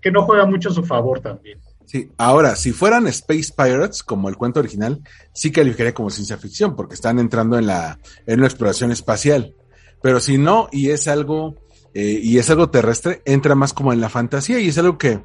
que 0.02 0.12
no 0.12 0.24
juega 0.24 0.46
mucho 0.46 0.70
a 0.70 0.74
su 0.74 0.84
favor 0.84 1.22
también. 1.22 1.60
Sí, 1.86 2.12
ahora, 2.18 2.56
si 2.56 2.72
fueran 2.72 3.08
Space 3.08 3.54
Pirates, 3.56 4.04
como 4.04 4.28
el 4.28 4.36
cuento 4.36 4.60
original, 4.60 5.02
sí 5.34 5.52
calificaría 5.52 5.94
como 5.94 6.10
ciencia 6.10 6.38
ficción, 6.38 6.76
porque 6.76 6.96
están 6.96 7.20
entrando 7.20 7.58
en 7.58 7.68
la, 7.68 8.00
en 8.26 8.40
una 8.40 8.48
exploración 8.48 8.92
espacial. 8.92 9.54
Pero 10.02 10.20
si 10.20 10.38
no, 10.38 10.68
y 10.72 10.90
es 10.90 11.08
algo, 11.08 11.56
eh, 11.94 12.20
y 12.22 12.40
es 12.40 12.50
algo 12.50 12.70
terrestre, 12.70 13.22
entra 13.26 13.56
más 13.56 13.74
como 13.74 13.94
en 13.94 14.02
la 14.02 14.10
fantasía, 14.10 14.60
y 14.60 14.68
es 14.68 14.78
algo 14.78 14.98
que 14.98 15.22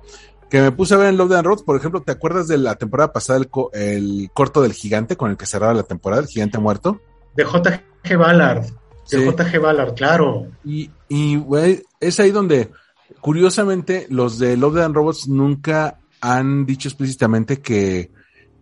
que 0.50 0.60
me 0.60 0.72
puse 0.72 0.94
a 0.94 0.96
ver 0.96 1.08
en 1.08 1.16
Love 1.16 1.32
and 1.32 1.46
Roads, 1.46 1.62
por 1.62 1.76
ejemplo, 1.76 2.02
¿te 2.02 2.10
acuerdas 2.10 2.48
de 2.48 2.58
la 2.58 2.74
temporada 2.74 3.12
pasada 3.12 3.38
el, 3.38 4.30
corto 4.34 4.62
del 4.62 4.72
gigante 4.72 5.16
con 5.16 5.30
el 5.30 5.36
que 5.36 5.46
cerraba 5.46 5.72
la 5.72 5.84
temporada, 5.84 6.22
el 6.22 6.28
gigante 6.28 6.58
muerto? 6.58 7.00
De 7.36 7.44
J.G. 7.44 8.18
Ballard, 8.18 8.64
de 9.10 9.24
J.G. 9.24 9.60
Ballard, 9.60 9.94
claro. 9.94 10.48
Y, 10.64 10.90
y 11.08 11.36
güey, 11.36 11.84
es 12.00 12.18
ahí 12.18 12.32
donde, 12.32 12.72
curiosamente, 13.20 14.06
los 14.10 14.40
de 14.40 14.56
Love 14.56 14.78
and 14.78 14.94
Robots 14.94 15.28
nunca 15.28 16.00
han 16.20 16.66
dicho 16.66 16.88
explícitamente 16.88 17.60
que, 17.60 18.10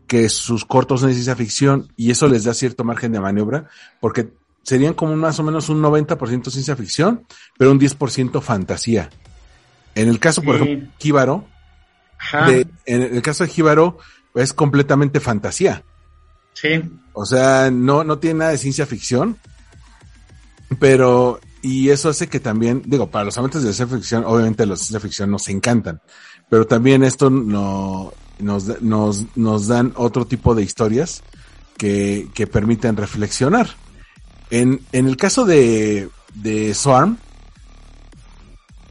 que 0.07 0.29
sus 0.29 0.67
cortos 0.67 1.01
son 1.01 1.09
de 1.09 1.15
ciencia 1.15 1.37
ficción 1.37 1.91
y 1.97 2.11
eso 2.11 2.29
les 2.29 2.45
da 2.45 2.53
cierto 2.53 2.85
margen 2.85 3.13
de 3.13 3.21
maniobra, 3.21 3.67
porque 3.99 4.29
serían 4.63 4.93
como 4.93 5.17
más 5.17 5.41
o 5.41 5.43
menos 5.43 5.71
un 5.71 5.83
90% 5.83 6.51
ciencia 6.51 6.77
ficción, 6.77 7.25
pero 7.57 7.71
un 7.71 7.81
10% 7.81 8.43
fantasía. 8.43 9.09
En 9.95 10.09
el 10.09 10.21
caso, 10.21 10.43
por 10.43 10.57
ejemplo, 10.57 10.91
Kíbaro, 10.99 11.47
en 12.33 13.03
el 13.03 13.23
caso 13.23 13.45
de 13.45 13.51
Jíbaro, 13.51 13.99
es 14.35 14.53
completamente 14.53 15.21
fantasía. 15.21 15.85
Sí. 16.55 16.83
O 17.13 17.25
sea, 17.25 17.71
no, 17.71 18.05
no 18.05 18.19
tiene 18.19 18.41
nada 18.41 18.51
de 18.53 18.59
ciencia 18.59 18.87
ficción. 18.87 19.39
Pero, 20.79 21.41
y 21.63 21.89
eso 21.89 22.11
hace 22.11 22.29
que 22.29 22.41
también, 22.41 22.83
digo, 22.85 23.11
para 23.11 23.25
los 23.25 23.39
amantes 23.39 23.63
de 23.63 23.73
ciencia 23.73 23.97
ficción, 23.97 24.25
obviamente 24.27 24.67
los 24.67 24.81
de 24.81 24.85
ciencia 24.85 25.01
ficción 25.01 25.31
nos 25.31 25.49
encantan. 25.49 26.01
Pero 26.51 26.67
también 26.67 27.03
esto 27.05 27.31
no, 27.31 28.13
nos, 28.39 28.81
nos, 28.83 29.25
nos 29.37 29.67
dan 29.67 29.93
otro 29.97 30.27
tipo 30.27 30.55
de 30.55 30.63
historias 30.63 31.23
que, 31.77 32.29
que 32.35 32.47
permiten 32.47 32.97
reflexionar. 32.97 33.69
En, 34.51 34.81
en 34.93 35.09
el 35.09 35.17
caso 35.17 35.45
de, 35.45 36.09
de 36.35 36.75
Swarm, 36.75 37.19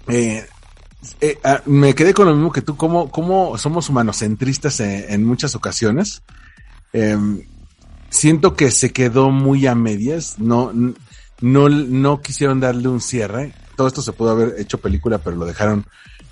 eh, 0.07 0.45
eh, 1.21 1.37
ah, 1.43 1.61
me 1.65 1.93
quedé 1.93 2.13
con 2.13 2.27
lo 2.27 2.33
mismo 2.33 2.51
que 2.51 2.61
tú, 2.61 2.75
como, 2.75 3.09
como 3.11 3.57
somos 3.57 3.89
humanocentristas 3.89 4.79
en, 4.79 5.23
muchas 5.23 5.55
ocasiones. 5.55 6.23
Em, 6.93 7.43
siento 8.09 8.55
que 8.55 8.71
se 8.71 8.91
quedó 8.91 9.29
muy 9.29 9.67
a 9.67 9.75
medias, 9.75 10.39
no, 10.39 10.71
no, 11.41 11.69
no 11.69 12.21
quisieron 12.21 12.59
darle 12.59 12.87
un 12.87 13.01
cierre. 13.01 13.53
Todo 13.75 13.87
esto 13.87 14.01
se 14.01 14.13
pudo 14.13 14.31
haber 14.31 14.55
hecho 14.59 14.79
película, 14.79 15.19
pero 15.19 15.35
lo 15.35 15.45
dejaron 15.45 15.85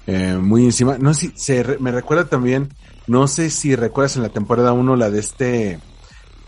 eh, 0.07 0.37
muy 0.39 0.65
encima. 0.65 0.97
No 0.97 1.13
sé 1.13 1.27
si 1.27 1.33
se 1.35 1.77
me 1.79 1.91
recuerda 1.91 2.25
también, 2.25 2.69
no 3.07 3.27
sé 3.27 3.49
si 3.49 3.75
recuerdas 3.75 4.15
en 4.15 4.23
la 4.23 4.29
temporada 4.29 4.73
1 4.73 4.95
la 4.95 5.11
de 5.11 5.19
este, 5.19 5.79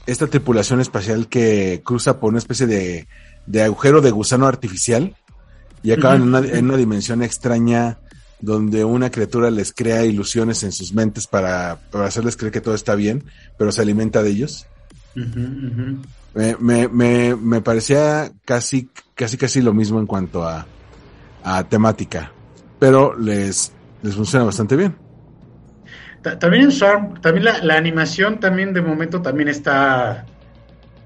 esta 0.07 0.27
tripulación 0.27 0.81
espacial 0.81 1.27
que 1.27 1.81
cruza 1.85 2.19
por 2.19 2.29
una 2.29 2.39
especie 2.39 2.65
de, 2.65 3.07
de 3.45 3.63
agujero 3.63 4.01
de 4.01 4.11
gusano 4.11 4.47
artificial 4.47 5.15
y 5.83 5.91
acaban 5.91 6.23
en, 6.23 6.27
una, 6.27 6.39
en, 6.39 6.65
una, 6.65 6.77
dimensión 6.77 7.21
extraña 7.21 7.99
donde 8.39 8.83
una 8.83 9.09
criatura 9.09 9.49
les 9.49 9.73
crea 9.73 10.05
ilusiones 10.05 10.63
en 10.63 10.71
sus 10.71 10.93
mentes 10.93 11.27
para, 11.27 11.79
hacerles 11.93 12.37
creer 12.37 12.53
que 12.53 12.61
todo 12.61 12.75
está 12.75 12.95
bien, 12.95 13.23
pero 13.57 13.71
se 13.71 13.81
alimenta 13.81 14.21
de 14.21 14.29
ellos. 14.29 14.67
Me, 16.33 16.87
me, 16.87 17.35
me, 17.35 17.61
parecía 17.61 18.31
casi, 18.45 18.89
casi, 19.15 19.37
casi 19.37 19.61
lo 19.61 19.73
mismo 19.73 19.99
en 19.99 20.05
cuanto 20.05 20.43
a, 20.43 20.67
a 21.43 21.63
temática, 21.63 22.31
pero 22.77 23.17
les, 23.17 23.71
les 24.03 24.15
funciona 24.15 24.45
bastante 24.45 24.75
bien. 24.75 24.95
También 26.21 26.63
en 26.63 26.71
Swarm, 26.71 27.21
también 27.21 27.45
la, 27.45 27.75
animación 27.75 28.39
también 28.39 28.73
de 28.73 28.81
momento 28.81 29.21
también 29.21 29.47
está, 29.47 30.25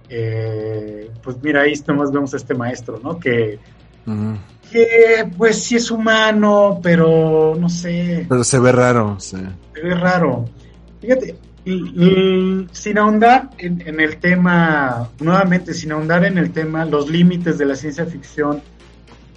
eh, 0.09 1.11
pues 1.21 1.37
mira, 1.43 1.61
ahí 1.61 1.73
nomás 1.87 2.11
vemos 2.11 2.33
a 2.33 2.37
este 2.37 2.55
maestro, 2.55 2.99
¿no? 3.03 3.19
Que 3.19 3.59
que 4.71 5.29
pues 5.37 5.63
sí 5.63 5.75
es 5.75 5.91
humano, 5.91 6.79
pero 6.81 7.55
no 7.59 7.69
sé. 7.69 8.25
Pero 8.27 8.43
se 8.43 8.59
ve 8.59 8.71
raro, 8.71 9.17
sí. 9.19 9.37
Se 9.73 9.81
ve 9.81 9.95
raro. 9.95 10.45
Fíjate, 11.01 11.35
sin 11.63 12.97
ahondar 12.97 13.49
en, 13.57 13.99
el 13.99 14.17
tema, 14.17 15.09
nuevamente, 15.19 15.73
sin 15.73 15.91
ahondar 15.91 16.25
en 16.25 16.37
el 16.37 16.51
tema, 16.51 16.85
los 16.85 17.09
límites 17.09 17.57
de 17.57 17.65
la 17.65 17.75
ciencia 17.75 18.05
ficción, 18.05 18.61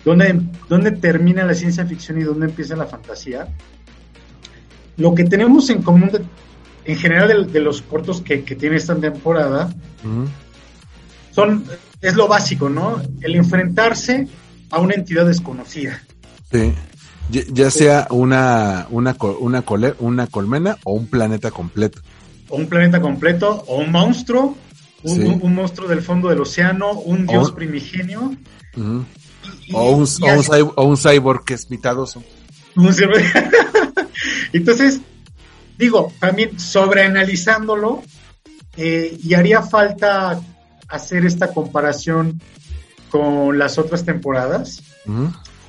dónde, 0.05 0.41
dónde 0.69 0.93
termina 0.93 1.45
la 1.45 1.55
ciencia 1.55 1.85
ficción 1.85 2.21
y 2.21 2.25
dónde 2.25 2.47
empieza 2.47 2.77
la 2.77 2.87
fantasía, 2.87 3.49
lo 4.97 5.15
que 5.15 5.25
tenemos 5.25 5.69
en 5.71 5.83
común 5.83 6.11
en 6.85 6.97
general 6.97 7.51
de, 7.51 7.61
los 7.61 7.83
cortos 7.83 8.21
que, 8.21 8.39
tiene 8.39 8.77
esta 8.77 8.95
temporada, 8.95 9.73
son, 11.31 11.65
es 12.01 12.15
lo 12.15 12.29
básico, 12.29 12.69
¿no? 12.69 13.03
El 13.21 13.35
enfrentarse 13.35 14.29
a 14.71 14.81
una 14.81 14.95
entidad 14.95 15.27
desconocida. 15.27 16.03
Sí. 16.51 16.73
Ya, 17.31 17.71
sea 17.71 18.07
una, 18.11 18.87
una, 18.91 19.17
una, 19.41 19.65
una 19.99 20.27
colmena 20.27 20.77
o 20.85 20.93
un 20.93 21.07
planeta 21.07 21.51
completo. 21.51 22.01
O 22.49 22.57
un 22.57 22.67
planeta 22.67 23.01
completo, 23.01 23.65
o 23.67 23.79
un 23.79 23.91
monstruo, 23.91 24.57
un, 25.03 25.55
monstruo 25.55 25.89
del 25.89 26.03
fondo 26.03 26.29
del 26.29 26.41
océano, 26.41 26.93
un 26.93 27.27
dios 27.27 27.53
primigenio. 27.53 28.37
o, 29.73 29.91
un, 29.91 30.07
un, 30.77 30.97
cyborg 30.97 31.45
que 31.45 31.55
es 31.55 31.71
mitadoso. 31.71 32.23
Entonces, 34.53 35.01
digo, 35.79 36.13
también 36.21 36.59
sobreanalizándolo, 36.59 38.03
eh, 38.77 39.19
y 39.23 39.35
haría 39.35 39.63
falta 39.63 40.41
hacer 40.89 41.25
esta 41.25 41.53
comparación 41.53 42.41
con 43.15 43.57
las 43.57 43.79
otras 43.79 44.05
temporadas. 44.05 44.83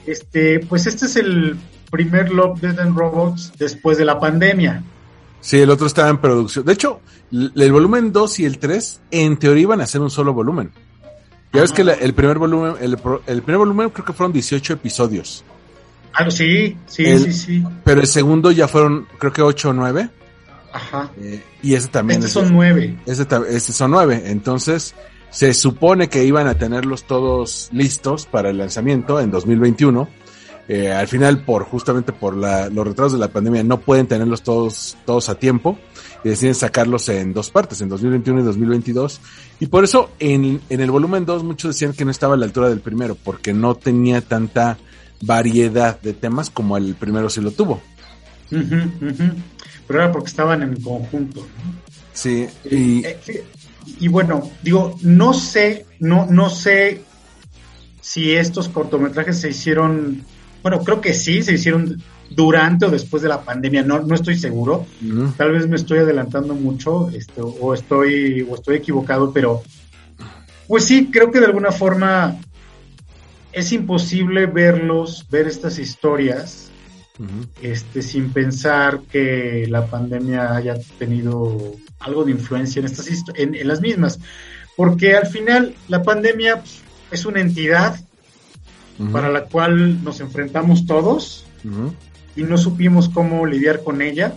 Este, 0.08 0.62
pues 0.62 0.88
este 0.88 1.06
es 1.06 1.16
el 1.16 1.56
primer 1.92 2.32
Love, 2.32 2.60
Dead 2.60 2.80
and 2.80 2.98
Robots 2.98 3.54
después 3.60 4.00
de 4.00 4.06
la 4.06 4.20
pandemia. 4.20 4.82
Sí, 5.42 5.60
el 5.60 5.70
otro 5.70 5.86
estaba 5.86 6.10
en 6.10 6.18
producción. 6.18 6.66
De 6.66 6.74
hecho, 6.74 7.02
el 7.32 7.72
volumen 7.72 8.12
2 8.12 8.40
y 8.40 8.46
el 8.46 8.58
3 8.58 9.02
en 9.12 9.38
teoría 9.38 9.62
iban 9.62 9.80
a 9.80 9.86
ser 9.86 10.02
un 10.02 10.10
solo 10.10 10.34
volumen. 10.34 10.72
Ya 11.54 11.62
ves 11.62 11.72
que 11.72 11.84
el 11.84 12.16
primer 12.16 12.40
volumen, 12.40 12.78
el, 12.82 12.98
primer 12.98 13.58
volumen 13.58 13.92
creo 13.92 14.06
que 14.06 14.14
fueron 14.14 14.34
18 14.34 14.74
episodios. 14.74 15.44
Ah, 16.14 16.32
sí, 16.32 16.76
sí, 16.88 17.20
sí, 17.20 17.32
sí. 17.32 17.64
Pero 17.84 18.02
el 18.02 18.08
segundo 18.08 18.50
ya 18.50 18.68
fueron, 18.68 19.06
creo 19.20 19.32
que 19.32 19.44
8 19.44 19.70
o 19.70 19.74
9. 19.74 20.10
Ajá. 20.74 21.12
Eh, 21.22 21.44
y 21.62 21.76
ese 21.76 21.90
también. 21.90 22.22
Este 22.22 22.32
son 22.32 22.52
9. 22.52 23.02
Ese, 23.06 23.28
este 23.50 23.72
son 23.72 23.92
9. 23.92 24.24
Entonces, 24.26 24.96
se 25.36 25.54
supone 25.54 26.08
que 26.08 26.24
iban 26.24 26.48
a 26.48 26.58
tenerlos 26.58 27.04
todos 27.04 27.68
listos 27.74 28.26
para 28.26 28.52
el 28.52 28.58
lanzamiento 28.58 29.20
en 29.20 29.32
2021. 29.32 30.08
Eh, 30.70 30.94
al 30.94 31.10
final, 31.10 31.44
por 31.44 31.66
justamente 31.66 32.14
por 32.14 32.38
los 32.38 32.88
retrasos 32.88 33.12
de 33.12 33.20
la 33.20 33.28
pandemia, 33.28 33.62
no 33.62 33.82
pueden 33.82 34.08
tenerlos 34.08 34.44
todos, 34.44 34.96
todos 35.06 35.28
a 35.28 35.36
tiempo 35.36 35.78
y 36.24 36.30
deciden 36.30 36.56
sacarlos 36.56 37.10
en 37.10 37.34
dos 37.34 37.50
partes, 37.50 37.82
en 37.82 37.90
2021 37.90 38.40
y 38.40 38.44
2022. 38.44 39.20
Y 39.60 39.66
por 39.68 39.84
eso 39.84 40.10
en, 40.20 40.62
en 40.70 40.80
el 40.80 40.90
volumen 40.90 41.26
2 41.26 41.44
muchos 41.44 41.76
decían 41.76 41.92
que 41.92 42.06
no 42.06 42.12
estaba 42.12 42.36
a 42.36 42.38
la 42.38 42.46
altura 42.46 42.70
del 42.70 42.80
primero, 42.80 43.18
porque 43.22 43.54
no 43.54 43.76
tenía 43.76 44.22
tanta 44.22 44.78
variedad 45.22 46.00
de 46.00 46.14
temas 46.14 46.50
como 46.50 46.78
el 46.78 46.96
primero 46.96 47.30
sí 47.30 47.42
lo 47.42 47.52
tuvo. 47.52 47.82
pero 48.50 50.00
era 50.02 50.14
porque 50.14 50.30
estaban 50.30 50.64
en 50.64 50.82
conjunto. 50.82 51.42
¿no? 51.42 51.74
Sí, 52.14 52.48
y... 52.64 53.04
Eh, 53.06 53.20
eh, 53.28 53.44
y 54.00 54.08
bueno, 54.08 54.50
digo, 54.62 54.98
no 55.02 55.34
sé, 55.34 55.86
no, 56.00 56.26
no 56.26 56.50
sé 56.50 57.02
si 58.02 58.36
estos 58.36 58.70
cortometrajes 58.70 59.40
se 59.40 59.50
hicieron, 59.50 60.24
bueno, 60.62 60.80
creo 60.84 61.02
que 61.02 61.14
sí, 61.14 61.44
se 61.44 61.54
hicieron 61.54 62.02
durante 62.30 62.86
o 62.86 62.92
después 62.92 63.22
de 63.24 63.30
la 63.30 63.42
pandemia, 63.42 63.84
no, 63.84 64.00
no 64.00 64.16
estoy 64.16 64.38
seguro, 64.38 64.86
tal 65.38 65.52
vez 65.52 65.68
me 65.68 65.76
estoy 65.76 66.00
adelantando 66.00 66.54
mucho, 66.56 67.10
este, 67.10 67.42
o 67.42 67.74
estoy, 67.74 68.46
o 68.50 68.56
estoy 68.56 68.78
equivocado, 68.78 69.32
pero 69.32 69.64
pues 70.68 70.86
sí, 70.86 71.10
creo 71.12 71.32
que 71.32 71.40
de 71.40 71.46
alguna 71.46 71.72
forma 71.72 72.38
es 73.52 73.72
imposible 73.72 74.48
verlos, 74.48 75.28
ver 75.30 75.48
estas 75.48 75.80
historias, 75.80 76.72
Este, 77.62 78.02
sin 78.02 78.32
pensar 78.32 79.02
que 79.10 79.68
la 79.70 79.86
pandemia 79.88 80.54
haya 80.54 80.76
tenido 81.00 81.76
algo 82.00 82.26
de 82.26 82.32
influencia 82.32 82.82
en 82.82 82.86
estas 82.88 83.08
en, 83.36 83.56
en 83.56 83.68
las 83.68 83.80
mismas, 83.80 84.20
porque 84.76 85.16
al 85.16 85.28
final 85.28 85.76
la 85.88 86.04
pandemia 86.04 86.60
pues, 86.60 86.82
es 87.12 87.26
una 87.26 87.40
entidad 87.40 88.00
para 89.12 89.30
la 89.30 89.46
cual 89.46 90.04
nos 90.04 90.20
enfrentamos 90.22 90.86
todos 90.86 91.46
y 92.36 92.44
no 92.44 92.58
supimos 92.58 93.10
cómo 93.10 93.46
lidiar 93.46 93.84
con 93.84 94.02
ella. 94.02 94.34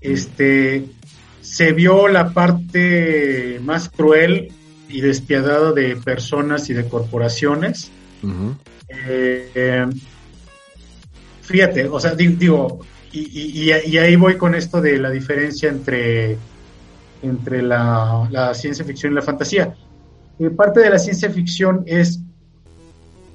Este 0.00 0.86
se 1.40 1.72
vio 1.72 2.08
la 2.08 2.32
parte 2.32 3.60
más 3.62 3.88
cruel 3.88 4.52
y 4.88 5.00
despiadada 5.00 5.72
de 5.72 5.96
personas 5.96 6.68
y 6.70 6.74
de 6.74 6.88
corporaciones. 6.88 7.90
Eh, 8.88 9.50
eh, 9.54 9.86
fíjate, 11.46 11.86
o 11.88 11.98
sea, 12.00 12.14
di- 12.14 12.36
digo, 12.36 12.80
y, 13.12 13.70
y- 13.70 13.98
ahí 13.98 14.16
voy 14.16 14.36
con 14.36 14.54
esto 14.54 14.80
de 14.80 14.98
la 14.98 15.10
diferencia 15.10 15.68
entre, 15.70 16.36
entre 17.22 17.62
la, 17.62 18.28
la 18.30 18.52
ciencia 18.54 18.84
ficción 18.84 19.12
y 19.12 19.16
la 19.16 19.22
fantasía. 19.22 19.74
Eh, 20.38 20.50
parte 20.50 20.80
de 20.80 20.90
la 20.90 20.98
ciencia 20.98 21.30
ficción 21.30 21.82
es, 21.86 22.20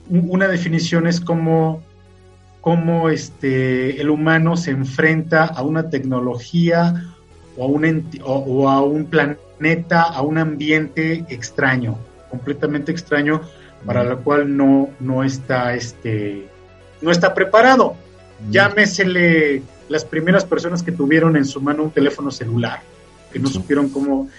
una 0.10 0.48
definición 0.48 1.08
es 1.08 1.20
como, 1.20 1.82
como 2.60 3.10
este, 3.10 4.00
el 4.00 4.10
humano 4.10 4.56
se 4.58 4.72
enfrenta 4.72 5.46
a 5.46 5.64
una 5.64 5.90
tecnología 5.90 7.16
o 7.58 7.64
a 7.64 7.68
un, 7.68 8.10
o- 8.24 8.36
o 8.48 8.70
a 8.70 8.82
un 8.84 9.06
planeta, 9.06 10.04
a 10.04 10.22
un 10.22 10.38
ambiente 10.38 11.26
extraño, 11.30 11.98
completamente 12.30 12.92
extraño, 12.92 13.42
para 13.86 14.04
lo 14.04 14.22
cual 14.24 14.56
no, 14.56 14.90
no 15.00 15.24
está 15.24 15.74
este 15.74 16.48
no 17.02 17.12
está 17.12 17.34
preparado. 17.34 17.96
Llámesele 18.50 19.62
las 19.90 20.06
primeras 20.06 20.46
personas 20.46 20.84
que 20.84 20.92
tuvieron 20.92 21.36
en 21.36 21.46
su 21.46 21.62
mano 21.62 21.84
un 21.84 21.92
teléfono 21.92 22.32
celular, 22.32 22.82
que 23.32 23.40
no 23.40 23.48
Sí. 23.48 23.56
supieron 23.56 23.90
cómo, 23.90 24.30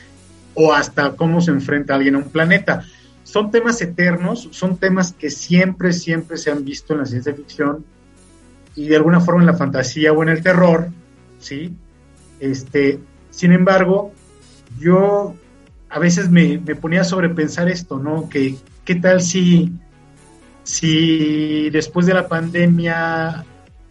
o 0.55 0.73
hasta 0.73 1.13
cómo 1.13 1.41
se 1.41 1.51
enfrenta 1.51 1.95
alguien 1.95 2.15
a 2.15 2.19
un 2.19 2.31
planeta. 2.31 2.85
Son 3.25 3.51
temas 3.51 3.81
eternos, 3.81 4.49
son 4.51 4.77
temas 4.77 5.13
que 5.13 5.31
siempre, 5.31 5.93
siempre 5.93 6.37
se 6.37 6.51
han 6.51 6.65
visto 6.65 6.93
en 6.93 7.01
la 7.01 7.07
ciencia 7.07 7.35
ficción 7.35 7.85
y 8.75 8.89
de 8.89 8.97
alguna 8.97 9.21
forma 9.21 9.41
en 9.43 9.47
la 9.47 9.55
fantasía 9.55 10.13
o 10.13 10.23
en 10.23 10.29
el 10.31 10.43
terror, 10.43 10.89
¿sí? 11.41 11.75
Este, 12.41 12.99
sin 13.31 13.53
embargo, 13.53 14.13
yo 14.79 15.35
a 15.89 15.99
veces 15.99 16.31
me, 16.31 16.59
me 16.59 16.75
ponía 16.75 17.03
a 17.03 17.05
sobrepensar 17.05 17.69
esto, 17.69 17.99
¿no? 17.99 18.29
Que 18.29 18.57
qué 18.85 18.95
tal 18.97 19.21
si, 19.23 19.73
si 20.65 21.71
después 21.71 22.07
de 22.07 22.15
la 22.15 22.29
pandemia 22.29 23.45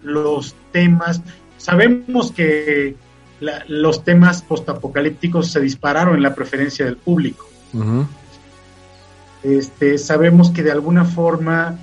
los 0.03 0.55
temas, 0.72 1.22
sabemos 1.57 2.32
que 2.32 2.95
la- 3.39 3.63
los 3.67 4.03
temas 4.03 4.41
postapocalípticos 4.41 5.51
se 5.51 5.59
dispararon 5.59 6.15
en 6.15 6.24
la 6.24 6.34
preferencia 6.36 6.86
del 6.86 6.97
público. 6.97 7.47
Este, 9.43 9.97
sabemos 9.97 10.51
que 10.51 10.61
de 10.63 10.72
alguna 10.72 11.03
forma, 11.05 11.78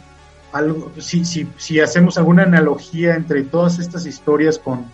algo, 0.53 0.93
si, 0.99 1.25
si, 1.25 1.47
si 1.57 1.81
hacemos 1.81 2.17
alguna 2.17 2.45
analogía 2.45 3.15
entre 3.17 3.43
todas 3.43 3.79
estas 3.81 4.07
historias 4.07 4.59
con 4.59 4.85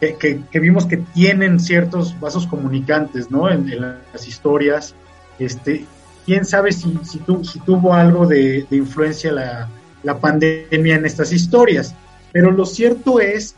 que, 0.00 0.16
que- 0.16 0.40
que 0.50 0.60
vimos 0.60 0.84
que 0.84 0.98
tienen 0.98 1.58
ciertos 1.58 2.18
vasos 2.20 2.46
comunicantes, 2.46 3.30
¿no? 3.30 3.48
En, 3.50 3.70
en 3.72 3.80
las 4.12 4.28
historias, 4.28 4.94
este, 5.38 5.86
quién 6.26 6.44
sabe 6.44 6.72
si, 6.72 6.98
si, 7.04 7.18
tu- 7.20 7.42
si 7.44 7.60
tuvo 7.60 7.94
algo 7.94 8.26
de, 8.26 8.66
de 8.68 8.76
influencia 8.76 9.32
la, 9.32 9.68
la 10.02 10.18
pandemia 10.18 10.96
en 10.96 11.06
estas 11.06 11.32
historias. 11.32 11.94
Pero 12.32 12.50
lo 12.50 12.66
cierto 12.66 13.20
es 13.20 13.54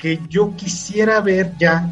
que 0.00 0.20
yo 0.28 0.54
quisiera 0.56 1.20
ver 1.20 1.54
ya, 1.58 1.90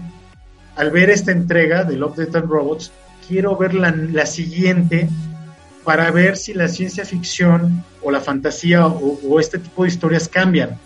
al 0.76 0.90
ver 0.92 1.10
esta 1.10 1.32
entrega 1.32 1.82
de 1.82 1.96
Love, 1.96 2.16
Death 2.18 2.36
and 2.36 2.48
Robots, 2.50 2.92
quiero 3.26 3.56
ver 3.56 3.74
la, 3.74 3.90
la 3.90 4.24
siguiente 4.26 5.08
para 5.84 6.10
ver 6.10 6.36
si 6.36 6.52
la 6.54 6.68
ciencia 6.68 7.04
ficción 7.04 7.82
o 8.02 8.10
la 8.10 8.20
fantasía 8.20 8.86
o, 8.86 9.18
o 9.28 9.40
este 9.40 9.58
tipo 9.58 9.82
de 9.82 9.88
historias 9.88 10.28
cambian. 10.28 10.78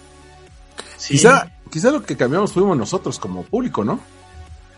¿Sí? 0.96 1.14
Quizá, 1.14 1.50
quizá 1.70 1.90
lo 1.90 2.02
que 2.02 2.16
cambiamos 2.16 2.52
fuimos 2.52 2.76
nosotros 2.76 3.18
como 3.18 3.42
público, 3.42 3.84
¿no? 3.84 3.98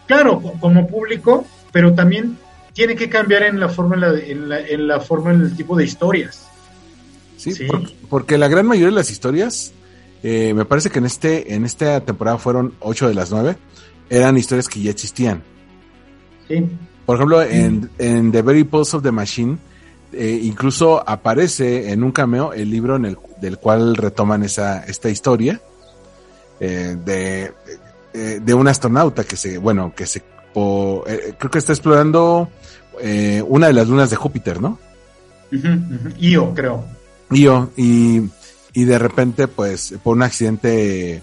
Claro, 0.07 0.41
co- 0.41 0.55
como 0.61 0.87
público, 0.87 1.47
pero 1.73 1.95
también 1.95 2.37
tiene 2.75 2.95
que 2.97 3.09
cambiar 3.09 3.45
en 3.45 3.59
la 3.59 3.69
forma, 3.71 3.95
en 3.95 4.01
la, 4.03 4.19
en 4.19 4.49
la, 4.49 4.61
en 4.61 4.87
la 4.89 5.01
forma, 5.01 5.33
en 5.33 5.41
el 5.41 5.57
tipo 5.57 5.75
de 5.77 5.85
historias. 5.85 6.47
Sí, 7.39 7.53
Sí. 7.53 7.65
por- 7.67 7.91
porque 8.11 8.37
la 8.37 8.49
gran 8.49 8.67
mayoría 8.67 8.89
de 8.91 8.95
las 8.97 9.11
historias, 9.11 9.73
eh, 10.23 10.53
me 10.55 10.65
parece 10.67 10.91
que 10.91 10.99
en 10.99 11.07
este, 11.07 11.55
en 11.55 11.65
esta 11.65 12.01
temporada 12.01 12.37
fueron 12.39 12.75
ocho 12.81 13.09
de 13.09 13.15
las 13.15 13.31
nueve, 13.31 13.57
eran 14.11 14.37
historias 14.37 14.69
que 14.69 14.81
ya 14.83 14.91
existían. 14.91 15.43
¿sí? 16.49 16.67
Por 17.07 17.17
ejemplo, 17.17 17.43
en, 17.43 17.91
en 17.99 18.33
The 18.33 18.43
Very 18.43 18.65
Pulse 18.65 18.97
of 18.97 19.03
the 19.03 19.11
Machine, 19.13 19.59
eh, 20.13 20.41
incluso 20.43 21.03
aparece 21.09 21.91
en 21.93 22.03
un 22.03 22.13
cameo 22.13 22.53
el 22.53 22.71
libro 22.71 22.97
en 22.97 23.05
el, 23.05 23.19
del 23.41 23.59
cual 23.59 23.95
retoman 23.97 24.43
esa, 24.43 24.85
esta 24.85 25.11
historia 25.11 25.61
eh, 26.61 26.97
de, 27.05 27.53
eh, 28.15 28.41
de 28.43 28.55
un 28.55 28.69
astronauta 28.69 29.25
que 29.25 29.37
se, 29.37 29.59
bueno, 29.59 29.93
que 29.95 30.07
se, 30.07 30.23
eh, 31.07 31.35
creo 31.39 31.51
que 31.51 31.59
está 31.59 31.73
explorando 31.73 32.49
eh, 33.01 33.43
una 33.47 33.67
de 33.67 33.73
las 33.73 33.89
lunas 33.89 34.11
de 34.11 34.17
Júpiter, 34.17 34.61
¿no? 34.61 34.79
Io, 36.19 36.55
creo. 36.55 36.85
Io, 37.31 37.71
y, 37.77 38.23
y 38.73 38.85
de 38.85 38.99
repente, 38.99 39.49
pues, 39.49 39.95
por 40.03 40.17
un 40.17 40.23
accidente, 40.23 41.23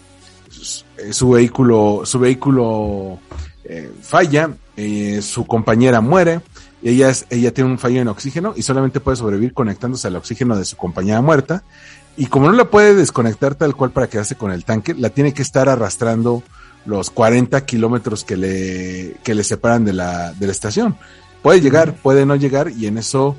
su, 0.50 0.84
su 1.12 1.30
vehículo, 1.32 2.02
su 2.06 2.20
vehículo 2.20 3.20
eh, 3.64 3.92
falla, 4.02 4.50
eh, 4.76 5.22
su 5.22 5.46
compañera 5.46 6.02
muere, 6.02 6.42
y 6.82 6.90
ella, 6.90 7.10
es, 7.10 7.26
ella 7.30 7.54
tiene 7.54 7.70
un 7.70 7.78
fallo 7.78 8.02
en 8.02 8.08
oxígeno 8.08 8.54
y 8.56 8.64
solamente 8.64 9.00
puede 9.00 9.18
sobrevivir 9.18 9.54
conectándose 9.54 10.08
al 10.08 10.16
oxígeno 10.16 10.58
de 10.58 10.66
su 10.66 10.78
compañera 10.78 11.22
muerta. 11.22 11.64
Y 12.18 12.26
como 12.26 12.48
no 12.48 12.54
la 12.54 12.70
puede 12.70 12.96
desconectar 12.96 13.56
tal 13.56 13.76
cual 13.76 13.92
para 13.92 14.08
quedarse 14.08 14.36
con 14.36 14.52
el 14.52 14.66
tanque, 14.66 14.94
la 14.96 15.10
tiene 15.12 15.34
que 15.34 15.42
estar 15.42 15.70
arrastrando 15.70 16.44
los 16.86 17.10
40 17.10 17.66
kilómetros 17.66 18.24
que 18.24 18.38
le, 18.38 19.16
que 19.24 19.36
le 19.36 19.44
separan 19.44 19.86
de 19.86 19.94
la, 19.94 20.34
de 20.34 20.46
la 20.46 20.52
estación. 20.52 20.96
Puede 21.42 21.62
llegar, 21.62 21.96
puede 21.96 22.26
no 22.26 22.36
llegar, 22.36 22.72
y 22.72 22.88
en 22.88 22.98
eso 22.98 23.36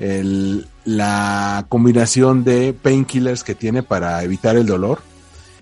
el, 0.00 0.66
la 0.84 1.66
combinación 1.68 2.44
de 2.44 2.72
painkillers 2.72 3.44
que 3.44 3.54
tiene 3.54 3.82
para 3.82 4.22
evitar 4.24 4.56
el 4.56 4.66
dolor 4.66 5.00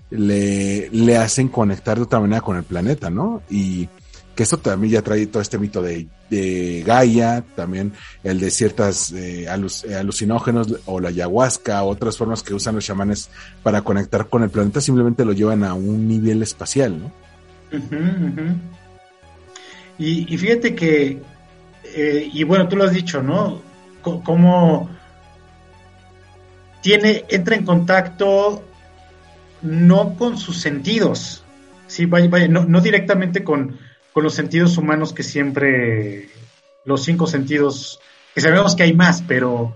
le, 0.09 0.89
le 0.91 1.17
hacen 1.17 1.47
conectar 1.49 1.97
de 1.97 2.03
otra 2.03 2.19
manera 2.19 2.41
con 2.41 2.57
el 2.57 2.63
planeta, 2.63 3.09
¿no? 3.09 3.41
Y 3.49 3.89
que 4.35 4.43
eso 4.43 4.57
también 4.57 4.93
ya 4.93 5.01
trae 5.03 5.27
todo 5.27 5.41
este 5.43 5.59
mito 5.59 5.81
de, 5.83 6.07
de 6.31 6.83
Gaia, 6.85 7.43
también 7.55 7.93
el 8.23 8.39
de 8.39 8.49
ciertas 8.49 9.11
eh, 9.11 9.45
aluc- 9.47 9.87
eh, 9.87 9.95
alucinógenos 9.95 10.73
o 10.85 10.99
la 10.99 11.09
ayahuasca, 11.09 11.83
otras 11.83 12.17
formas 12.17 12.41
que 12.41 12.55
usan 12.55 12.73
los 12.75 12.83
chamanes 12.85 13.29
para 13.61 13.81
conectar 13.83 14.27
con 14.29 14.41
el 14.41 14.49
planeta, 14.49 14.81
simplemente 14.81 15.23
lo 15.25 15.33
llevan 15.33 15.63
a 15.63 15.75
un 15.75 16.07
nivel 16.07 16.41
espacial, 16.41 16.99
¿no? 16.99 17.11
Ujú. 17.73 18.57
Y, 19.97 20.33
y 20.33 20.37
fíjate 20.37 20.75
que, 20.75 21.21
eh, 21.83 22.29
y 22.31 22.43
bueno, 22.43 22.67
tú 22.67 22.75
lo 22.75 22.83
has 22.85 22.93
dicho, 22.93 23.21
¿no? 23.21 23.61
Co- 24.01 24.23
Cómo 24.23 24.89
tiene, 26.81 27.25
entra 27.29 27.55
en 27.55 27.65
contacto 27.65 28.63
no 29.61 30.15
con 30.17 30.37
sus 30.37 30.57
sentidos, 30.59 31.43
sí, 31.87 32.05
vaya, 32.05 32.27
vaya, 32.29 32.47
no, 32.49 32.65
no 32.65 32.81
directamente 32.81 33.43
con, 33.43 33.77
con 34.11 34.23
los 34.23 34.33
sentidos 34.33 34.77
humanos 34.77 35.13
que 35.13 35.23
siempre, 35.23 36.29
los 36.83 37.03
cinco 37.03 37.27
sentidos, 37.27 37.99
que 38.35 38.41
sabemos 38.41 38.75
que 38.75 38.83
hay 38.83 38.93
más, 38.93 39.23
pero, 39.25 39.73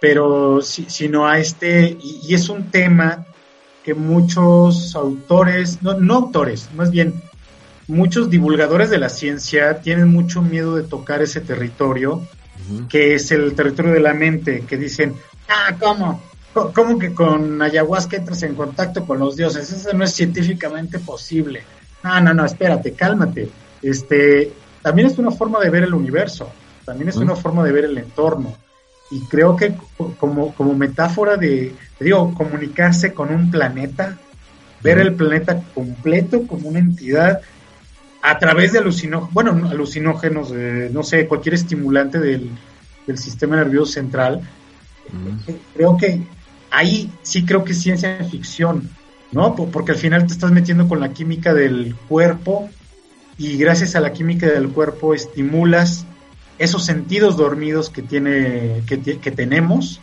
pero 0.00 0.62
si, 0.62 0.86
sino 0.88 1.26
a 1.26 1.38
este, 1.38 1.98
y 2.00 2.34
es 2.34 2.48
un 2.48 2.70
tema 2.70 3.26
que 3.86 3.94
muchos 3.94 4.96
autores, 4.96 5.80
no, 5.80 5.94
no 5.94 6.14
autores, 6.14 6.68
más 6.74 6.90
bien 6.90 7.22
muchos 7.86 8.28
divulgadores 8.28 8.90
de 8.90 8.98
la 8.98 9.08
ciencia 9.08 9.80
tienen 9.80 10.08
mucho 10.08 10.42
miedo 10.42 10.74
de 10.74 10.82
tocar 10.82 11.22
ese 11.22 11.40
territorio, 11.40 12.20
que 12.88 13.14
es 13.14 13.30
el 13.30 13.54
territorio 13.54 13.92
de 13.92 14.00
la 14.00 14.12
mente, 14.12 14.64
que 14.66 14.76
dicen, 14.76 15.14
ah, 15.48 15.76
¿cómo? 15.78 16.20
¿Cómo 16.52 16.98
que 16.98 17.14
con 17.14 17.62
ayahuasca 17.62 18.16
entras 18.16 18.42
en 18.42 18.56
contacto 18.56 19.06
con 19.06 19.20
los 19.20 19.36
dioses? 19.36 19.70
Eso 19.70 19.92
no 19.92 20.02
es 20.02 20.12
científicamente 20.12 20.98
posible. 20.98 21.62
Ah, 22.02 22.20
no, 22.20 22.34
no, 22.34 22.44
espérate, 22.44 22.92
cálmate. 22.92 23.48
Este, 23.82 24.50
también 24.82 25.06
es 25.06 25.16
una 25.18 25.30
forma 25.30 25.60
de 25.60 25.70
ver 25.70 25.84
el 25.84 25.94
universo, 25.94 26.50
también 26.84 27.10
es 27.10 27.16
una 27.18 27.36
forma 27.36 27.62
de 27.62 27.70
ver 27.70 27.84
el 27.84 27.98
entorno. 27.98 28.52
Y 29.10 29.20
creo 29.26 29.56
que 29.56 29.74
como, 30.18 30.54
como 30.54 30.74
metáfora 30.74 31.36
de, 31.36 31.74
digo, 32.00 32.34
comunicarse 32.34 33.12
con 33.12 33.32
un 33.32 33.50
planeta, 33.50 34.18
ver 34.82 34.98
el 34.98 35.14
planeta 35.14 35.62
completo 35.74 36.46
como 36.46 36.68
una 36.68 36.78
entidad 36.78 37.40
a 38.22 38.38
través 38.38 38.72
de 38.72 38.80
alucinógenos, 38.80 39.32
bueno, 39.32 39.68
alucinógenos, 39.68 40.52
no 40.90 41.02
sé, 41.04 41.28
cualquier 41.28 41.54
estimulante 41.54 42.18
del, 42.18 42.50
del 43.06 43.18
sistema 43.18 43.56
nervioso 43.56 43.92
central, 43.92 44.40
creo 45.74 45.96
que 45.96 46.22
ahí 46.70 47.10
sí 47.22 47.44
creo 47.44 47.64
que 47.64 47.72
es 47.72 47.80
ciencia 47.80 48.18
ficción, 48.24 48.90
¿no? 49.32 49.54
Porque 49.54 49.92
al 49.92 49.98
final 49.98 50.26
te 50.26 50.32
estás 50.32 50.50
metiendo 50.50 50.88
con 50.88 51.00
la 51.00 51.12
química 51.12 51.54
del 51.54 51.94
cuerpo 52.08 52.68
y 53.38 53.56
gracias 53.58 53.94
a 53.94 54.00
la 54.00 54.12
química 54.12 54.46
del 54.46 54.68
cuerpo 54.70 55.14
estimulas 55.14 56.05
esos 56.58 56.84
sentidos 56.84 57.36
dormidos 57.36 57.90
que 57.90 58.02
tiene 58.02 58.82
que, 58.86 59.00
que 59.00 59.30
tenemos 59.30 60.00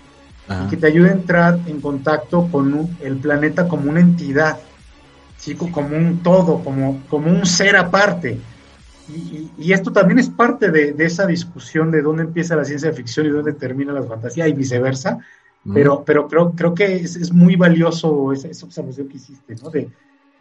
y 0.65 0.69
que 0.69 0.77
te 0.77 0.87
ayuda 0.87 1.09
a 1.09 1.13
entrar 1.13 1.59
en 1.67 1.79
contacto 1.79 2.47
con 2.51 2.97
el 3.01 3.17
planeta 3.17 3.67
como 3.67 3.89
una 3.89 4.01
entidad, 4.01 4.59
¿sí? 5.37 5.55
como 5.55 5.95
un 5.95 6.19
todo, 6.21 6.63
como, 6.63 7.01
como 7.09 7.31
un 7.31 7.45
ser 7.45 7.77
aparte. 7.77 8.39
Y, 9.57 9.71
esto 9.73 9.91
también 9.91 10.19
es 10.19 10.29
parte 10.29 10.71
de, 10.71 10.95
esa 10.99 11.25
discusión 11.25 11.91
de 11.91 12.01
dónde 12.01 12.23
empieza 12.23 12.55
la 12.55 12.65
ciencia 12.65 12.91
ficción 12.93 13.25
y 13.25 13.29
dónde 13.29 13.53
termina 13.53 13.93
la 13.93 14.03
fantasía 14.03 14.47
y 14.47 14.53
viceversa. 14.53 15.19
Pero, 15.73 16.03
pero 16.03 16.27
creo, 16.27 16.51
creo 16.51 16.73
que 16.73 16.95
es, 16.95 17.31
muy 17.31 17.55
valioso 17.55 18.33
esa, 18.33 18.65
observación 18.65 19.07
que 19.07 19.15
hiciste, 19.15 19.55
¿no? 19.63 19.69
De, 19.69 19.89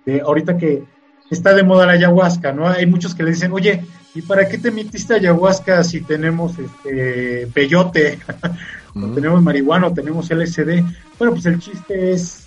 de, 0.04 0.20
ahorita 0.20 0.56
que 0.56 0.82
está 1.30 1.54
de 1.54 1.62
moda 1.62 1.86
la 1.86 1.92
ayahuasca, 1.92 2.52
¿no? 2.52 2.68
Hay 2.68 2.86
muchos 2.86 3.14
que 3.14 3.22
le 3.22 3.30
dicen, 3.30 3.52
oye, 3.52 3.84
¿y 4.14 4.22
para 4.22 4.48
qué 4.48 4.58
te 4.58 4.70
metiste 4.70 5.14
ayahuasca 5.14 5.82
si 5.84 6.00
tenemos 6.00 6.52
este 6.58 7.46
peyote, 7.48 8.18
tenemos 9.14 9.42
marihuana, 9.42 9.88
o 9.88 9.94
tenemos 9.94 10.30
LSD? 10.30 10.84
Bueno, 11.18 11.32
pues 11.34 11.46
el 11.46 11.58
chiste 11.58 12.12
es, 12.12 12.44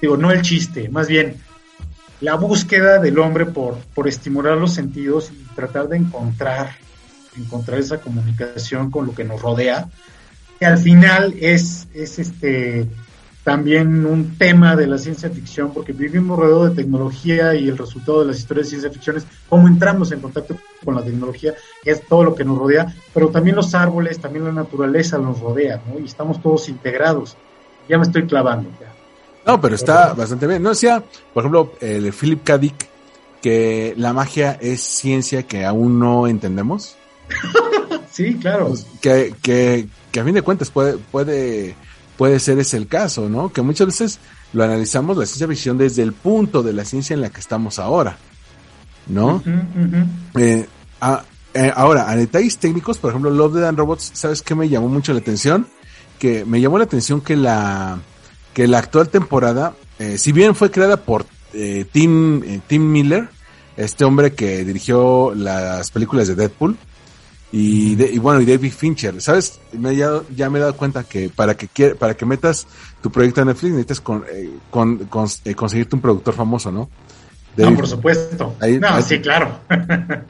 digo, 0.00 0.16
no 0.16 0.30
el 0.30 0.42
chiste, 0.42 0.88
más 0.88 1.08
bien 1.08 1.36
la 2.20 2.34
búsqueda 2.34 2.98
del 2.98 3.18
hombre 3.18 3.46
por, 3.46 3.76
por 3.94 4.08
estimular 4.08 4.56
los 4.56 4.72
sentidos 4.72 5.30
y 5.32 5.54
tratar 5.54 5.88
de 5.88 5.98
encontrar, 5.98 6.76
encontrar 7.36 7.78
esa 7.78 8.00
comunicación 8.00 8.90
con 8.90 9.06
lo 9.06 9.14
que 9.14 9.24
nos 9.24 9.40
rodea, 9.42 9.88
que 10.58 10.66
al 10.66 10.78
final 10.78 11.34
es, 11.40 11.86
es 11.92 12.18
este 12.18 12.86
también 13.46 14.04
un 14.04 14.36
tema 14.36 14.74
de 14.74 14.88
la 14.88 14.98
ciencia 14.98 15.30
ficción, 15.30 15.72
porque 15.72 15.92
vivimos 15.92 16.36
rodeado 16.36 16.68
de 16.68 16.74
tecnología 16.74 17.54
y 17.54 17.68
el 17.68 17.78
resultado 17.78 18.22
de 18.22 18.26
las 18.26 18.38
historias 18.38 18.66
de 18.66 18.70
ciencia 18.70 18.90
ficción 18.90 19.18
es 19.18 19.26
cómo 19.48 19.68
entramos 19.68 20.10
en 20.10 20.18
contacto 20.18 20.56
con 20.84 20.96
la 20.96 21.04
tecnología, 21.04 21.54
que 21.80 21.92
es 21.92 22.04
todo 22.08 22.24
lo 22.24 22.34
que 22.34 22.44
nos 22.44 22.58
rodea, 22.58 22.92
pero 23.14 23.28
también 23.28 23.54
los 23.54 23.72
árboles, 23.72 24.18
también 24.18 24.46
la 24.46 24.50
naturaleza 24.50 25.16
nos 25.18 25.38
rodea, 25.38 25.80
¿no? 25.86 26.00
Y 26.00 26.06
estamos 26.06 26.42
todos 26.42 26.68
integrados. 26.68 27.36
Ya 27.88 27.98
me 27.98 28.02
estoy 28.02 28.26
clavando. 28.26 28.68
Ya. 28.80 28.92
No, 29.46 29.60
pero 29.60 29.76
está 29.76 30.12
bastante 30.12 30.48
bien. 30.48 30.60
No 30.60 30.70
decía, 30.70 31.04
por 31.32 31.44
ejemplo, 31.44 31.72
el 31.80 32.12
Philip 32.12 32.42
K. 32.42 32.58
Dick, 32.58 32.88
que 33.40 33.94
la 33.96 34.12
magia 34.12 34.58
es 34.60 34.80
ciencia 34.80 35.44
que 35.44 35.64
aún 35.64 36.00
no 36.00 36.26
entendemos. 36.26 36.96
sí, 38.10 38.34
claro. 38.40 38.70
Pues, 38.70 38.88
que, 39.00 39.32
que, 39.40 39.86
que 40.10 40.18
a 40.18 40.24
fin 40.24 40.34
de 40.34 40.42
cuentas 40.42 40.68
puede, 40.68 40.98
puede, 40.98 41.76
puede 42.16 42.40
ser 42.40 42.58
ese 42.58 42.76
el 42.76 42.86
caso, 42.86 43.28
¿no? 43.28 43.52
Que 43.52 43.62
muchas 43.62 43.86
veces 43.86 44.18
lo 44.52 44.64
analizamos 44.64 45.16
la 45.16 45.26
ciencia 45.26 45.48
ficción 45.48 45.78
desde 45.78 46.02
el 46.02 46.12
punto 46.12 46.62
de 46.62 46.72
la 46.72 46.84
ciencia 46.84 47.14
en 47.14 47.20
la 47.20 47.30
que 47.30 47.40
estamos 47.40 47.78
ahora, 47.78 48.16
¿no? 49.06 49.42
Eh, 50.36 50.66
eh, 51.54 51.72
ahora, 51.74 52.10
a 52.10 52.16
detalles 52.16 52.58
técnicos, 52.58 52.98
por 52.98 53.10
ejemplo, 53.10 53.30
Love, 53.30 53.54
Dead 53.54 53.68
and 53.68 53.78
Robots, 53.78 54.10
¿sabes 54.14 54.42
qué 54.42 54.54
me 54.54 54.68
llamó 54.68 54.88
mucho 54.88 55.12
la 55.12 55.20
atención? 55.20 55.66
Que 56.18 56.44
me 56.44 56.60
llamó 56.60 56.78
la 56.78 56.84
atención 56.84 57.20
que 57.20 57.36
la 57.36 57.98
que 58.52 58.66
la 58.66 58.78
actual 58.78 59.10
temporada, 59.10 59.74
eh, 59.98 60.16
si 60.16 60.32
bien 60.32 60.54
fue 60.54 60.70
creada 60.70 60.96
por 60.96 61.26
Tim, 61.92 62.42
eh, 62.42 62.60
Tim 62.66 62.90
Miller, 62.90 63.28
este 63.76 64.04
hombre 64.04 64.34
que 64.34 64.64
dirigió 64.64 65.34
las 65.34 65.90
películas 65.90 66.28
de 66.28 66.34
Deadpool, 66.34 66.76
y, 67.52 68.02
y 68.02 68.18
bueno, 68.18 68.40
y 68.40 68.44
David 68.44 68.72
Fincher, 68.72 69.20
¿sabes? 69.22 69.60
Me, 69.72 69.94
ya, 69.94 70.20
ya, 70.34 70.50
me 70.50 70.58
he 70.58 70.62
dado 70.62 70.76
cuenta 70.76 71.04
que 71.04 71.28
para 71.28 71.56
que 71.56 71.94
para 71.94 72.14
que 72.14 72.26
metas 72.26 72.66
tu 73.00 73.10
proyecto 73.10 73.40
en 73.40 73.48
Netflix 73.48 73.72
necesitas 73.72 74.00
con, 74.00 74.24
con, 74.70 74.98
conseguirte 75.06 75.94
un 75.94 76.02
productor 76.02 76.34
famoso, 76.34 76.72
¿no? 76.72 76.88
no, 77.56 77.74
por 77.74 77.86
supuesto. 77.86 78.56
no, 78.80 79.02
sí, 79.02 79.20
claro. 79.20 79.60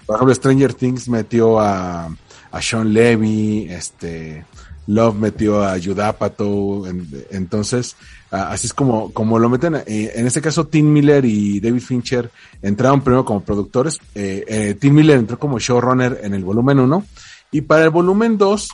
por 0.07 0.17
ejemplo, 0.17 0.35
Stranger 0.35 0.75
Things 0.75 1.09
metió 1.09 1.59
a, 1.59 2.09
a 2.53 2.63
Sean 2.63 2.93
Levy, 2.93 3.67
este, 3.71 4.45
Love 4.87 5.17
metió 5.17 5.65
a 5.65 5.77
Yudapato, 5.79 6.85
entonces 7.31 7.97
así 8.31 8.67
es 8.67 8.75
como, 8.75 9.13
como 9.13 9.39
lo 9.39 9.49
meten. 9.49 9.77
Eh, 9.87 10.13
en 10.15 10.27
este 10.27 10.41
caso, 10.41 10.67
Tim 10.67 10.93
Miller 10.93 11.25
y 11.25 11.61
David 11.61 11.81
Fincher 11.81 12.31
entraron 12.63 13.03
primero 13.03 13.25
como 13.25 13.41
productores. 13.41 13.99
Eh, 14.15 14.45
eh, 14.47 14.77
Tim 14.79 14.95
Miller 14.95 15.19
entró 15.19 15.39
como 15.39 15.59
showrunner 15.59 16.21
en 16.23 16.35
el 16.35 16.45
volumen 16.45 16.81
1 16.81 17.05
y 17.53 17.63
para 17.63 17.85
el 17.85 17.91
volumen 17.91 18.39
2 18.39 18.69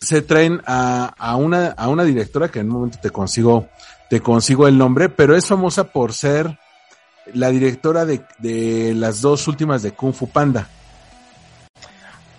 se 0.00 0.22
traen 0.22 0.60
a, 0.66 1.36
una, 1.36 1.68
a 1.68 1.88
una 1.88 2.04
directora 2.04 2.48
que 2.48 2.60
en 2.60 2.66
un 2.66 2.72
momento 2.72 2.98
te 3.00 3.10
consigo, 3.10 3.68
te 4.10 4.20
consigo 4.20 4.68
el 4.68 4.76
nombre, 4.76 5.08
pero 5.08 5.34
es 5.34 5.46
famosa 5.46 5.84
por 5.84 6.12
ser 6.12 6.58
la 7.32 7.50
directora 7.50 8.04
de, 8.04 8.20
de 8.38 8.92
las 8.94 9.22
dos 9.22 9.48
últimas 9.48 9.82
de 9.82 9.92
Kung 9.92 10.12
Fu 10.12 10.28
Panda. 10.28 10.68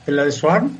¿La 0.05 0.26
de 0.26 0.32
Swarm? 0.32 0.78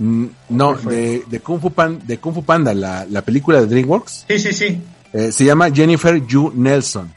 Mm, 0.00 0.26
no, 0.48 0.74
de, 0.76 1.24
de, 1.28 1.40
Kung 1.40 1.60
Fu 1.60 1.70
de 2.06 2.18
Kung 2.18 2.32
Fu 2.32 2.42
Panda, 2.42 2.72
la, 2.72 3.04
la, 3.04 3.20
película 3.20 3.60
de 3.60 3.66
DreamWorks. 3.66 4.24
Sí, 4.28 4.38
sí, 4.38 4.52
sí. 4.54 4.80
Eh, 5.12 5.30
se 5.30 5.44
llama 5.44 5.70
Jennifer 5.70 6.24
Yu 6.26 6.52
Nelson. 6.54 7.12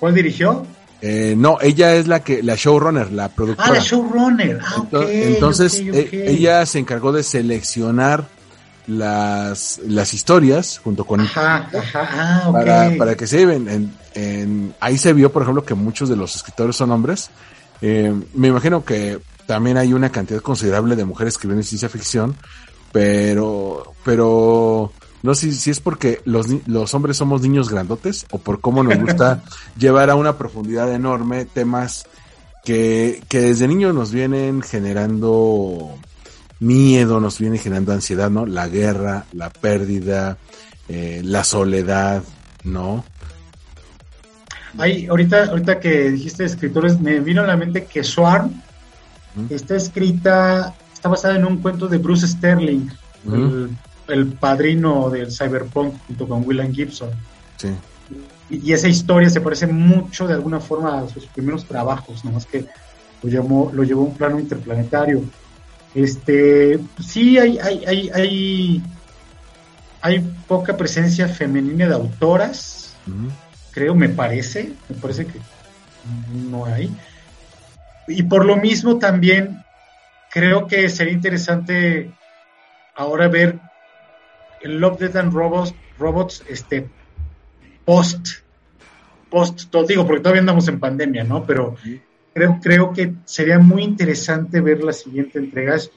¿Cuál 0.00 0.14
dirigió? 0.14 0.64
Eh, 1.02 1.34
no, 1.36 1.58
ella 1.60 1.94
es 1.94 2.06
la 2.06 2.20
que 2.20 2.42
la 2.42 2.54
showrunner, 2.54 3.12
la 3.12 3.28
productora. 3.28 3.68
Ah, 3.68 3.74
la 3.74 3.80
showrunner. 3.80 4.60
Ah, 4.64 4.82
entonces, 5.10 5.78
e, 5.78 6.30
ella 6.30 6.64
se 6.64 6.78
encargó 6.78 7.12
de 7.12 7.22
seleccionar 7.22 8.28
las, 8.86 9.78
las 9.86 10.14
historias 10.14 10.80
junto 10.82 11.04
con 11.04 11.20
ajá, 11.20 11.68
ajá, 11.70 12.08
ah, 12.46 12.50
para, 12.50 12.96
para 12.96 13.14
que 13.14 13.26
se 13.26 13.36
lleven. 13.36 13.68
En, 13.68 13.94
en, 14.14 14.74
ahí 14.80 14.96
se 14.96 15.12
vio, 15.12 15.30
por 15.30 15.42
ejemplo, 15.42 15.66
que 15.66 15.74
muchos 15.74 16.08
de 16.08 16.16
los 16.16 16.34
escritores 16.34 16.76
son 16.76 16.92
hombres. 16.92 17.28
Eh, 17.82 18.14
me 18.32 18.48
imagino 18.48 18.82
que 18.82 19.18
también 19.46 19.76
hay 19.76 19.92
una 19.92 20.10
cantidad 20.10 20.40
considerable 20.40 20.96
de 20.96 21.04
mujeres 21.04 21.34
escribiendo 21.34 21.62
ciencia 21.62 21.88
ficción, 21.88 22.36
pero, 22.92 23.94
pero 24.04 24.92
no 25.22 25.34
sé 25.34 25.52
si 25.52 25.70
es 25.70 25.80
porque 25.80 26.20
los, 26.24 26.46
los 26.66 26.94
hombres 26.94 27.16
somos 27.16 27.42
niños 27.42 27.70
grandotes 27.70 28.26
o 28.30 28.38
por 28.38 28.60
cómo 28.60 28.82
nos 28.82 28.98
gusta 28.98 29.42
llevar 29.78 30.10
a 30.10 30.16
una 30.16 30.36
profundidad 30.36 30.92
enorme 30.92 31.44
temas 31.44 32.06
que, 32.64 33.22
que 33.28 33.40
desde 33.40 33.68
niños 33.68 33.94
nos 33.94 34.12
vienen 34.12 34.62
generando 34.62 35.98
miedo, 36.60 37.20
nos 37.20 37.38
vienen 37.38 37.58
generando 37.58 37.92
ansiedad, 37.92 38.30
¿no? 38.30 38.46
La 38.46 38.68
guerra, 38.68 39.26
la 39.32 39.50
pérdida, 39.50 40.38
eh, 40.88 41.20
la 41.24 41.44
soledad, 41.44 42.22
¿no? 42.64 43.04
Hay, 44.78 45.06
ahorita, 45.06 45.44
ahorita 45.44 45.78
que 45.78 46.10
dijiste 46.10 46.44
escritores, 46.44 47.00
me 47.00 47.20
vino 47.20 47.42
a 47.42 47.46
la 47.46 47.56
mente 47.56 47.84
que 47.84 48.02
Swarm 48.02 48.62
Está 49.50 49.76
escrita, 49.76 50.74
está 50.92 51.08
basada 51.08 51.36
en 51.36 51.44
un 51.44 51.58
cuento 51.58 51.88
de 51.88 51.98
Bruce 51.98 52.26
Sterling, 52.26 52.88
el, 54.08 54.26
padrino 54.38 55.10
del 55.10 55.32
cyberpunk 55.32 55.94
junto 56.06 56.28
con 56.28 56.46
William 56.46 56.72
Gibson. 56.72 57.10
Sí. 57.56 57.68
Y, 58.50 58.72
esa 58.72 58.88
historia 58.88 59.28
se 59.30 59.40
parece 59.40 59.66
mucho 59.66 60.26
de 60.26 60.34
alguna 60.34 60.60
forma 60.60 61.00
a 61.00 61.08
sus 61.08 61.26
primeros 61.26 61.64
trabajos, 61.64 62.24
nomás 62.24 62.46
que 62.46 62.66
lo, 63.22 63.28
llamó, 63.28 63.70
lo 63.74 63.82
llevó 63.82 64.02
a 64.02 64.06
un 64.06 64.14
plano 64.14 64.38
interplanetario. 64.38 65.24
Este, 65.94 66.78
sí 67.04 67.38
hay, 67.38 67.58
hay, 67.58 67.84
hay, 67.86 68.10
hay, 68.10 68.82
hay 70.00 70.20
poca 70.46 70.76
presencia 70.76 71.26
femenina 71.26 71.88
de 71.88 71.94
autoras, 71.94 72.94
creo, 73.72 73.94
me 73.94 74.08
parece, 74.08 74.72
me 74.88 74.96
parece 74.96 75.26
que 75.26 75.40
no 76.50 76.66
hay 76.66 76.94
y 78.06 78.22
por 78.24 78.44
lo 78.44 78.56
mismo 78.56 78.98
también 78.98 79.64
creo 80.30 80.66
que 80.66 80.88
sería 80.88 81.12
interesante 81.12 82.10
ahora 82.94 83.28
ver 83.28 83.58
el 84.62 84.78
Love, 84.78 84.98
Death 84.98 85.16
and 85.16 85.32
Robots, 85.32 85.74
robots 85.98 86.42
este, 86.48 86.88
post, 87.84 88.28
post, 89.30 89.70
todo, 89.70 89.86
digo, 89.86 90.06
porque 90.06 90.22
todavía 90.22 90.40
andamos 90.40 90.66
en 90.68 90.80
pandemia, 90.80 91.24
¿no? 91.24 91.44
Pero 91.44 91.76
creo, 92.32 92.58
creo 92.62 92.92
que 92.92 93.14
sería 93.24 93.58
muy 93.58 93.82
interesante 93.82 94.60
ver 94.60 94.82
las 94.82 95.00
siguientes 95.00 95.36
entregas. 95.36 95.90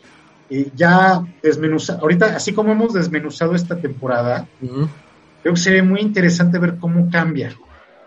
Eh, 0.49 0.69
ya 0.75 1.25
desmenuzar, 1.41 1.99
ahorita, 1.99 2.35
así 2.35 2.53
como 2.53 2.71
hemos 2.71 2.93
desmenuzado 2.93 3.53
esta 3.53 3.77
temporada, 3.77 4.47
creo 4.61 5.53
que 5.53 5.59
sería 5.59 5.83
muy 5.83 5.99
interesante 5.99 6.57
ver 6.57 6.77
cómo 6.77 7.09
cambia. 7.09 7.53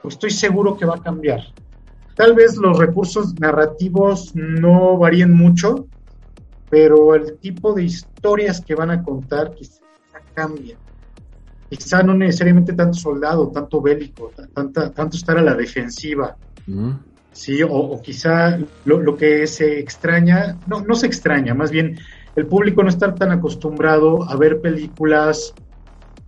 estoy 0.05 0.31
seguro 0.31 0.77
que 0.77 0.87
va 0.87 0.97
a 0.97 1.03
cambiar 1.03 1.41
tal 2.21 2.35
vez 2.35 2.59
los 2.59 2.77
recursos 2.77 3.41
narrativos 3.41 4.35
no 4.35 4.99
varíen 4.99 5.33
mucho, 5.33 5.87
pero 6.69 7.15
el 7.15 7.39
tipo 7.39 7.73
de 7.73 7.85
historias 7.85 8.61
que 8.61 8.75
van 8.75 8.91
a 8.91 9.03
contar 9.03 9.55
quizá 9.55 9.81
cambia. 10.35 10.77
Quizá 11.71 12.03
no 12.03 12.13
necesariamente 12.13 12.75
tanto 12.75 12.99
soldado, 12.99 13.49
tanto 13.49 13.81
bélico, 13.81 14.35
tanta, 14.55 14.93
tanto 14.93 15.17
estar 15.17 15.39
a 15.39 15.43
la 15.43 15.55
defensiva. 15.55 16.37
Mm. 16.67 16.91
Sí, 17.33 17.63
o, 17.67 18.03
quizá 18.03 18.59
lo, 18.85 19.01
lo, 19.01 19.17
que 19.17 19.47
se 19.47 19.79
extraña, 19.79 20.59
no, 20.67 20.83
no 20.83 20.95
se 20.97 21.07
extraña, 21.07 21.55
más 21.55 21.71
bien 21.71 21.97
el 22.37 22.47
público 22.47 22.83
no 22.83 22.91
está 22.91 23.15
tan 23.15 23.31
acostumbrado 23.31 24.29
a 24.29 24.37
ver 24.37 24.61
películas 24.61 25.55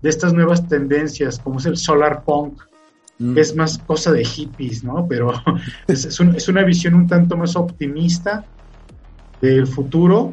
de 0.01 0.09
estas 0.09 0.33
nuevas 0.33 0.67
tendencias, 0.67 1.39
como 1.39 1.59
es 1.59 1.67
el 1.67 1.77
solar 1.77 2.25
punk, 2.25 2.63
Mm. 3.19 3.39
es 3.39 3.55
más 3.55 3.79
cosa 3.79 4.11
de 4.13 4.25
hippies, 4.25 4.83
¿no? 4.85 5.07
Pero 5.09 5.33
es, 5.87 6.05
es, 6.07 6.21
un- 6.21 6.35
es 6.35 6.49
una 6.49 6.65
visión 6.65 6.95
un 6.95 7.07
tanto 7.07 7.37
más 7.37 7.55
optimista 7.57 8.45
del 9.41 9.67
futuro, 9.67 10.33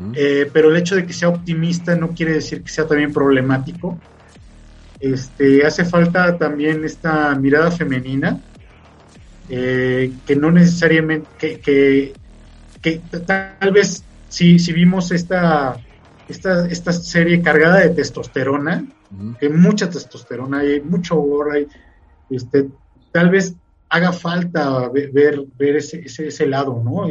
Mm. 0.00 0.12
eh, 0.14 0.50
pero 0.52 0.70
el 0.70 0.76
hecho 0.76 0.94
de 0.94 1.04
que 1.06 1.12
sea 1.12 1.28
optimista 1.30 1.96
no 1.96 2.10
quiere 2.14 2.34
decir 2.34 2.62
que 2.62 2.70
sea 2.70 2.86
también 2.86 3.12
problemático. 3.12 4.00
Este, 5.00 5.64
hace 5.66 5.84
falta 5.84 6.36
también 6.38 6.84
esta 6.84 7.34
mirada 7.34 7.70
femenina, 7.70 8.38
eh, 9.48 10.12
que 10.26 10.36
no 10.36 10.50
necesariamente, 10.50 11.26
que, 11.64 12.14
que, 12.82 13.00
tal 13.26 13.72
vez 13.72 14.04
si, 14.28 14.58
si 14.58 14.72
vimos 14.72 15.10
esta, 15.10 15.76
esta, 16.28 16.66
esta 16.68 16.92
serie 16.92 17.42
cargada 17.42 17.80
de 17.80 17.90
testosterona, 17.90 18.84
Mm. 19.10 19.32
hay 19.40 19.48
mucha 19.48 19.88
testosterona, 19.88 20.58
hay 20.58 20.82
mucho 20.82 21.16
gore, 21.16 21.60
hay, 21.60 21.66
este, 22.30 22.68
tal 23.12 23.30
vez 23.30 23.54
haga 23.88 24.12
falta 24.12 24.88
ve- 24.90 25.10
ver, 25.12 25.44
ver 25.58 25.76
ese, 25.76 26.00
ese, 26.00 26.28
ese 26.28 26.46
lado, 26.46 26.82
¿no? 26.84 27.06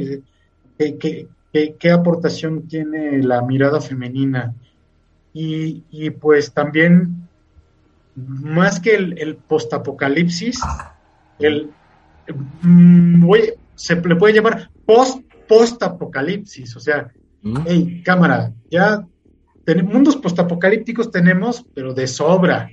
¿Qué, 0.78 0.98
qué, 0.98 1.28
qué- 1.52 1.76
qué 1.80 1.92
aportación 1.92 2.68
tiene 2.68 3.22
la 3.24 3.42
mirada 3.42 3.82
femenina? 3.82 4.54
Y, 5.34 5.84
y 5.90 6.10
pues 6.12 6.54
también, 6.54 7.28
más 8.16 8.80
que 8.80 8.96
el, 8.96 9.18
el 9.20 9.36
postapocalipsis, 9.38 10.60
el, 11.40 11.70
mm, 12.62 13.26
voy- 13.26 13.54
se 13.76 13.96
le 13.96 14.16
puede 14.16 14.34
llamar 14.34 14.70
post 14.86 15.22
postapocalipsis, 15.48 16.76
o 16.76 16.80
sea, 16.80 17.08
Mm. 17.42 17.58
hey, 17.68 18.02
cámara, 18.04 18.52
ya 18.70 19.08
ten- 19.64 19.86
mundos 19.86 20.16
postapocalípticos 20.18 21.12
tenemos, 21.12 21.64
pero 21.74 21.94
de 21.94 22.08
sobra. 22.08 22.70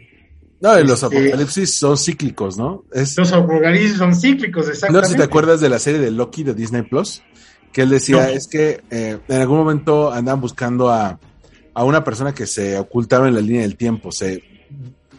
No, 0.64 0.80
y 0.80 0.84
los 0.86 1.02
Este- 1.02 1.18
apocalipsis 1.18 1.78
son 1.78 1.96
cíclicos, 1.98 2.56
¿no? 2.56 2.84
Es, 2.92 3.16
Los 3.18 3.32
apocalipsis 3.32 3.98
son 3.98 4.14
cíclicos, 4.14 4.64
no 4.66 4.72
exactamente. 4.72 5.06
sé 5.08 5.12
si 5.12 5.18
te 5.18 5.24
acuerdas 5.24 5.60
de 5.60 5.68
la 5.68 5.78
serie 5.78 6.00
de 6.00 6.10
Loki 6.10 6.42
de 6.42 6.54
Disney 6.54 6.82
Plus, 6.82 7.22
que 7.70 7.82
él 7.82 7.90
decía, 7.90 8.22
No. 8.22 8.28
es 8.28 8.46
que 8.48 8.82
eh, 8.90 9.18
en 9.28 9.40
algún 9.40 9.58
momento 9.58 10.10
andaban 10.10 10.40
buscando 10.40 10.88
a, 10.90 11.20
a 11.74 11.84
una 11.84 12.02
persona 12.02 12.32
que 12.34 12.46
se 12.46 12.78
ocultaba 12.78 13.28
en 13.28 13.34
la 13.34 13.40
línea 13.42 13.60
del 13.62 13.76
tiempo, 13.76 14.10
se 14.10 14.42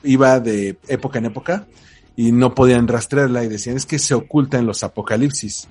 iba 0.04 0.40
de 0.40 0.78
época 0.88 1.20
en 1.20 1.26
época 1.26 1.68
y 2.16 2.32
no 2.32 2.56
podían 2.56 2.88
rastrearla 2.88 3.44
y 3.44 3.48
decían, 3.48 3.78
es 3.78 3.86
que 3.86 4.00
se 4.00 4.14
oculta 4.16 4.58
en 4.58 4.66
los 4.66 4.84
apocalipsis. 4.84 5.68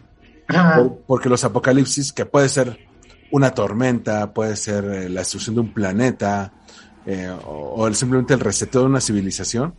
Por- 0.46 0.98
porque 1.06 1.28
los 1.28 1.42
apocalipsis, 1.42 2.12
que 2.12 2.26
puede 2.26 2.48
ser 2.48 2.78
una 3.32 3.50
tormenta, 3.52 4.32
puede 4.32 4.54
ser 4.56 4.84
eh, 4.84 5.08
la 5.08 5.22
destrucción 5.22 5.54
de 5.56 5.62
un 5.62 5.72
planeta, 5.74 6.52
eh, 7.06 7.30
o, 7.46 7.74
o 7.82 7.94
simplemente 7.94 8.34
el 8.34 8.40
reseteo 8.40 8.82
de 8.82 8.86
una 8.88 9.00
civilización, 9.00 9.74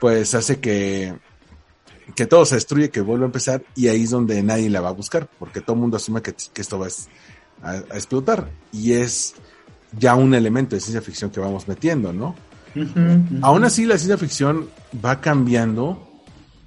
pues 0.00 0.34
hace 0.34 0.60
que, 0.60 1.14
que 2.14 2.26
todo 2.26 2.44
se 2.44 2.56
destruye, 2.56 2.90
que 2.90 3.00
vuelva 3.00 3.24
a 3.24 3.26
empezar, 3.26 3.62
y 3.74 3.88
ahí 3.88 4.04
es 4.04 4.10
donde 4.10 4.42
nadie 4.42 4.70
la 4.70 4.80
va 4.80 4.88
a 4.88 4.92
buscar, 4.92 5.28
porque 5.38 5.60
todo 5.60 5.74
el 5.74 5.80
mundo 5.80 5.96
asume 5.96 6.22
que, 6.22 6.34
que 6.52 6.60
esto 6.60 6.78
va 6.78 6.88
a, 7.62 7.76
explotar. 7.94 8.50
Y 8.72 8.92
es 8.92 9.34
ya 9.96 10.14
un 10.14 10.34
elemento 10.34 10.74
de 10.76 10.80
ciencia 10.80 11.02
ficción 11.02 11.30
que 11.30 11.40
vamos 11.40 11.68
metiendo, 11.68 12.12
¿no? 12.12 12.34
ujú. 12.74 13.38
Aún 13.42 13.64
así, 13.64 13.84
la 13.84 13.98
ciencia 13.98 14.16
ficción 14.16 14.68
va 15.04 15.20
cambiando 15.20 16.10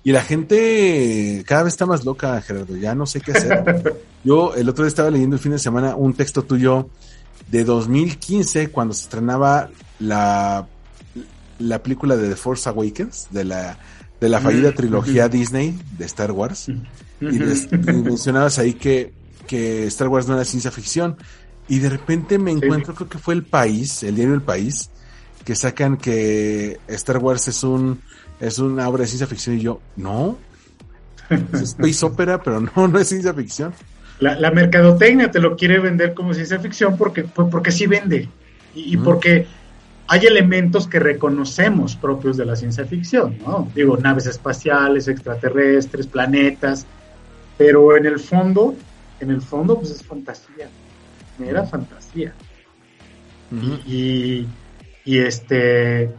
y 0.04 0.12
la 0.12 0.22
gente 0.22 1.44
cada 1.48 1.64
vez 1.64 1.74
está 1.74 1.86
más 1.86 2.04
loca, 2.04 2.40
Gerardo. 2.42 2.76
Ya 2.76 2.94
no 2.94 3.06
sé 3.06 3.22
qué 3.22 3.32
hacer. 3.32 4.02
Yo 4.24 4.54
el 4.54 4.68
otro 4.68 4.84
día 4.84 4.90
estaba 4.90 5.10
leyendo 5.10 5.38
el 5.38 5.42
fin 5.42 5.54
de 5.54 5.60
semana 5.60 5.96
un 5.96 6.14
texto 6.14 6.44
tuyo 6.44 6.90
de 7.50 7.64
2015 7.64 8.70
cuando 8.70 8.94
se 8.94 9.04
estrenaba 9.04 9.70
la, 10.04 10.70
la 11.58 11.84
película 11.84 12.16
de 12.18 12.30
The 12.30 12.36
Force 12.36 12.70
Awakens, 12.70 13.28
de 13.30 13.46
la, 13.46 13.80
de 14.20 14.30
la 14.30 14.40
fallida 14.42 14.74
Mm, 14.76 14.76
trilogía. 14.76 15.30
Disney 15.30 15.82
de 15.90 16.06
Star 16.06 16.32
Wars. 16.32 16.74
Y, 17.28 17.40
Ujú. 17.40 17.40
des- 17.40 17.70
y 17.88 18.04
mencionabas 18.04 18.60
ahí 18.60 18.76
que, 18.76 19.16
que 19.46 19.86
Star 19.88 20.08
Wars 20.10 20.28
no 20.28 20.36
era 20.36 20.46
ciencia 20.46 20.72
ficción. 20.72 21.18
Y 21.68 21.80
de 21.80 21.90
repente 21.90 22.40
me 22.40 22.52
encuentro, 22.52 22.94
creo 22.96 23.10
que 23.10 23.20
fue 23.20 23.34
El 23.36 23.48
País, 23.48 24.04
el 24.04 24.16
diario 24.16 24.34
El 24.36 24.44
País, 24.44 24.94
que 25.44 25.56
sacan 25.56 25.98
que 25.98 26.82
Star 26.88 27.18
Wars 27.20 27.48
es 27.48 27.64
un 27.64 28.04
es 28.40 28.60
una 28.60 28.90
obra 28.90 29.04
de 29.04 29.08
ciencia 29.08 29.28
ficción 29.28 29.56
y 29.58 29.62
yo, 29.62 29.86
no, 29.96 30.46
es 31.52 31.62
space 31.62 32.06
opera, 32.06 32.42
pero 32.44 32.60
no, 32.62 32.88
no 32.88 33.00
es 33.00 33.08
ciencia 33.10 33.34
ficción. 33.34 33.78
La, 34.18 34.40
la 34.40 34.52
mercadotecnia 34.52 35.32
te 35.32 35.40
lo 35.40 35.56
quiere 35.56 35.80
vender 35.80 36.14
como 36.14 36.34
ciencia 36.34 36.60
ficción 36.60 36.96
porque, 36.98 37.24
pues, 37.26 37.48
porque 37.52 37.72
sí 37.72 37.88
vende. 37.88 38.36
Y, 38.72 38.98
porque 38.98 39.50
hay 40.08 40.26
elementos 40.26 40.88
que 40.88 41.00
reconocemos 41.00 41.96
propios 41.96 42.38
de 42.38 42.46
la 42.46 42.56
ciencia 42.56 42.86
ficción, 42.86 43.38
¿no? 43.46 43.70
Digo, 43.74 43.98
naves 43.98 44.26
espaciales, 44.26 45.08
extraterrestres, 45.08 46.08
planetas, 46.08 46.86
pero 47.58 47.96
en 47.96 48.06
el 48.06 48.20
fondo, 48.20 48.76
en 49.20 49.32
el 49.32 49.42
fondo, 49.42 49.78
pues 49.80 49.92
es 49.92 50.04
fantasía, 50.04 50.68
mera 51.38 51.66
fantasía. 51.66 52.34
y, 53.86 54.48
y 55.06 55.20
este 55.20 56.10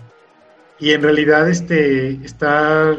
y 0.78 0.90
en 0.90 1.02
realidad 1.02 1.48
este 1.48 2.10
está 2.24 2.96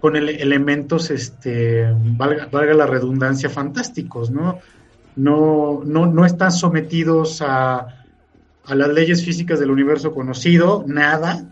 con 0.00 0.14
ele- 0.16 0.42
elementos 0.42 1.10
este 1.10 1.86
valga, 2.18 2.48
valga 2.52 2.74
la 2.74 2.86
redundancia 2.86 3.48
fantásticos 3.48 4.30
no 4.30 4.58
no 5.14 5.82
no 5.86 6.06
no 6.06 6.26
están 6.26 6.52
sometidos 6.52 7.40
a 7.40 8.04
a 8.66 8.74
las 8.74 8.88
leyes 8.88 9.24
físicas 9.24 9.60
del 9.60 9.70
universo 9.70 10.12
conocido 10.12 10.84
nada. 10.86 11.44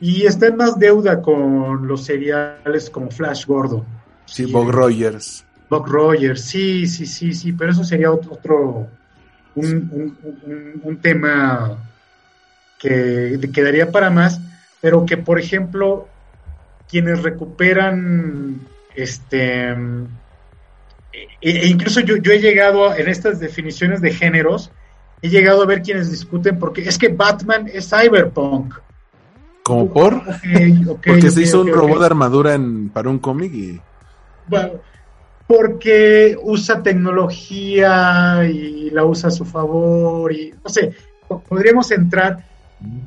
Y 0.00 0.26
está 0.26 0.46
en 0.48 0.56
más 0.56 0.78
deuda 0.78 1.20
con 1.22 1.86
los 1.86 2.04
seriales 2.04 2.90
como 2.90 3.10
Flash 3.10 3.46
Gordon. 3.46 3.84
Sí, 4.26 4.44
Bob 4.46 4.70
Rogers. 4.70 5.44
Buck 5.70 5.86
Rogers, 5.88 6.42
sí, 6.44 6.86
sí, 6.86 7.04
sí, 7.06 7.32
sí, 7.34 7.52
pero 7.52 7.72
eso 7.72 7.84
sería 7.84 8.10
otro, 8.10 8.32
otro 8.32 8.88
un, 9.54 9.66
un- 9.92 10.18
un- 10.46 10.80
un 10.82 10.96
tema 10.98 11.78
que 12.78 13.38
quedaría 13.52 13.90
para 13.90 14.08
más, 14.10 14.40
pero 14.80 15.04
que 15.04 15.16
por 15.16 15.38
ejemplo 15.38 16.08
quienes 16.88 17.22
recuperan 17.22 18.60
este 18.94 19.70
e, 19.70 21.28
e 21.40 21.66
incluso 21.68 22.00
yo, 22.00 22.16
yo 22.16 22.32
he 22.32 22.38
llegado 22.40 22.88
a- 22.90 22.96
en 22.98 23.08
estas 23.08 23.40
definiciones 23.40 24.00
de 24.00 24.12
géneros, 24.12 24.70
he 25.22 25.28
llegado 25.28 25.62
a 25.62 25.66
ver 25.66 25.82
quienes 25.82 26.10
discuten 26.10 26.58
porque 26.58 26.82
es 26.88 26.96
que 26.98 27.08
Batman 27.08 27.68
es 27.72 27.88
cyberpunk. 27.90 28.74
¿Como 29.62 29.92
por? 29.92 30.22
Porque 31.04 31.30
se 31.30 31.42
hizo 31.42 31.60
un 31.60 31.68
robot 31.68 32.00
de 32.00 32.06
armadura 32.06 32.54
en, 32.54 32.88
para 32.88 33.10
un 33.10 33.18
cómic 33.18 33.52
y... 33.52 33.80
Bueno, 34.46 34.72
porque 35.46 36.36
usa 36.42 36.82
tecnología 36.82 38.46
y 38.50 38.90
la 38.90 39.04
usa 39.04 39.28
a 39.28 39.32
su 39.32 39.44
favor 39.44 40.32
y 40.32 40.54
no 40.64 40.70
sé, 40.70 40.92
po- 41.26 41.40
podríamos 41.40 41.90
entrar 41.90 42.44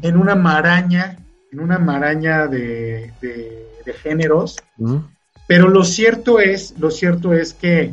en 0.04 0.18
una 0.18 0.36
maraña, 0.36 1.18
en 1.52 1.60
una 1.60 1.80
maraña 1.80 2.46
de, 2.48 3.12
de- 3.22 3.68
de 3.86 3.94
géneros, 3.94 4.58
pero 5.48 5.68
lo 5.68 5.84
cierto 5.84 6.40
es, 6.40 6.76
lo 6.78 6.92
cierto 6.92 7.34
es 7.34 7.54
que, 7.56 7.92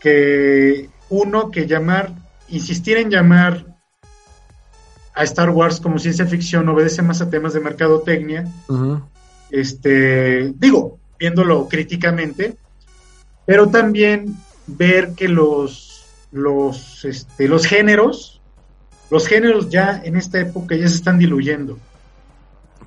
que 0.00 0.88
uno 1.10 1.50
que 1.50 1.66
llamar, 1.66 2.12
insistir 2.48 2.96
en 2.98 3.10
llamar 3.10 3.66
a 5.14 5.22
Star 5.24 5.50
Wars 5.50 5.80
como 5.80 5.98
ciencia 5.98 6.26
ficción 6.26 6.68
obedece 6.68 7.02
más 7.02 7.20
a 7.20 7.30
temas 7.30 7.52
de 7.52 7.60
mercadotecnia 7.60 8.46
este, 9.50 10.52
digo, 10.56 10.98
viéndolo 11.18 11.68
críticamente, 11.68 12.56
pero 13.46 13.68
también 13.68 14.36
ver 14.66 15.12
que 15.14 15.28
los, 15.28 16.04
los, 16.32 17.04
este, 17.04 17.46
los 17.46 17.66
géneros, 17.66 18.40
los 19.10 19.28
géneros 19.28 19.70
ya 19.70 20.00
en 20.04 20.16
esta 20.16 20.40
época 20.40 20.74
ya 20.74 20.88
se 20.88 20.96
están 20.96 21.18
diluyendo. 21.18 21.78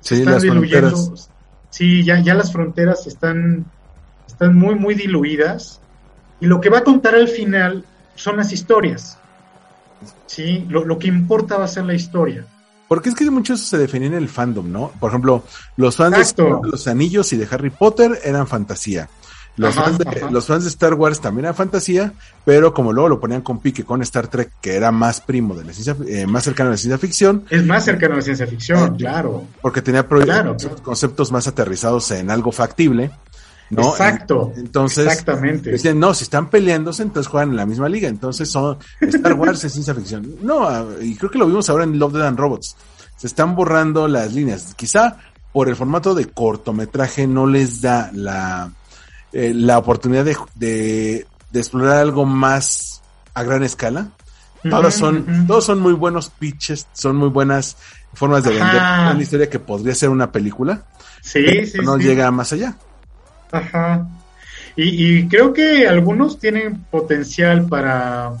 Se 0.00 0.16
Sí, 0.16 0.20
están 0.20 0.34
las 0.34 0.42
diluyendo. 0.42 0.90
fronteras. 0.90 1.30
Sí, 1.70 2.04
ya, 2.04 2.20
ya 2.20 2.34
las 2.34 2.52
fronteras 2.52 3.06
están, 3.06 3.64
están 4.26 4.56
muy, 4.56 4.74
muy 4.74 4.94
diluidas. 4.94 5.80
Y 6.40 6.46
lo 6.46 6.60
que 6.60 6.70
va 6.70 6.78
a 6.78 6.84
contar 6.84 7.14
al 7.14 7.28
final 7.28 7.84
son 8.14 8.36
las 8.36 8.52
historias. 8.52 9.17
Sí, 10.26 10.66
lo, 10.68 10.84
lo 10.84 10.98
que 10.98 11.08
importa 11.08 11.56
va 11.56 11.64
a 11.64 11.68
ser 11.68 11.84
la 11.84 11.94
historia. 11.94 12.44
Porque 12.88 13.10
es 13.10 13.14
que 13.14 13.30
mucho 13.30 13.54
eso 13.54 13.64
se 13.64 13.78
definía 13.78 14.08
en 14.08 14.14
el 14.14 14.28
fandom, 14.28 14.72
¿no? 14.72 14.90
Por 14.98 15.10
ejemplo, 15.10 15.44
los 15.76 15.96
fans 15.96 16.16
de 16.16 16.22
Exacto. 16.22 16.44
Señor 16.44 16.62
de 16.62 16.68
los 16.70 16.88
Anillos 16.88 17.32
y 17.32 17.36
de 17.36 17.48
Harry 17.50 17.70
Potter 17.70 18.18
eran 18.24 18.46
fantasía. 18.46 19.08
Los, 19.56 19.76
Ajá, 19.76 19.86
fans 19.86 19.98
de, 19.98 20.08
ajá. 20.08 20.30
los 20.30 20.46
fans 20.46 20.62
de 20.62 20.70
Star 20.70 20.94
Wars 20.94 21.20
también 21.20 21.46
era 21.46 21.52
fantasía, 21.52 22.12
pero 22.44 22.72
como 22.72 22.92
luego 22.92 23.08
lo 23.08 23.20
ponían 23.20 23.42
con 23.42 23.58
pique 23.58 23.84
con 23.84 24.00
Star 24.02 24.28
Trek, 24.28 24.52
que 24.60 24.76
era 24.76 24.92
más 24.92 25.20
primo 25.20 25.54
de 25.56 25.64
la 25.64 25.72
ciencia, 25.72 25.96
eh, 26.06 26.26
más 26.26 26.44
cercano 26.44 26.68
a 26.68 26.72
la 26.72 26.76
ciencia 26.76 26.96
ficción, 26.96 27.44
Es 27.50 27.66
más 27.66 27.84
cercano 27.84 28.14
a 28.14 28.18
la 28.18 28.22
ciencia 28.22 28.46
ficción, 28.46 28.96
claro. 28.96 29.44
porque 29.60 29.82
tenía 29.82 30.06
claro. 30.06 30.56
conceptos 30.82 31.32
más 31.32 31.48
aterrizados 31.48 32.12
en 32.12 32.30
algo 32.30 32.52
factible, 32.52 33.10
¿no? 33.70 33.90
Exacto. 33.90 34.52
Entonces, 34.56 35.06
Exactamente. 35.06 35.70
Decían, 35.72 35.98
no, 35.98 36.14
si 36.14 36.24
están 36.24 36.48
peleándose, 36.50 37.02
entonces 37.02 37.30
juegan 37.30 37.50
en 37.50 37.56
la 37.56 37.66
misma 37.66 37.88
liga. 37.88 38.08
Entonces 38.08 38.48
son 38.50 38.78
Star 39.00 39.34
Wars 39.34 39.62
es 39.64 39.72
ciencia 39.72 39.94
ficción. 39.94 40.36
No, 40.42 40.68
y 41.00 41.14
creo 41.16 41.30
que 41.30 41.38
lo 41.38 41.46
vimos 41.46 41.68
ahora 41.70 41.84
en 41.84 41.98
Love, 41.98 42.14
Dead 42.14 42.26
and 42.26 42.38
Robots. 42.38 42.76
Se 43.16 43.26
están 43.26 43.54
borrando 43.54 44.06
las 44.08 44.32
líneas. 44.32 44.74
Quizá 44.74 45.16
por 45.52 45.68
el 45.68 45.76
formato 45.76 46.14
de 46.14 46.26
cortometraje 46.26 47.26
no 47.26 47.46
les 47.46 47.80
da 47.80 48.10
la, 48.12 48.70
eh, 49.32 49.52
la 49.54 49.78
oportunidad 49.78 50.24
de, 50.24 50.36
de, 50.54 51.26
de 51.50 51.58
explorar 51.60 51.96
algo 51.98 52.24
más 52.26 53.02
a 53.34 53.42
gran 53.42 53.62
escala. 53.64 54.10
Todos 54.68 54.94
son, 54.94 55.46
todos 55.46 55.64
son 55.64 55.78
muy 55.80 55.92
buenos 55.92 56.30
pitches, 56.30 56.88
son 56.92 57.16
muy 57.16 57.28
buenas 57.28 57.76
formas 58.12 58.42
de 58.42 58.50
vender 58.50 58.76
una 58.76 59.18
historia 59.22 59.48
que 59.48 59.60
podría 59.60 59.94
ser 59.94 60.08
una 60.08 60.32
película, 60.32 60.84
Sí, 61.22 61.64
sí, 61.66 61.78
no 61.82 61.96
sí. 61.96 62.02
llega 62.04 62.30
más 62.32 62.52
allá. 62.52 62.76
Ajá. 63.52 64.06
Y, 64.76 65.18
y 65.18 65.28
creo 65.28 65.52
que 65.52 65.88
algunos 65.88 66.38
tienen 66.38 66.84
potencial 66.90 67.66
para, 67.66 68.32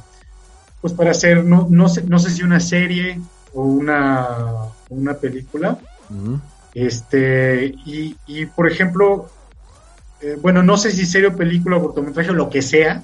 pues 0.80 0.92
para 0.92 1.10
hacer, 1.10 1.44
no, 1.44 1.66
no 1.70 1.88
sé, 1.88 2.04
no 2.04 2.18
sé 2.18 2.30
si 2.30 2.42
una 2.42 2.60
serie 2.60 3.18
o 3.54 3.62
una, 3.62 4.46
una 4.90 5.14
película. 5.14 5.78
Este, 6.74 7.74
y, 7.86 8.14
y 8.26 8.46
por 8.46 8.70
ejemplo, 8.70 9.28
eh, 10.20 10.36
bueno, 10.40 10.62
no 10.62 10.76
sé 10.76 10.90
si 10.92 11.06
serie 11.06 11.28
o 11.28 11.36
película 11.36 11.76
o 11.76 11.82
cortometraje 11.82 12.30
o 12.30 12.34
lo 12.34 12.50
que 12.50 12.62
sea. 12.62 13.02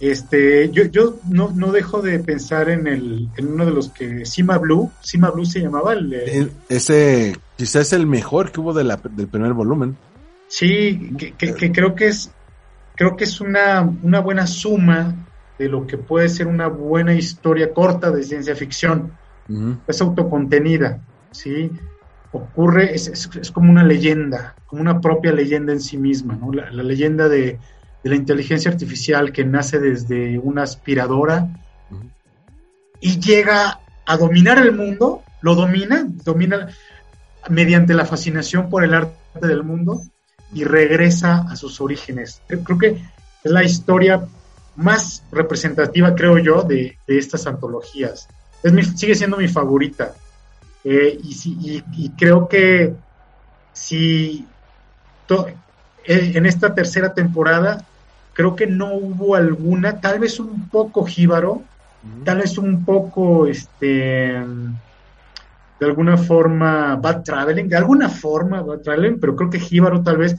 Este, 0.00 0.70
yo, 0.70 0.84
yo 0.84 1.16
no, 1.28 1.50
no 1.54 1.70
dejo 1.70 2.00
de 2.00 2.18
pensar 2.18 2.70
en 2.70 2.86
el, 2.86 3.28
en 3.36 3.52
uno 3.52 3.66
de 3.66 3.72
los 3.72 3.90
que, 3.90 4.24
Sima 4.24 4.56
Blue, 4.56 4.90
Sima 5.02 5.30
Blue 5.30 5.44
se 5.44 5.60
llamaba 5.60 5.92
el, 5.92 6.50
Ese 6.70 7.36
quizás 7.56 7.88
es 7.88 7.92
el 7.92 8.06
mejor 8.06 8.52
que 8.52 8.60
hubo 8.60 8.72
de 8.72 8.84
la- 8.84 8.98
del 9.10 9.28
primer 9.28 9.52
volumen. 9.52 9.98
Sí, 10.50 11.12
que, 11.16 11.32
que- 11.34 11.54
que 11.54 11.72
creo 11.72 11.94
que 11.94 12.08
es 12.08 12.30
creo 12.96 13.16
que 13.16 13.24
es 13.24 13.40
una, 13.40 13.80
una 14.02 14.20
buena 14.20 14.46
suma 14.46 15.14
de 15.58 15.68
lo 15.70 15.86
que 15.86 15.96
puede 15.96 16.28
ser 16.28 16.46
una 16.48 16.66
buena 16.68 17.14
historia 17.14 17.72
corta 17.72 18.10
de 18.10 18.22
ciencia 18.22 18.54
ficción. 18.54 19.12
Ujú. 19.48 19.78
Es 19.86 20.00
autocontenida, 20.02 21.00
¿sí? 21.30 21.70
Ocurre, 22.32 22.94
es, 22.94 23.08
es- 23.08 23.30
es 23.40 23.50
como 23.50 23.70
una 23.70 23.84
leyenda, 23.84 24.54
como 24.66 24.82
una 24.82 25.00
propia 25.00 25.32
leyenda 25.32 25.72
en 25.72 25.80
sí 25.80 25.96
misma, 25.96 26.34
¿no? 26.36 26.52
La, 26.52 26.70
la 26.70 26.82
leyenda 26.82 27.28
de, 27.28 27.58
de 28.04 28.10
la 28.10 28.16
inteligencia 28.16 28.70
artificial 28.70 29.32
que 29.32 29.44
nace 29.44 29.78
desde 29.78 30.38
una 30.38 30.62
aspiradora 30.64 31.48
y 33.00 33.18
llega 33.18 33.80
a 34.06 34.16
dominar 34.18 34.58
el 34.58 34.72
mundo, 34.72 35.22
lo 35.40 35.54
domina, 35.54 36.06
domina 36.24 36.68
mediante 37.48 37.94
la 37.94 38.04
fascinación 38.04 38.68
por 38.68 38.84
el 38.84 38.92
arte 38.92 39.16
del 39.46 39.62
mundo 39.64 40.02
y 40.52 40.64
regresa 40.64 41.44
a 41.48 41.56
sus 41.56 41.80
orígenes. 41.80 42.40
Creo, 42.46 42.78
que 42.78 42.86
es 43.44 43.50
la 43.50 43.64
historia 43.64 44.26
más 44.76 45.22
representativa, 45.30 46.14
creo 46.14 46.38
yo, 46.38 46.62
de, 46.62 46.98
de 47.06 47.18
estas 47.18 47.46
antologías. 47.46 48.28
Es 48.62 48.72
mi- 48.72 48.84
sigue 48.84 49.14
siendo 49.14 49.36
mi 49.36 49.48
favorita. 49.48 50.14
Eh, 50.84 51.18
y, 51.22 51.34
si- 51.34 51.56
y- 51.60 51.82
y 51.92 52.10
creo 52.10 52.48
que 52.48 52.94
si 53.72 54.46
to- 55.26 55.46
eh, 55.48 56.32
en 56.34 56.46
esta 56.46 56.74
tercera 56.74 57.12
temporada, 57.14 57.86
creo 58.32 58.56
que 58.56 58.66
no 58.66 58.94
hubo 58.94 59.34
alguna, 59.34 60.00
tal 60.00 60.18
vez 60.18 60.40
un 60.40 60.68
poco 60.70 61.04
jíbaro, 61.04 61.64
tal 62.24 62.38
vez 62.38 62.56
un 62.58 62.84
poco, 62.84 63.46
este, 63.46 64.42
de 65.80 65.86
alguna 65.86 66.16
forma, 66.18 66.96
bad 66.96 67.22
traveling, 67.22 67.68
de 67.68 67.76
alguna 67.76 68.08
forma 68.10 68.60
bad 68.62 68.80
traveling, 68.80 69.18
pero 69.18 69.34
creo 69.34 69.48
que 69.50 69.58
Jíbaro 69.58 70.02
tal 70.02 70.18
vez, 70.18 70.36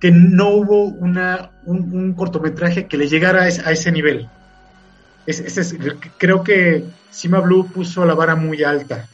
que 0.00 0.10
no 0.10 0.48
hubo 0.50 0.84
una, 0.86 1.50
un, 1.64 2.12
cortometraje 2.14 2.86
que 2.86 2.96
le 2.96 3.08
llegara 3.08 3.42
a 3.42 3.48
ese, 3.48 3.62
a 3.64 3.70
ese 3.70 3.92
nivel. 3.92 4.28
Es- 5.26 5.40
es- 5.40 5.76
creo 6.18 6.42
que 6.42 6.84
Sima 7.10 7.40
Blue 7.40 7.66
puso 7.72 8.04
la 8.04 8.14
vara 8.14 8.36
muy 8.36 8.62
alta, 8.62 9.08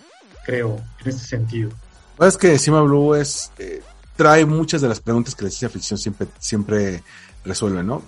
creo, 0.44 0.80
en 1.02 1.08
este 1.08 1.26
sentido. 1.26 1.70
Es 2.18 2.36
que 2.36 2.58
Cima 2.58 2.80
Blue 2.82 3.14
es, 3.14 3.52
eh, 3.58 3.82
trae 4.16 4.44
muchas 4.44 4.80
de 4.80 4.88
las 4.88 5.00
preguntas 5.00 5.34
que 5.34 5.44
la 5.44 5.50
ciencia 5.50 5.68
ficción 5.68 5.98
siempre, 5.98 6.26
siempre 6.38 7.02
resuelve, 7.44 7.82
¿no? 7.82 8.02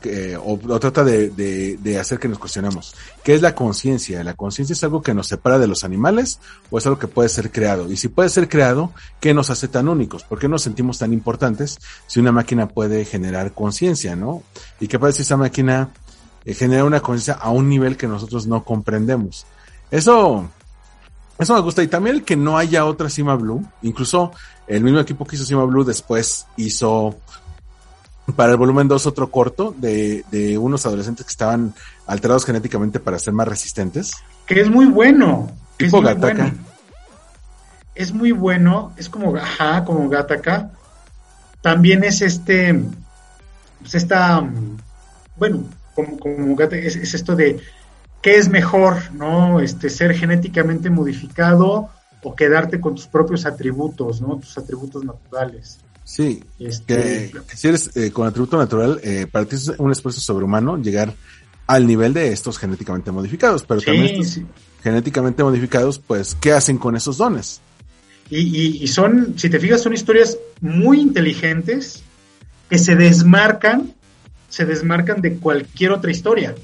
O 0.44 0.58
trata 0.78 1.02
de, 1.02 1.30
de, 1.30 1.76
de 1.78 1.98
hacer 1.98 2.18
que 2.18 2.28
nos 2.28 2.38
cuestionemos. 2.38 2.94
¿Qué 3.22 3.34
es 3.34 3.42
la 3.42 3.54
conciencia? 3.54 4.22
¿La 4.22 4.34
conciencia 4.34 4.74
es 4.74 4.84
algo 4.84 5.02
que 5.02 5.14
nos 5.14 5.26
separa 5.26 5.58
de 5.58 5.66
los 5.66 5.84
animales 5.84 6.38
o 6.70 6.78
es 6.78 6.86
algo 6.86 6.98
que 6.98 7.08
puede 7.08 7.28
ser 7.28 7.50
creado? 7.50 7.90
Y 7.90 7.96
si 7.96 8.08
puede 8.08 8.28
ser 8.28 8.48
creado, 8.48 8.92
¿qué 9.20 9.34
nos 9.34 9.50
hace 9.50 9.68
tan 9.68 9.88
únicos? 9.88 10.22
¿Por 10.22 10.38
qué 10.38 10.48
nos 10.48 10.62
sentimos 10.62 10.98
tan 10.98 11.12
importantes 11.12 11.78
si 12.06 12.20
una 12.20 12.32
máquina 12.32 12.68
puede 12.68 13.04
generar 13.04 13.52
conciencia, 13.52 14.14
¿no? 14.14 14.42
¿Y 14.78 14.88
qué 14.88 14.98
pasa 14.98 15.16
si 15.16 15.22
esa 15.22 15.36
máquina 15.36 15.90
eh, 16.44 16.54
genera 16.54 16.84
una 16.84 17.00
conciencia 17.00 17.34
a 17.34 17.50
un 17.50 17.68
nivel 17.68 17.96
que 17.96 18.06
nosotros 18.06 18.46
no 18.46 18.64
comprendemos? 18.64 19.46
Eso, 19.90 20.48
eso 21.38 21.54
me 21.54 21.60
gusta. 21.60 21.82
Y 21.82 21.88
también 21.88 22.16
el 22.16 22.24
que 22.24 22.36
no 22.36 22.56
haya 22.56 22.84
otra 22.84 23.10
Cima 23.10 23.34
Blue. 23.34 23.64
Incluso 23.82 24.30
el 24.66 24.84
mismo 24.84 25.00
equipo 25.00 25.24
que 25.24 25.36
hizo 25.36 25.44
Cima 25.44 25.64
Blue 25.64 25.84
después 25.84 26.46
hizo 26.56 27.16
para 28.36 28.52
el 28.52 28.58
volumen 28.58 28.88
2 28.88 29.06
otro 29.06 29.30
corto 29.30 29.74
de, 29.76 30.24
de 30.30 30.56
unos 30.58 30.86
adolescentes 30.86 31.24
que 31.26 31.30
estaban 31.30 31.74
alterados 32.06 32.44
genéticamente 32.44 33.00
para 33.00 33.18
ser 33.18 33.34
más 33.34 33.48
resistentes. 33.48 34.12
Que 34.46 34.60
es 34.60 34.70
muy 34.70 34.86
bueno. 34.86 35.50
Tipo 35.76 35.98
es 35.98 36.02
muy 36.02 36.14
bueno. 36.14 36.52
Es 37.94 38.12
muy 38.12 38.32
bueno, 38.32 38.92
es 38.96 39.08
como, 39.08 39.36
ajá, 39.36 39.84
como 39.84 40.08
Gattaca. 40.08 40.70
También 41.60 42.02
es 42.02 42.22
este, 42.22 42.82
pues 43.80 43.94
esta, 43.94 44.44
bueno, 45.36 45.64
como, 45.94 46.18
como 46.18 46.60
es, 46.60 46.96
es 46.96 47.14
esto 47.14 47.36
de 47.36 47.60
qué 48.20 48.36
es 48.36 48.48
mejor, 48.48 49.12
¿no? 49.12 49.60
Este, 49.60 49.90
ser 49.90 50.14
genéticamente 50.14 50.90
modificado 50.90 51.90
o 52.22 52.34
quedarte 52.34 52.80
con 52.80 52.94
tus 52.94 53.06
propios 53.06 53.46
atributos, 53.46 54.20
¿no? 54.20 54.36
Tus 54.38 54.58
atributos 54.58 55.04
naturales. 55.04 55.78
Sí, 56.04 56.42
Este, 56.58 57.30
que, 57.32 57.40
que 57.48 57.56
si 57.56 57.68
eres 57.68 57.96
eh, 57.96 58.10
con 58.10 58.26
atributo 58.26 58.56
natural, 58.58 59.00
eh, 59.02 59.26
para 59.30 59.46
ti 59.46 59.56
es 59.56 59.68
un 59.78 59.90
esfuerzo 59.90 60.20
sobrehumano 60.20 60.76
llegar 60.76 61.14
al 61.66 61.86
nivel 61.86 62.12
de 62.12 62.30
estos 62.32 62.58
genéticamente 62.58 63.10
modificados, 63.10 63.62
pero 63.62 63.80
también 63.80 64.08
sí, 64.08 64.12
estos 64.12 64.28
sí. 64.34 64.46
genéticamente 64.82 65.42
modificados, 65.42 65.98
pues, 65.98 66.36
¿qué 66.38 66.52
hacen 66.52 66.76
con 66.76 66.94
esos 66.94 67.16
dones? 67.16 67.60
Y, 68.28 68.38
y- 68.40 68.82
y 68.82 68.86
son, 68.88 69.34
si 69.38 69.48
te 69.48 69.58
fijas, 69.58 69.82
son 69.82 69.94
historias 69.94 70.36
muy 70.60 71.00
inteligentes 71.00 72.02
que 72.68 72.78
se 72.78 72.96
desmarcan, 72.96 73.94
se 74.50 74.64
desmarcan 74.66 75.22
de 75.22 75.36
cualquier 75.36 75.92
otra 75.92 76.10
historia. 76.10 76.54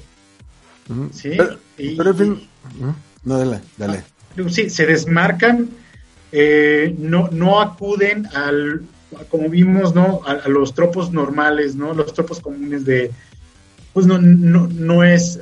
Sí, 1.13 1.31
Pero, 1.37 1.57
y- 1.77 1.95
pero 1.95 2.09
en 2.11 2.17
fin, 2.17 2.47
no, 3.23 3.37
dale, 3.39 3.61
dale. 3.77 4.03
Sí, 4.49 4.69
se 4.69 4.85
desmarcan, 4.85 5.69
eh, 6.31 6.93
no, 6.97 7.29
no 7.31 7.59
acuden 7.61 8.27
al, 8.27 8.81
como 9.29 9.49
vimos, 9.49 9.93
¿no? 9.93 10.21
A, 10.25 10.47
los 10.47 10.73
tropos 10.73 11.11
normales, 11.11 11.75
¿no? 11.75 11.93
Los 11.93 12.13
tropos 12.13 12.39
comunes 12.39 12.85
de, 12.85 13.11
pues 13.93 14.05
no, 14.05 14.17
no, 14.17 14.67
no 14.67 15.03
es, 15.03 15.39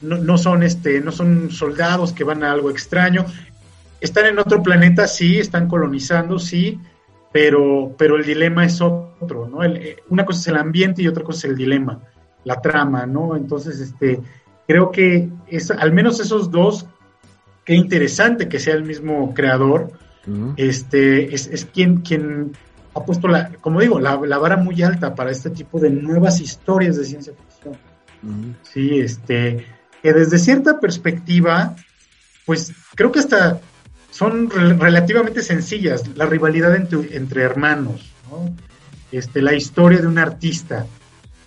no, 0.00 0.18
no 0.18 0.38
son 0.38 0.62
este, 0.62 1.00
no 1.00 1.12
son 1.12 1.50
soldados 1.50 2.12
que 2.12 2.24
van 2.24 2.42
a 2.44 2.52
algo 2.52 2.70
extraño. 2.70 3.26
Están 4.00 4.26
en 4.26 4.38
otro 4.38 4.62
planeta, 4.62 5.06
sí, 5.06 5.38
están 5.38 5.68
colonizando, 5.68 6.38
sí, 6.38 6.80
pero, 7.32 7.94
pero 7.96 8.16
el 8.16 8.24
dilema 8.24 8.64
es 8.64 8.80
otro, 8.80 9.48
¿no? 9.48 9.62
El- 9.62 9.76
eh, 9.76 9.96
una 10.08 10.24
cosa 10.24 10.40
es 10.40 10.48
el 10.48 10.56
ambiente 10.56 11.02
y 11.02 11.08
otra 11.08 11.22
cosa 11.22 11.38
es 11.46 11.52
el 11.52 11.56
dilema, 11.56 12.00
la 12.44 12.60
trama, 12.60 13.06
¿no? 13.06 13.36
Entonces, 13.36 13.80
este, 13.80 14.20
creo 14.66 14.90
que 14.90 15.28
es, 15.46 15.70
al 15.70 15.92
menos 15.92 16.18
esos 16.20 16.50
dos, 16.50 16.86
qué 17.64 17.74
interesante 17.74 18.48
que 18.48 18.58
sea 18.58 18.74
el 18.74 18.84
mismo 18.84 19.32
creador, 19.34 19.92
Este, 20.56 21.34
es, 21.34 21.46
es 21.48 21.64
quien, 21.64 21.98
quien 21.98 22.52
ha 22.94 23.04
puesto, 23.04 23.26
la, 23.28 23.50
como 23.60 23.80
digo, 23.80 23.98
la, 23.98 24.20
la 24.24 24.38
vara 24.38 24.56
muy 24.56 24.82
alta 24.82 25.14
para 25.14 25.30
este 25.30 25.50
tipo 25.50 25.80
de 25.80 25.90
nuevas 25.90 26.40
historias 26.40 26.96
de 26.96 27.04
ciencia 27.04 27.32
ficción. 27.32 27.76
Sí, 28.62 29.00
este, 29.00 29.66
que 30.02 30.12
desde 30.12 30.38
cierta 30.38 30.78
perspectiva, 30.78 31.74
pues 32.46 32.72
creo 32.94 33.10
que 33.10 33.18
hasta 33.20 33.60
son 34.10 34.48
rel- 34.50 34.78
relativamente 34.78 35.42
sencillas, 35.42 36.04
la 36.16 36.26
rivalidad 36.26 36.76
entre, 36.76 37.16
entre 37.16 37.42
hermanos, 37.42 38.12
¿no? 38.30 38.54
este, 39.10 39.42
la 39.42 39.54
historia 39.54 40.00
de 40.00 40.06
un 40.06 40.18
artista. 40.18 40.86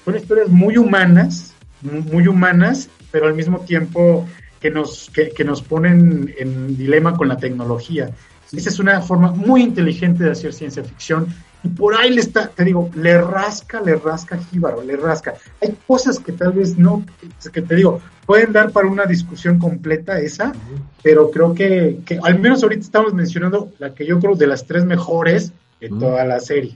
Son 0.04 0.16
historias 0.16 0.50
muy 0.50 0.78
humanas, 0.78 1.54
mu- 1.82 2.02
muy 2.02 2.28
humanas, 2.28 2.90
pero 3.12 3.28
al 3.28 3.36
mismo 3.36 3.60
tiempo 3.62 4.28
que 4.60 4.70
nos, 4.72 5.10
que, 5.14 5.30
que 5.30 5.44
nos 5.44 5.62
ponen 5.62 6.34
en 6.38 6.76
dilema 6.76 7.16
con 7.16 7.28
la 7.28 7.38
tecnología. 7.38 8.10
Esa 8.52 8.70
es 8.70 8.80
una 8.80 9.02
forma 9.02 9.32
muy 9.32 9.64
inteligente 9.64 10.24
de 10.24 10.32
hacer 10.32 10.54
ciencia 10.54 10.84
ficción 10.84 11.28
y 11.66 11.70
por 11.70 11.96
ahí 11.96 12.12
le 12.12 12.22
está, 12.22 12.48
te 12.48 12.64
digo, 12.64 12.92
le 12.96 13.20
rasca, 13.20 13.82
le 13.82 13.96
rasca 13.96 14.38
Jíbaro, 14.38 14.84
le 14.84 14.96
rasca. 14.98 15.34
Hay 15.62 15.76
cosas 15.88 16.20
que 16.20 16.32
tal 16.32 16.54
vez 16.54 16.78
no, 16.78 17.04
que 17.52 17.62
te 17.64 17.76
digo, 17.76 18.02
pueden 18.28 18.54
dar 18.54 18.72
para 18.72 18.88
una 18.88 19.06
discusión 19.06 19.58
completa 19.58 20.20
esa, 20.20 20.54
pero 21.02 21.32
creo 21.32 21.56
que, 21.56 22.02
que 22.06 22.20
al 22.22 22.40
menos 22.40 22.62
ahorita 22.62 22.84
estamos 22.84 23.16
mencionando 23.16 23.72
la 23.80 23.96
que 23.96 24.06
yo 24.06 24.20
creo 24.20 24.36
de 24.36 24.46
las 24.46 24.68
tres 24.68 24.86
mejores 24.86 25.54
de 25.82 25.90
toda 25.90 26.24
la 26.24 26.40
serie. 26.40 26.76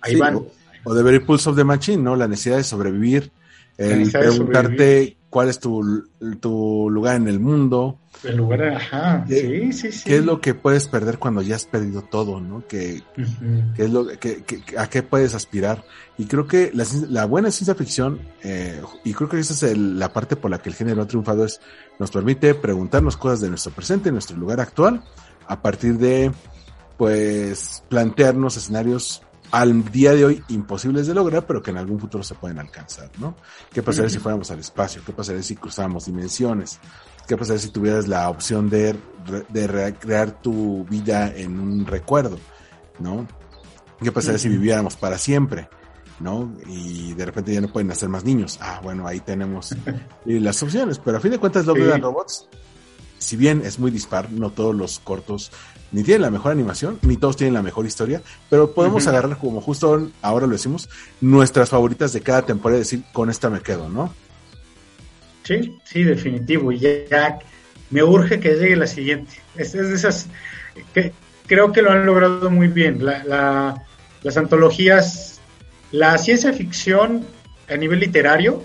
Ahí 0.00 0.14
Sí, 0.14 0.18
van. 0.18 0.34
O, 0.34 0.46
o 0.82 0.94
de 0.94 1.02
Very 1.04 1.20
Pulse 1.20 1.48
of 1.48 1.56
the 1.56 1.62
Machine, 1.62 2.02
¿no? 2.02 2.16
La 2.16 2.26
necesidad 2.26 2.56
de 2.56 2.64
sobrevivir, 2.64 3.30
el 3.78 3.98
necesidad 3.98 4.22
de 4.22 4.28
preguntarte 4.28 4.74
sobrevivir. 4.76 5.16
Cuál 5.30 5.48
es 5.48 5.60
tu, 5.60 6.04
tu 6.40 6.88
lugar 6.90 7.14
en 7.16 7.28
el 7.28 7.38
mundo, 7.40 7.98
El 8.24 8.36
lugar, 8.38 8.64
ajá, 8.64 9.24
¿Qué- 9.26 9.40
sí, 9.40 9.72
sí, 9.72 9.92
sí. 9.92 10.04
qué 10.04 10.16
es 10.16 10.24
lo 10.24 10.40
que 10.40 10.54
puedes 10.54 10.88
perder 10.88 11.18
cuando 11.18 11.40
ya 11.40 11.54
has 11.56 11.64
perdido 11.64 12.02
todo, 12.02 12.40
¿no? 12.40 12.64
Qué 12.68 13.02
es 13.78 13.90
lo 13.90 14.06
que, 14.08 14.42
que- 14.42 14.62
a 14.76 14.88
qué 14.90 15.02
puedes 15.04 15.34
aspirar. 15.34 15.84
Y 16.18 16.26
creo 16.26 16.46
que 16.46 16.70
la, 16.74 16.84
la 17.08 17.24
buena 17.26 17.50
ciencia 17.50 17.74
ficción, 17.76 18.20
eh, 18.42 18.82
y 19.04 19.14
creo 19.14 19.28
que 19.28 19.38
esa 19.38 19.54
es 19.54 19.62
el- 19.62 19.98
la 19.98 20.12
parte 20.12 20.34
por 20.36 20.50
la 20.50 20.58
que 20.58 20.68
el 20.68 20.74
género 20.74 21.00
ha 21.02 21.06
triunfado, 21.06 21.44
es 21.44 21.60
nos 21.98 22.10
permite 22.10 22.54
preguntarnos 22.54 23.16
cosas 23.16 23.40
de 23.40 23.48
nuestro 23.48 23.72
presente, 23.72 24.10
nuestro 24.12 24.36
lugar 24.36 24.60
actual, 24.60 25.02
a 25.46 25.62
partir 25.62 25.96
de, 25.96 26.32
pues, 26.98 27.82
plantearnos 27.88 28.56
escenarios 28.56 29.22
al 29.50 29.90
día 29.90 30.12
de 30.12 30.24
hoy 30.24 30.44
imposibles 30.48 31.06
de 31.06 31.14
lograr, 31.14 31.46
pero 31.46 31.62
que 31.62 31.70
en 31.70 31.76
algún 31.78 31.98
futuro 31.98 32.22
se 32.22 32.34
pueden 32.34 32.58
alcanzar, 32.58 33.10
¿no? 33.18 33.34
¿Qué 33.72 33.82
pasaría 33.82 34.10
si 34.10 34.18
fuéramos 34.18 34.50
al 34.50 34.60
espacio? 34.60 35.02
¿Qué 35.04 35.12
pasaría 35.12 35.42
si 35.42 35.56
cruzáramos 35.56 36.06
dimensiones? 36.06 36.78
¿Qué 37.26 37.36
pasaría 37.36 37.60
si 37.60 37.70
tuvieras 37.70 38.08
la 38.08 38.28
opción 38.28 38.68
de, 38.70 38.96
de 39.48 39.66
recrear 39.66 40.40
tu 40.42 40.84
vida 40.84 41.32
en 41.34 41.58
un 41.58 41.86
recuerdo? 41.86 42.38
¿No? 42.98 43.26
¿Qué 44.02 44.12
pasaría 44.12 44.38
si 44.38 44.48
viviéramos 44.48 44.96
para 44.96 45.18
siempre? 45.18 45.68
¿No? 46.20 46.52
Y 46.66 47.14
de 47.14 47.24
repente 47.24 47.52
ya 47.52 47.60
no 47.60 47.72
pueden 47.72 47.88
nacer 47.88 48.08
más 48.08 48.24
niños. 48.24 48.58
Ah, 48.60 48.80
bueno, 48.82 49.06
ahí 49.06 49.20
tenemos 49.20 49.74
las 50.24 50.62
opciones. 50.62 50.98
Pero 50.98 51.16
a 51.16 51.20
fin 51.20 51.30
de 51.30 51.38
cuentas, 51.38 51.66
Love, 51.66 51.78
Sí. 51.78 52.00
Robots, 52.00 52.48
si 53.20 53.36
bien 53.36 53.62
es 53.64 53.78
muy 53.78 53.92
dispar, 53.92 54.32
no 54.32 54.50
todos 54.50 54.74
los 54.74 54.98
cortos 54.98 55.52
ni 55.92 56.02
tienen 56.02 56.22
la 56.22 56.30
mejor 56.30 56.50
animación, 56.52 56.98
ni 57.02 57.16
todos 57.16 57.36
tienen 57.36 57.54
la 57.54 57.62
mejor 57.62 57.84
historia, 57.86 58.22
pero 58.48 58.72
podemos 58.74 59.06
agarrar, 59.06 59.38
como 59.38 59.60
justo 59.60 60.10
ahora 60.22 60.46
lo 60.46 60.52
decimos, 60.52 60.88
nuestras 61.20 61.68
favoritas 61.70 62.12
de 62.12 62.20
cada 62.20 62.42
temporada 62.42 62.78
y 62.78 62.82
decir, 62.82 63.02
con 63.12 63.30
esta 63.30 63.50
me 63.50 63.60
quedo, 63.60 63.88
¿no? 63.88 64.12
Sí, 65.42 65.78
sí, 65.84 66.04
definitivo. 66.04 66.70
Y 66.72 66.78
ya, 66.78 66.90
ya 67.10 67.38
me 67.90 68.02
urge 68.02 68.38
que 68.40 68.54
llegue 68.54 68.76
la 68.76 68.86
siguiente. 68.86 69.32
Es, 69.56 69.74
es 69.74 69.88
de 69.88 69.94
esas 69.94 70.26
que 70.94 71.12
creo 71.46 71.72
que 71.72 71.82
lo 71.82 71.90
han 71.90 72.06
logrado 72.06 72.50
muy 72.50 72.68
bien. 72.68 73.04
La, 73.04 73.24
la- 73.24 73.82
las 74.22 74.36
antologías, 74.36 75.40
la 75.92 76.18
ciencia 76.18 76.52
ficción 76.52 77.24
a 77.68 77.76
nivel 77.76 78.00
literario 78.00 78.62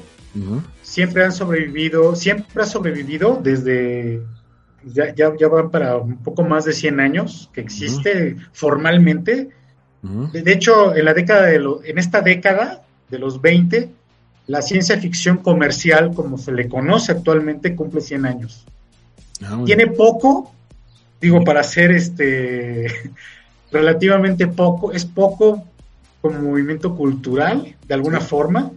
siempre 0.83 1.23
han 1.23 1.31
sobrevivido, 1.31 2.13
siempre 2.15 2.61
ha 2.63 2.65
sobrevivido 2.65 3.39
desde 3.41 4.21
ya, 4.85 5.13
ya, 5.15 5.33
ya 5.39 5.47
van 5.47 5.69
para 5.71 5.97
un 5.97 6.17
poco 6.17 6.43
más 6.43 6.65
de 6.65 6.73
100 6.73 6.99
años 6.99 7.49
que 7.53 7.61
existe 7.61 8.35
formalmente. 8.53 9.49
De, 10.31 10.41
de 10.43 10.51
hecho, 10.53 10.95
en 10.95 11.05
la 11.05 11.13
década 11.13 11.47
de 11.47 11.59
lo- 11.59 11.83
en 11.83 11.97
esta 11.97 12.21
década 12.21 12.83
de 13.09 13.17
los 13.19 13.41
20, 13.41 13.89
la 14.47 14.61
ciencia 14.61 14.97
ficción 14.99 15.37
comercial, 15.37 16.13
como 16.13 16.37
se 16.37 16.51
le 16.51 16.67
conoce 16.69 17.11
actualmente, 17.11 17.75
cumple 17.75 18.01
100 18.01 18.25
años. 18.25 18.65
Ah, 19.43 19.61
Tiene 19.65 19.87
poco, 19.87 20.53
digo, 21.19 21.43
para 21.43 21.63
ser 21.63 21.91
este 21.91 22.85
relativamente 23.71 24.47
poco, 24.47 24.91
es 24.91 25.05
poco 25.05 25.63
como 26.21 26.39
movimiento 26.39 26.95
cultural, 26.95 27.75
de 27.87 27.93
alguna 27.93 28.19
forma, 28.19 28.71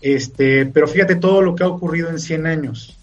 este, 0.00 0.66
pero 0.66 0.86
fíjate 0.86 1.16
todo 1.16 1.40
lo 1.42 1.54
que 1.54 1.64
ha 1.64 1.68
ocurrido 1.68 2.10
en 2.10 2.18
100 2.18 2.46
años. 2.46 2.96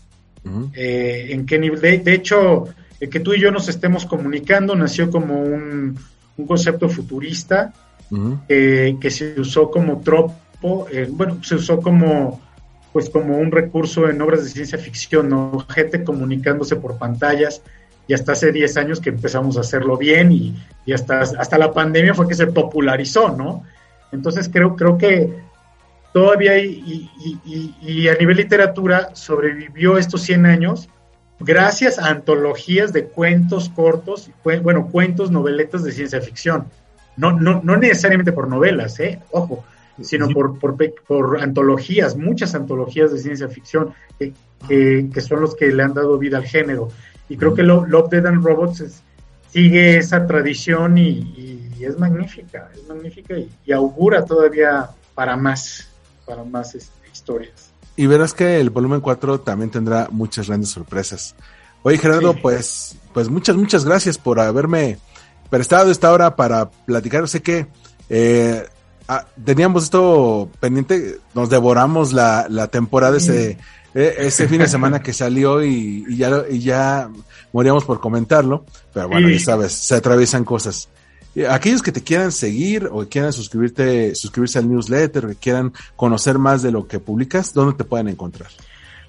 Eh, 0.73 1.27
en 1.29 1.45
qué 1.45 1.59
nivel. 1.59 1.79
De, 1.79 1.99
de 1.99 2.13
hecho, 2.13 2.65
el 2.99 3.09
que 3.09 3.19
tú 3.19 3.33
y 3.33 3.39
yo 3.39 3.51
nos 3.51 3.67
estemos 3.67 4.05
comunicando 4.05 4.75
nació 4.75 5.09
como 5.09 5.41
un, 5.41 5.97
un 6.37 6.47
concepto 6.47 6.89
futurista 6.89 7.73
eh, 8.49 8.97
que 8.99 9.09
se 9.09 9.39
usó 9.39 9.71
como 9.71 10.01
tropo, 10.01 10.87
eh, 10.91 11.07
bueno, 11.09 11.43
se 11.43 11.55
usó 11.55 11.79
como 11.79 12.41
pues 12.91 13.09
como 13.09 13.37
un 13.37 13.51
recurso 13.51 14.09
en 14.09 14.21
obras 14.21 14.43
de 14.43 14.49
ciencia 14.49 14.77
ficción, 14.77 15.29
¿no? 15.29 15.65
Gente 15.69 16.03
comunicándose 16.03 16.75
por 16.75 16.97
pantallas 16.97 17.61
y 18.05 18.13
hasta 18.13 18.33
hace 18.33 18.51
10 18.51 18.75
años 18.75 18.99
que 18.99 19.11
empezamos 19.11 19.55
a 19.55 19.61
hacerlo 19.61 19.95
bien 19.95 20.33
y, 20.33 20.53
y 20.85 20.91
hasta, 20.91 21.21
hasta 21.21 21.57
la 21.57 21.71
pandemia 21.71 22.13
fue 22.13 22.27
que 22.27 22.35
se 22.35 22.47
popularizó, 22.47 23.29
¿no? 23.29 23.63
Entonces 24.11 24.49
creo, 24.51 24.75
creo 24.75 24.97
que 24.97 25.33
todavía 26.13 26.57
y, 26.57 27.09
y- 27.23 27.39
y- 27.45 27.75
y 27.81 28.07
a 28.07 28.15
nivel 28.15 28.37
literatura 28.37 29.09
sobrevivió 29.15 29.97
estos 29.97 30.21
100 30.21 30.45
años 30.45 30.89
gracias 31.39 31.97
a 31.99 32.09
antologías 32.09 32.93
de 32.93 33.05
cuentos 33.05 33.69
cortos, 33.69 34.29
bueno, 34.43 34.87
cuentos, 34.91 35.31
noveletas 35.31 35.83
de 35.83 35.91
ciencia 35.91 36.21
ficción. 36.21 36.65
No, 37.17 37.31
no, 37.31 37.61
no 37.63 37.77
necesariamente 37.77 38.31
por 38.31 38.47
novelas, 38.47 38.99
¿eh? 38.99 39.19
ojo, 39.31 39.63
sino 40.01 40.27
Sí. 40.27 40.33
por, 40.33 40.59
por, 40.59 40.75
por 41.07 41.41
antologías, 41.41 42.15
muchas 42.15 42.55
antologías 42.55 43.11
de 43.11 43.19
ciencia 43.19 43.47
ficción 43.47 43.93
que, 44.19 44.33
que- 44.67 45.09
que 45.13 45.21
son 45.21 45.41
los 45.41 45.55
que 45.55 45.67
le 45.71 45.83
han 45.83 45.93
dado 45.93 46.17
vida 46.17 46.37
al 46.37 46.45
género. 46.45 46.89
Y 47.29 47.37
creo 47.37 47.53
que 47.55 47.63
Lo- 47.63 47.85
Love, 47.85 48.09
Dead 48.11 48.25
and 48.27 48.43
Robots 48.43 48.81
es- 48.81 49.01
sigue 49.49 49.97
esa 49.97 50.25
tradición 50.27 50.97
y, 50.97 51.69
es 51.81 51.97
magnífica, 51.97 52.69
es 52.75 52.87
magnífica 52.87 53.33
y 53.65 53.71
augura 53.71 54.23
todavía 54.23 54.89
para 55.15 55.35
más, 55.35 55.90
para 56.31 56.45
más 56.45 56.75
este, 56.75 56.93
historias. 57.11 57.71
Y 57.97 58.07
verás 58.07 58.33
que 58.33 58.59
el 58.61 58.69
volumen 58.69 59.01
4 59.01 59.41
también 59.41 59.69
tendrá 59.69 60.07
muchas 60.11 60.47
grandes 60.47 60.69
sorpresas. 60.69 61.35
Oye, 61.83 61.97
Gerardo, 61.97 62.31
Sí. 62.33 62.39
pues, 62.41 62.95
pues 63.13 63.27
muchas, 63.27 63.57
muchas 63.57 63.83
gracias 63.83 64.17
por 64.17 64.39
haberme 64.39 64.97
prestado 65.49 65.91
esta 65.91 66.09
hora 66.11 66.37
para 66.37 66.69
platicar. 66.71 67.27
Sé 67.27 67.41
que 67.41 67.67
eh, 68.09 68.65
ah, 69.09 69.25
teníamos 69.43 69.83
esto 69.83 70.49
pendiente, 70.61 71.19
nos 71.33 71.49
devoramos 71.49 72.13
la, 72.13 72.45
la 72.49 72.67
temporada 72.67 73.17
ese, 73.17 73.57
eh, 73.93 74.15
ese 74.19 74.47
fin 74.47 74.59
de 74.59 74.69
semana 74.69 75.01
que 75.01 75.11
salió 75.11 75.61
y, 75.65 76.05
y 76.07 76.15
ya, 76.15 76.45
y 76.49 76.59
ya 76.59 77.09
moríamos 77.51 77.83
por 77.83 77.99
comentarlo. 77.99 78.63
Pero 78.93 79.09
bueno, 79.09 79.27
ya 79.27 79.39
sabes, 79.39 79.73
se 79.73 79.95
atraviesan 79.95 80.45
cosas. 80.45 80.87
Y 81.33 81.43
Aquellos 81.45 81.81
que 81.81 81.91
te 81.91 82.01
quieran 82.01 82.31
seguir 82.31 82.89
o 82.91 83.01
que 83.01 83.07
quieran 83.07 83.31
suscribirte, 83.31 84.13
suscribirse 84.15 84.59
al 84.59 84.69
newsletter, 84.69 85.27
que 85.27 85.35
quieran 85.35 85.73
conocer 85.95 86.37
más 86.37 86.61
de 86.61 86.71
lo 86.71 86.87
que 86.87 86.99
publicas, 86.99 87.53
¿dónde 87.53 87.77
te 87.77 87.83
pueden 87.83 88.09
encontrar? 88.09 88.49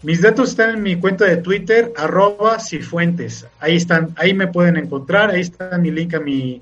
Mis 0.02 0.20
datos 0.20 0.50
están 0.50 0.70
en 0.70 0.82
mi 0.82 0.96
cuenta 0.96 1.24
de 1.24 1.36
Twitter, 1.36 1.92
arroba 1.96 2.58
cifuentes. 2.58 3.46
Ahí 3.60 3.76
están, 3.76 4.10
ahí 4.16 4.34
me 4.34 4.48
pueden 4.48 4.76
encontrar, 4.76 5.30
ahí 5.30 5.40
está 5.40 5.78
mi 5.78 5.90
link 5.90 6.14
a 6.14 6.20
mi, 6.20 6.60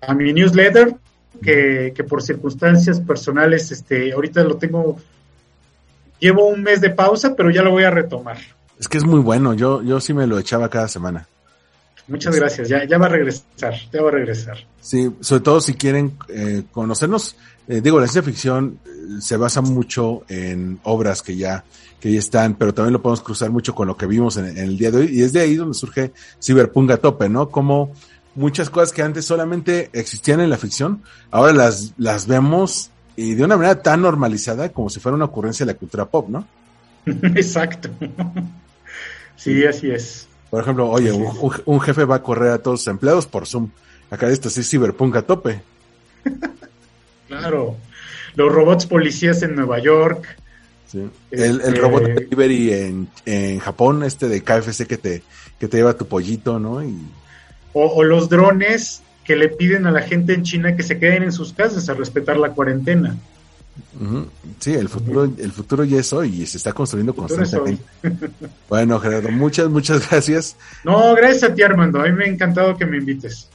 a 0.00 0.14
mi 0.14 0.32
newsletter, 0.32 0.94
que, 1.42 1.92
que 1.94 2.04
por 2.04 2.22
circunstancias 2.22 3.00
personales, 3.00 3.70
este, 3.70 4.12
ahorita 4.12 4.42
lo 4.44 4.56
tengo, 4.56 4.98
llevo 6.18 6.46
un 6.46 6.62
mes 6.62 6.80
de 6.80 6.90
pausa, 6.90 7.34
pero 7.34 7.50
ya 7.50 7.62
lo 7.62 7.70
voy 7.70 7.84
a 7.84 7.90
retomar. 7.90 8.38
Es 8.78 8.86
que 8.86 8.98
es 8.98 9.04
muy 9.04 9.20
bueno, 9.20 9.54
yo, 9.54 9.82
yo 9.82 10.00
sí 10.00 10.12
me 10.12 10.26
lo 10.26 10.38
echaba 10.38 10.68
cada 10.68 10.88
semana. 10.88 11.26
Muchas 12.08 12.34
gracias, 12.34 12.68
ya, 12.68 12.84
ya 12.84 12.96
va 12.96 13.06
a 13.06 13.10
regresar, 13.10 13.74
ya 13.92 14.02
va 14.02 14.08
a 14.08 14.12
regresar. 14.12 14.56
Sí, 14.80 15.10
sobre 15.20 15.42
todo 15.42 15.60
si 15.60 15.74
quieren 15.74 16.16
eh, 16.28 16.62
conocernos, 16.72 17.36
eh, 17.68 17.82
digo, 17.82 18.00
la 18.00 18.06
ciencia 18.06 18.22
ficción 18.22 18.78
eh, 18.86 19.20
se 19.20 19.36
basa 19.36 19.60
mucho 19.60 20.24
en 20.28 20.80
obras 20.84 21.20
que 21.20 21.36
ya, 21.36 21.64
que 22.00 22.10
ya 22.10 22.18
están, 22.18 22.54
pero 22.54 22.72
también 22.72 22.94
lo 22.94 23.02
podemos 23.02 23.20
cruzar 23.20 23.50
mucho 23.50 23.74
con 23.74 23.88
lo 23.88 23.96
que 23.96 24.06
vimos 24.06 24.38
en, 24.38 24.46
en 24.46 24.58
el 24.58 24.78
día 24.78 24.90
de 24.90 24.98
hoy, 24.98 25.10
y 25.12 25.22
es 25.22 25.34
de 25.34 25.40
ahí 25.40 25.54
donde 25.54 25.74
surge 25.74 26.12
Cyberpunk 26.42 26.90
a 26.92 26.96
tope, 26.96 27.28
¿no? 27.28 27.50
Como 27.50 27.92
muchas 28.34 28.70
cosas 28.70 28.92
que 28.92 29.02
antes 29.02 29.26
solamente 29.26 29.90
existían 29.92 30.40
en 30.40 30.48
la 30.48 30.56
ficción, 30.56 31.02
ahora 31.30 31.52
las, 31.52 31.92
las 31.98 32.26
vemos 32.26 32.90
y 33.16 33.34
de 33.34 33.44
una 33.44 33.56
manera 33.56 33.82
tan 33.82 34.00
normalizada 34.00 34.68
como 34.70 34.88
si 34.88 35.00
fuera 35.00 35.16
una 35.16 35.26
ocurrencia 35.26 35.66
de 35.66 35.72
la 35.72 35.78
cultura 35.78 36.06
pop, 36.06 36.28
¿no? 36.28 36.46
Exacto. 37.06 37.90
Sí, 39.38 39.64
así 39.64 39.88
es. 39.88 40.27
Por 40.50 40.62
ejemplo, 40.62 40.88
oye, 40.88 41.12
un, 41.12 41.80
jefe 41.80 42.04
va 42.04 42.16
a 42.16 42.22
correr 42.22 42.50
a 42.52 42.58
todos 42.62 42.80
sus 42.80 42.88
empleados 42.88 43.26
por 43.26 43.46
Zoom. 43.46 43.68
Acá 44.10 44.28
esto 44.28 44.48
sí 44.48 44.60
es 44.60 44.70
Cyberpunk 44.70 45.16
a 45.16 45.22
tope. 45.22 45.60
Claro. 47.26 47.76
Los 48.34 48.52
robots 48.52 48.86
policías 48.86 49.42
en 49.42 49.54
Nueva 49.56 49.78
York. 49.80 50.24
Sí. 50.86 51.06
El, 51.30 51.42
el 51.42 51.60
Este- 51.60 51.80
robot 51.80 52.02
delivery 52.04 52.72
en, 52.72 53.08
en 53.26 53.58
Japón, 53.58 54.02
este 54.04 54.28
de 54.28 54.42
KFC 54.42 54.86
que 54.86 54.96
te, 54.96 55.22
que 55.60 55.68
te 55.68 55.76
lleva 55.76 55.92
tu 55.94 56.06
pollito, 56.06 56.58
¿no? 56.58 56.82
Y 56.82 56.96
O, 57.74 57.86
o 57.86 58.02
los 58.04 58.28
drones 58.30 59.02
que 59.24 59.36
le 59.36 59.48
piden 59.50 59.86
a 59.86 59.90
la 59.90 60.00
gente 60.00 60.32
en 60.32 60.42
China 60.44 60.74
que 60.74 60.82
se 60.82 60.98
queden 60.98 61.24
en 61.24 61.32
sus 61.32 61.52
casas 61.52 61.88
a 61.90 61.94
respetar 61.94 62.38
la 62.38 62.52
cuarentena. 62.52 63.16
Sí, 64.58 64.74
el 64.74 64.88
futuro, 64.88 65.24
el 65.24 65.52
futuro 65.52 65.84
ya 65.84 66.00
es 66.00 66.12
hoy 66.12 66.42
y 66.42 66.46
se 66.46 66.56
está 66.56 66.72
construyendo 66.72 67.14
constantemente. 67.14 67.82
Bueno, 68.68 69.00
Gerardo, 69.00 69.30
muchas, 69.30 69.68
muchas 69.68 70.08
gracias. 70.08 70.56
No, 70.84 71.14
gracias 71.14 71.50
a 71.50 71.54
ti, 71.54 71.62
Armando. 71.62 72.00
A 72.00 72.04
mí 72.04 72.12
me 72.12 72.24
ha 72.24 72.28
encantado 72.28 72.76
que 72.76 72.84
me 72.84 72.98
invites. 72.98 73.48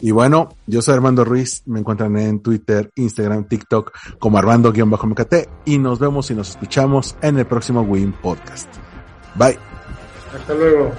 Y 0.00 0.12
bueno, 0.12 0.56
yo 0.66 0.80
soy 0.80 0.94
Armando 0.94 1.24
Ruiz, 1.24 1.62
me 1.66 1.80
encuentran 1.80 2.16
en 2.16 2.40
Twitter, 2.40 2.90
Instagram, 2.94 3.44
TikTok 3.44 3.92
como 4.18 4.38
Armando-MKT 4.38 5.34
y 5.66 5.78
nos 5.78 5.98
vemos 5.98 6.30
y 6.30 6.34
nos 6.34 6.50
escuchamos 6.50 7.16
en 7.20 7.38
el 7.38 7.46
próximo 7.46 7.82
Win 7.82 8.12
Podcast. 8.12 8.68
Bye. 9.34 9.58
Hasta 10.34 10.54
luego. 10.54 10.92